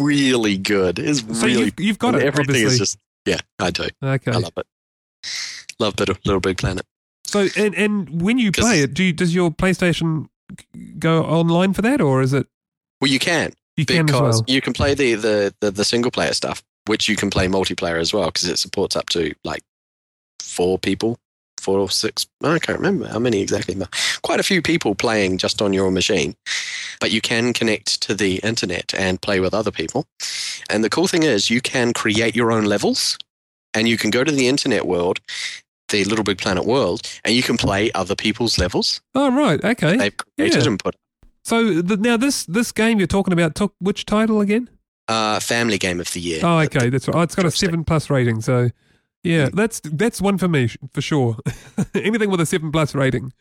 really 0.00 0.56
good. 0.56 0.98
It's 0.98 1.20
so 1.20 1.46
really 1.46 1.64
you've, 1.66 1.74
you've 1.80 1.98
got 1.98 2.14
it, 2.14 2.22
everything 2.22 2.54
obviously. 2.54 2.72
is 2.72 2.78
just 2.78 2.98
yeah. 3.26 3.38
I 3.58 3.70
do. 3.70 3.88
okay. 4.02 4.32
I 4.32 4.36
love 4.38 4.52
it. 4.56 4.66
Love 5.78 5.98
Little, 6.00 6.16
Little 6.24 6.40
Big 6.40 6.56
Planet. 6.58 6.86
So, 7.24 7.46
and, 7.56 7.74
and 7.74 8.22
when 8.22 8.38
you 8.38 8.50
play 8.50 8.80
it, 8.80 8.94
do 8.94 9.04
you, 9.04 9.12
does 9.12 9.34
your 9.34 9.50
PlayStation 9.50 10.28
go 10.98 11.22
online 11.24 11.74
for 11.74 11.82
that, 11.82 12.00
or 12.00 12.22
is 12.22 12.32
it 12.32 12.46
Well, 13.00 13.10
you 13.10 13.18
can 13.18 13.52
you 13.76 13.84
can 13.86 14.06
because 14.06 14.36
well? 14.36 14.44
you 14.48 14.60
can 14.60 14.72
play 14.72 14.94
the, 14.94 15.14
the, 15.14 15.54
the, 15.60 15.70
the 15.70 15.84
single 15.84 16.10
player 16.10 16.32
stuff, 16.32 16.62
which 16.86 17.08
you 17.08 17.16
can 17.16 17.30
play 17.30 17.46
multiplayer 17.46 18.00
as 18.00 18.12
well 18.12 18.26
because 18.26 18.48
it 18.48 18.58
supports 18.58 18.96
up 18.96 19.08
to 19.10 19.34
like 19.44 19.62
four 20.40 20.78
people, 20.78 21.18
four 21.60 21.78
or 21.78 21.90
six. 21.90 22.26
I 22.42 22.58
can't 22.58 22.78
remember 22.78 23.06
how 23.06 23.18
many 23.18 23.40
exactly. 23.40 23.74
But 23.74 23.94
quite 24.22 24.40
a 24.40 24.44
few 24.44 24.62
people 24.62 24.94
playing 24.94 25.38
just 25.38 25.62
on 25.62 25.72
your 25.72 25.90
machine. 25.90 26.34
But 27.00 27.12
you 27.12 27.20
can 27.20 27.52
connect 27.52 28.00
to 28.02 28.14
the 28.14 28.38
internet 28.38 28.92
and 28.96 29.22
play 29.22 29.38
with 29.38 29.54
other 29.54 29.70
people. 29.70 30.06
And 30.68 30.82
the 30.82 30.90
cool 30.90 31.06
thing 31.06 31.22
is, 31.22 31.48
you 31.50 31.60
can 31.60 31.92
create 31.92 32.34
your 32.34 32.50
own 32.50 32.64
levels, 32.64 33.16
and 33.74 33.88
you 33.88 33.96
can 33.96 34.10
go 34.10 34.24
to 34.24 34.32
the 34.32 34.48
internet 34.48 34.86
world. 34.86 35.20
The 35.90 36.04
Little 36.04 36.24
Big 36.24 36.36
Planet 36.36 36.66
world, 36.66 37.00
and 37.24 37.34
you 37.34 37.42
can 37.42 37.56
play 37.56 37.90
other 37.92 38.14
people's 38.14 38.58
levels 38.58 39.00
Oh, 39.14 39.30
right. 39.34 39.64
Okay. 39.64 39.96
they've 39.96 40.14
created 40.36 40.62
Yeah. 40.64 40.68
and 40.68 40.78
put 40.78 40.94
So 41.48 41.80
the, 41.82 41.96
now 41.96 42.16
this 42.16 42.44
this 42.44 42.72
game 42.72 42.98
you're 42.98 43.06
talking 43.06 43.32
about 43.32 43.54
took 43.54 43.74
which 43.78 44.06
title 44.06 44.40
again? 44.40 44.68
uh, 45.08 45.40
family 45.40 45.78
game 45.78 46.00
of 46.00 46.12
the 46.12 46.20
year. 46.20 46.40
Oh, 46.42 46.58
okay. 46.60 46.90
That's 46.90 47.08
right. 47.08 47.16
Oh, 47.16 47.20
it's 47.22 47.34
got 47.34 47.46
a 47.46 47.50
seven 47.50 47.84
plus 47.84 48.10
rating. 48.10 48.40
So, 48.40 48.70
yeah, 49.22 49.48
that's 49.52 49.80
that's 49.80 50.20
one 50.20 50.38
for 50.38 50.48
me 50.48 50.68
for 50.92 51.00
sure. 51.00 51.36
anything 51.94 52.30
with 52.30 52.40
a 52.40 52.46
seven 52.46 52.70
plus 52.70 52.94
rating. 52.94 53.32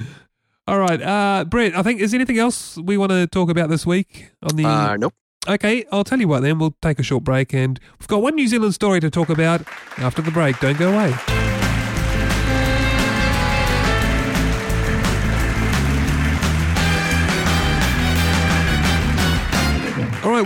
All 0.67 0.79
right, 0.79 1.01
uh, 1.01 1.45
Brett. 1.45 1.77
I 1.77 1.83
think 1.83 2.01
is 2.01 2.11
there 2.11 2.17
anything 2.17 2.39
else 2.39 2.77
we 2.77 2.97
want 2.97 3.11
to 3.11 3.27
talk 3.27 3.49
about 3.49 3.69
this 3.69 3.85
week 3.85 4.31
on 4.41 4.55
the? 4.55 4.65
Uh, 4.65 4.97
nope. 4.97 5.13
okay, 5.47 5.85
I'll 5.91 6.03
tell 6.03 6.19
you 6.19 6.27
what. 6.27 6.41
Then 6.41 6.59
we'll 6.59 6.75
take 6.81 6.99
a 6.99 7.03
short 7.03 7.23
break, 7.23 7.53
and 7.53 7.79
we've 7.99 8.07
got 8.07 8.21
one 8.21 8.35
New 8.35 8.47
Zealand 8.47 8.73
story 8.73 8.99
to 8.99 9.09
talk 9.09 9.29
about 9.29 9.61
after 9.97 10.21
the 10.21 10.31
break. 10.31 10.59
Don't 10.59 10.77
go 10.77 10.93
away. 10.93 11.46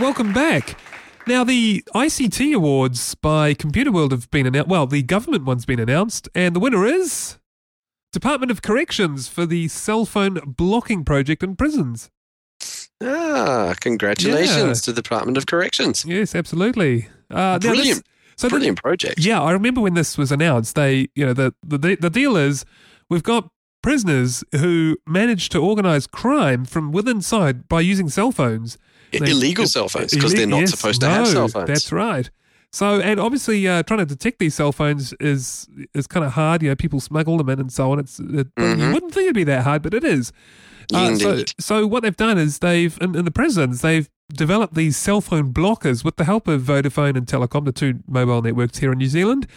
Welcome 0.02 0.34
back. 0.34 0.78
Now, 1.28 1.44
the 1.44 1.84
ICT 1.94 2.56
Awards 2.56 3.14
by 3.16 3.54
Computerworld 3.54 4.10
have 4.12 4.30
been 4.32 4.48
announced. 4.48 4.68
Well, 4.70 4.88
the 4.88 5.04
government 5.04 5.46
one's 5.46 5.66
been 5.66 5.80
announced, 5.80 6.28
and 6.34 6.56
the 6.56 6.60
winner 6.60 6.86
is 6.86 7.38
Department 8.12 8.52
of 8.52 8.62
Corrections 8.64 9.28
for 9.28 9.46
the 9.46 9.68
cell 9.68 10.06
phone 10.06 10.40
blocking 10.46 11.06
project 11.06 11.44
in 11.44 11.56
prisons. 11.56 12.10
Ah, 13.04 13.76
congratulations 13.80 14.58
Yeah. 14.80 14.86
to 14.86 14.92
the 14.92 15.02
Department 15.02 15.38
of 15.38 15.46
Corrections. 15.46 16.04
Yes, 16.04 16.34
absolutely. 16.34 17.08
Uh, 17.30 17.36
now 17.36 17.58
this- 17.60 17.70
Brilliant. 17.70 18.06
so 18.36 18.48
the- 18.48 18.54
Brilliant 18.54 18.82
project. 18.82 19.20
yeah, 19.20 19.40
I 19.42 19.52
remember 19.52 19.82
when 19.82 19.94
this 19.94 20.18
was 20.18 20.32
announced. 20.32 20.74
They, 20.76 21.10
you 21.16 21.26
know, 21.28 21.34
the 21.34 21.54
the 21.64 21.96
the 21.96 22.10
deal 22.10 22.36
is 22.36 22.66
we've 23.10 23.24
got 23.24 23.50
prisoners 23.84 24.44
who 24.54 24.98
manage 25.08 25.50
to 25.50 25.60
organize 25.60 26.08
crime 26.08 26.66
from 26.66 26.92
within 26.92 27.18
inside 27.18 27.68
by 27.70 27.82
using 27.82 28.10
cell 28.10 28.32
phones. 28.32 28.78
They- 29.12 29.32
Illegal 29.32 29.68
cell 29.68 29.90
phones 29.90 30.14
because 30.14 30.34
they're 30.34 30.48
not 30.48 30.62
yes, 30.62 30.72
supposed 30.72 31.02
to 31.02 31.10
have 31.10 31.26
no, 31.26 31.32
cell 31.32 31.48
phones. 31.48 31.68
That's 31.68 31.92
right. 31.92 32.30
So, 32.74 33.02
and 33.02 33.20
obviously, 33.20 33.68
uh, 33.68 33.84
trying 33.84 34.00
to 34.00 34.06
detect 34.06 34.40
these 34.40 34.56
cell 34.56 34.72
phones 34.72 35.12
is 35.20 35.68
is 35.94 36.08
kind 36.08 36.26
of 36.26 36.32
hard. 36.34 36.64
You 36.64 36.70
know, 36.70 36.76
people 36.76 37.00
smuggle 37.02 37.38
them 37.38 37.50
in 37.50 37.60
and 37.60 37.72
so 37.72 37.92
on. 37.92 38.00
It's 38.00 38.20
it, 38.20 38.48
You 38.58 38.64
Mhm. 38.64 38.94
wouldn't 38.94 39.14
think 39.14 39.26
it'd 39.26 39.36
be 39.36 39.44
that 39.44 39.64
hard, 39.64 39.82
but 39.82 39.94
it 39.94 40.04
is. 40.06 40.32
Uh, 40.94 41.16
so, 41.16 41.44
so 41.60 41.88
what 41.88 42.04
they've 42.04 42.16
done 42.18 42.38
is 42.38 42.60
they've 42.60 42.98
in, 43.02 43.16
in 43.16 43.24
the 43.26 43.32
prisons 43.32 43.82
they've 43.82 44.10
developed 44.34 44.74
these 44.74 44.96
cell 44.98 45.22
phone 45.22 45.54
blockers 45.54 46.04
with 46.04 46.16
the 46.18 46.24
help 46.26 46.48
of 46.48 46.62
Vodafone 46.64 47.16
and 47.18 47.28
Telecom, 47.28 47.66
the 47.66 47.72
two 47.74 48.00
mobile 48.08 48.42
networks 48.42 48.78
here 48.80 48.92
in 48.94 48.98
New 48.98 49.08
Zealand, 49.08 49.48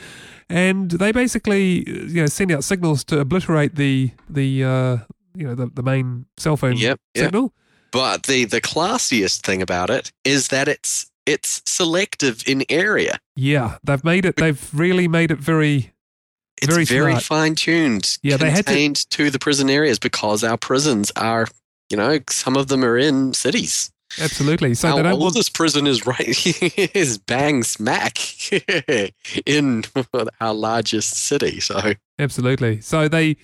and 0.49 0.91
they 0.93 1.13
basically 1.13 1.89
you 1.89 2.21
know 2.23 2.27
send 2.27 2.51
out 2.53 2.65
signals 2.65 3.05
to 3.05 3.21
obliterate 3.21 3.77
the 3.77 4.11
the 4.29 4.65
uh, 4.65 4.97
you 5.37 5.47
know 5.47 5.55
the, 5.55 5.67
the 5.73 5.83
main 5.83 6.27
cell 6.37 6.57
phone 6.57 6.77
Yep, 6.77 7.01
yep. 7.15 7.33
But 7.95 8.25
the 8.25 8.45
the 8.45 8.61
classiest 8.61 9.43
thing 9.43 9.63
about 9.63 9.89
it 9.89 10.11
is 10.25 10.49
that 10.49 10.67
it's 10.67 11.07
it's 11.27 11.63
selective 11.65 12.43
in 12.45 12.65
area. 12.69 13.21
Yeah, 13.37 13.79
they've 13.85 14.03
made 14.03 14.25
it. 14.27 14.35
They've 14.37 14.69
really 14.75 15.07
made 15.07 15.31
it 15.31 15.39
very. 15.39 15.93
It's 16.61 16.67
Very 16.73 16.85
very, 16.85 17.19
fine 17.21 17.55
tuned, 17.55 18.19
Yeah, 18.23 18.37
they 18.37 18.51
had 18.51 18.67
to- 18.67 19.07
to 19.11 19.31
the 19.31 19.39
prison 19.39 19.69
areas 19.71 19.99
because 19.99 20.43
our 20.45 20.57
prisons 20.57 21.11
are, 21.17 21.47
you 21.91 21.97
know, 21.97 22.21
some 22.31 22.57
of 22.57 22.69
them 22.69 22.85
are 22.85 22.97
in 22.97 23.33
cities. 23.35 23.91
Absolutely. 24.21 24.75
So 24.75 24.89
our 24.91 24.97
they 24.97 25.03
don't 25.03 25.13
want 25.19 25.35
oldest 25.35 25.53
prison 25.55 25.87
is 25.87 26.07
right 26.07 26.47
is 26.95 27.19
bang 27.19 27.65
smack 27.65 28.19
in 29.47 29.85
our 30.41 30.55
largest 30.55 31.15
city. 31.17 31.61
So 31.61 31.95
Absolutely. 32.19 32.81
So 32.81 33.09
they, 33.09 33.37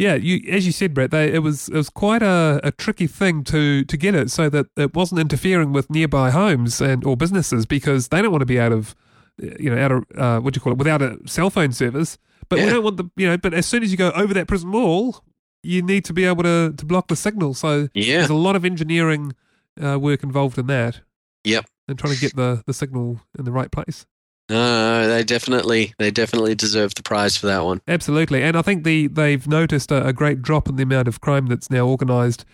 yeah, 0.00 0.14
you 0.14 0.40
as 0.50 0.64
you 0.64 0.72
said, 0.72 0.94
Brett, 0.94 1.10
they 1.10 1.30
it 1.30 1.40
was 1.40 1.68
it 1.68 1.74
was 1.74 1.90
quite 1.90 2.22
a, 2.22 2.58
a 2.64 2.72
tricky 2.72 3.06
thing 3.06 3.44
to 3.44 3.84
to 3.84 3.96
get 3.98 4.14
it 4.14 4.30
so 4.30 4.48
that 4.48 4.66
it 4.74 4.94
wasn't 4.94 5.20
interfering 5.20 5.72
with 5.72 5.90
nearby 5.90 6.30
homes 6.30 6.80
and 6.80 7.04
or 7.04 7.18
businesses 7.18 7.66
because 7.66 8.08
they 8.08 8.22
don't 8.22 8.30
want 8.30 8.40
to 8.40 8.46
be 8.46 8.58
out 8.58 8.72
of, 8.72 8.96
you 9.38 9.68
know, 9.68 9.78
out 9.78 9.92
of 9.92 10.04
uh, 10.16 10.40
what 10.40 10.54
do 10.54 10.58
you 10.58 10.62
call 10.62 10.72
it 10.72 10.78
without 10.78 11.02
a 11.02 11.18
cell 11.26 11.50
phone 11.50 11.72
service. 11.72 12.16
But 12.48 12.60
we 12.60 12.64
don't 12.64 12.82
want 12.82 12.96
the 12.96 13.10
you 13.14 13.28
know. 13.28 13.36
But 13.36 13.52
as 13.52 13.66
soon 13.66 13.82
as 13.82 13.90
you 13.90 13.98
go 13.98 14.10
over 14.12 14.32
that 14.32 14.48
prison 14.48 14.72
wall, 14.72 15.22
you 15.62 15.82
need 15.82 16.06
to 16.06 16.14
be 16.14 16.24
able 16.24 16.44
to 16.44 16.72
to 16.72 16.86
block 16.86 17.08
the 17.08 17.16
signal. 17.16 17.52
So 17.52 17.88
yeah, 17.92 18.18
there's 18.18 18.30
a 18.30 18.34
lot 18.34 18.56
of 18.56 18.64
engineering 18.64 19.34
uh, 19.82 19.98
work 19.98 20.22
involved 20.22 20.56
in 20.56 20.66
that. 20.68 21.02
Yep. 21.44 21.66
And 21.88 21.98
trying 21.98 22.14
to 22.14 22.20
get 22.20 22.34
the 22.36 22.62
the 22.66 22.72
signal 22.72 23.20
in 23.38 23.44
the 23.44 23.52
right 23.52 23.70
place. 23.70 24.06
No, 24.50 25.08
they 25.08 25.22
definitely 25.22 25.94
they 25.98 26.10
definitely 26.10 26.54
deserve 26.54 26.94
the 26.96 27.02
prize 27.02 27.36
for 27.36 27.46
that 27.46 27.64
one. 27.64 27.80
Absolutely, 27.86 28.42
and 28.42 28.56
I 28.56 28.62
think 28.62 28.84
the 28.84 29.06
they've 29.06 29.46
noticed 29.46 29.90
a, 29.92 30.06
a 30.06 30.12
great 30.12 30.42
drop 30.42 30.68
in 30.68 30.76
the 30.76 30.82
amount 30.82 31.08
of 31.08 31.20
crime 31.20 31.46
that's 31.46 31.70
now 31.70 31.86
organised 31.86 32.44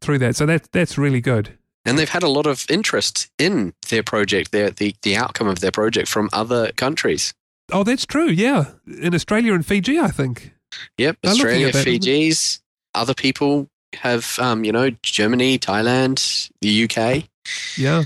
through 0.00 0.18
that. 0.18 0.36
So 0.36 0.46
that 0.46 0.70
that's 0.72 0.98
really 0.98 1.20
good. 1.20 1.56
And 1.86 1.98
they've 1.98 2.08
had 2.08 2.22
a 2.22 2.28
lot 2.28 2.46
of 2.46 2.66
interest 2.68 3.30
in 3.38 3.74
their 3.88 4.02
project, 4.02 4.52
their 4.52 4.70
the, 4.70 4.94
the 5.02 5.16
outcome 5.16 5.46
of 5.46 5.60
their 5.60 5.70
project 5.70 6.08
from 6.08 6.28
other 6.32 6.72
countries. 6.72 7.32
Oh, 7.72 7.84
that's 7.84 8.04
true. 8.04 8.28
Yeah, 8.28 8.72
in 8.86 9.14
Australia 9.14 9.54
and 9.54 9.64
Fiji, 9.64 9.98
I 9.98 10.08
think. 10.08 10.52
Yep, 10.98 11.18
They're 11.22 11.32
Australia, 11.32 11.66
at 11.68 11.72
that, 11.74 11.86
isn't 11.86 11.92
it? 11.92 12.04
Fiji's, 12.04 12.60
other 12.94 13.14
people 13.14 13.68
have, 13.94 14.38
um, 14.40 14.64
you 14.64 14.72
know, 14.72 14.90
Germany, 15.02 15.58
Thailand, 15.58 16.50
the 16.60 16.84
UK. 16.84 17.28
Yeah, 17.76 18.04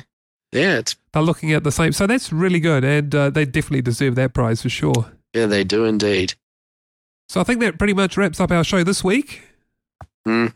Yeah, 0.52 0.78
it's 0.78 0.96
they're 1.12 1.22
looking 1.22 1.52
at 1.52 1.62
the 1.64 1.72
same. 1.72 1.92
So 1.92 2.06
that's 2.06 2.32
really 2.32 2.60
good, 2.60 2.82
and 2.84 3.14
uh, 3.14 3.28
they 3.30 3.44
definitely 3.44 3.82
deserve 3.82 4.14
that 4.16 4.32
prize 4.34 4.62
for 4.62 4.68
sure. 4.70 5.12
yeah, 5.34 5.46
they 5.46 5.64
do 5.64 5.84
indeed. 5.84 6.34
So 7.28 7.40
I 7.40 7.44
think 7.44 7.60
that 7.60 7.78
pretty 7.78 7.92
much 7.94 8.16
wraps 8.16 8.40
up 8.40 8.50
our 8.50 8.64
show 8.64 8.82
this 8.84 9.04
week. 9.04 9.42
hmm 10.24 10.46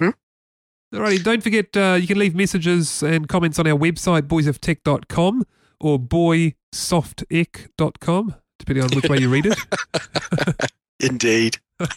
Alrighty, 0.94 1.22
don't 1.22 1.42
forget 1.42 1.74
uh, 1.76 1.98
you 2.00 2.06
can 2.06 2.18
leave 2.18 2.34
messages 2.34 3.02
and 3.02 3.28
comments 3.28 3.58
on 3.58 3.66
our 3.66 3.76
website, 3.78 4.22
boysoftech.com 4.22 5.44
or 5.80 5.98
boysoftech.com, 5.98 8.34
depending 8.58 8.84
on 8.84 8.90
which 8.90 9.08
way 9.08 9.18
you 9.18 9.30
read 9.30 9.46
it. 9.46 9.58
Indeed. 11.00 11.58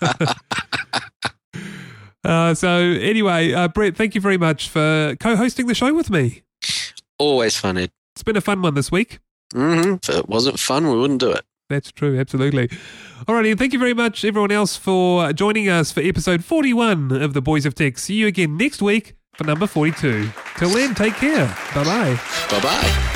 Uh, 2.23 2.53
so 2.55 2.77
anyway, 2.79 3.53
uh, 3.53 3.67
Brett, 3.67 3.95
thank 3.95 4.15
you 4.15 4.21
very 4.21 4.37
much 4.39 4.67
for 4.67 5.15
co-hosting 5.19 5.67
the 5.67 5.75
show 5.75 5.93
with 5.93 6.09
me. 6.09 6.41
Always 7.19 7.55
fun. 7.57 7.77
It. 7.77 7.91
It's 8.15 8.23
been 8.23 8.37
a 8.37 8.41
fun 8.41 8.61
one 8.61 8.73
this 8.73 8.91
week. 8.91 9.19
hmm 9.53 9.95
If 10.03 10.09
it 10.09 10.29
wasn't 10.29 10.59
fun, 10.59 10.89
we 10.89 10.97
wouldn't 10.97 11.19
do 11.19 11.31
it. 11.31 11.43
That's 11.69 11.91
true, 11.91 12.19
absolutely. 12.19 12.67
Alrighty, 13.27 13.49
and 13.51 13.59
thank 13.59 13.73
you 13.73 13.79
very 13.79 13.95
much, 13.95 14.23
everyone 14.23 14.51
else, 14.51 14.77
for 14.77 15.33
joining 15.33 15.67
us 15.67 15.91
for 15.91 16.01
episode 16.01 16.43
41 16.43 17.11
of 17.11 17.33
the 17.33 17.41
Boys 17.41 17.65
of 17.65 17.73
Tech. 17.73 17.97
See 17.97 18.13
you 18.15 18.27
again 18.27 18.55
next 18.55 18.81
week 18.83 19.15
for 19.33 19.45
number 19.45 19.65
42. 19.65 20.29
Till 20.57 20.69
then, 20.69 20.93
take 20.93 21.15
care. 21.15 21.47
Bye 21.73 21.83
bye. 21.83 22.19
Bye 22.51 22.59
bye. 22.61 23.11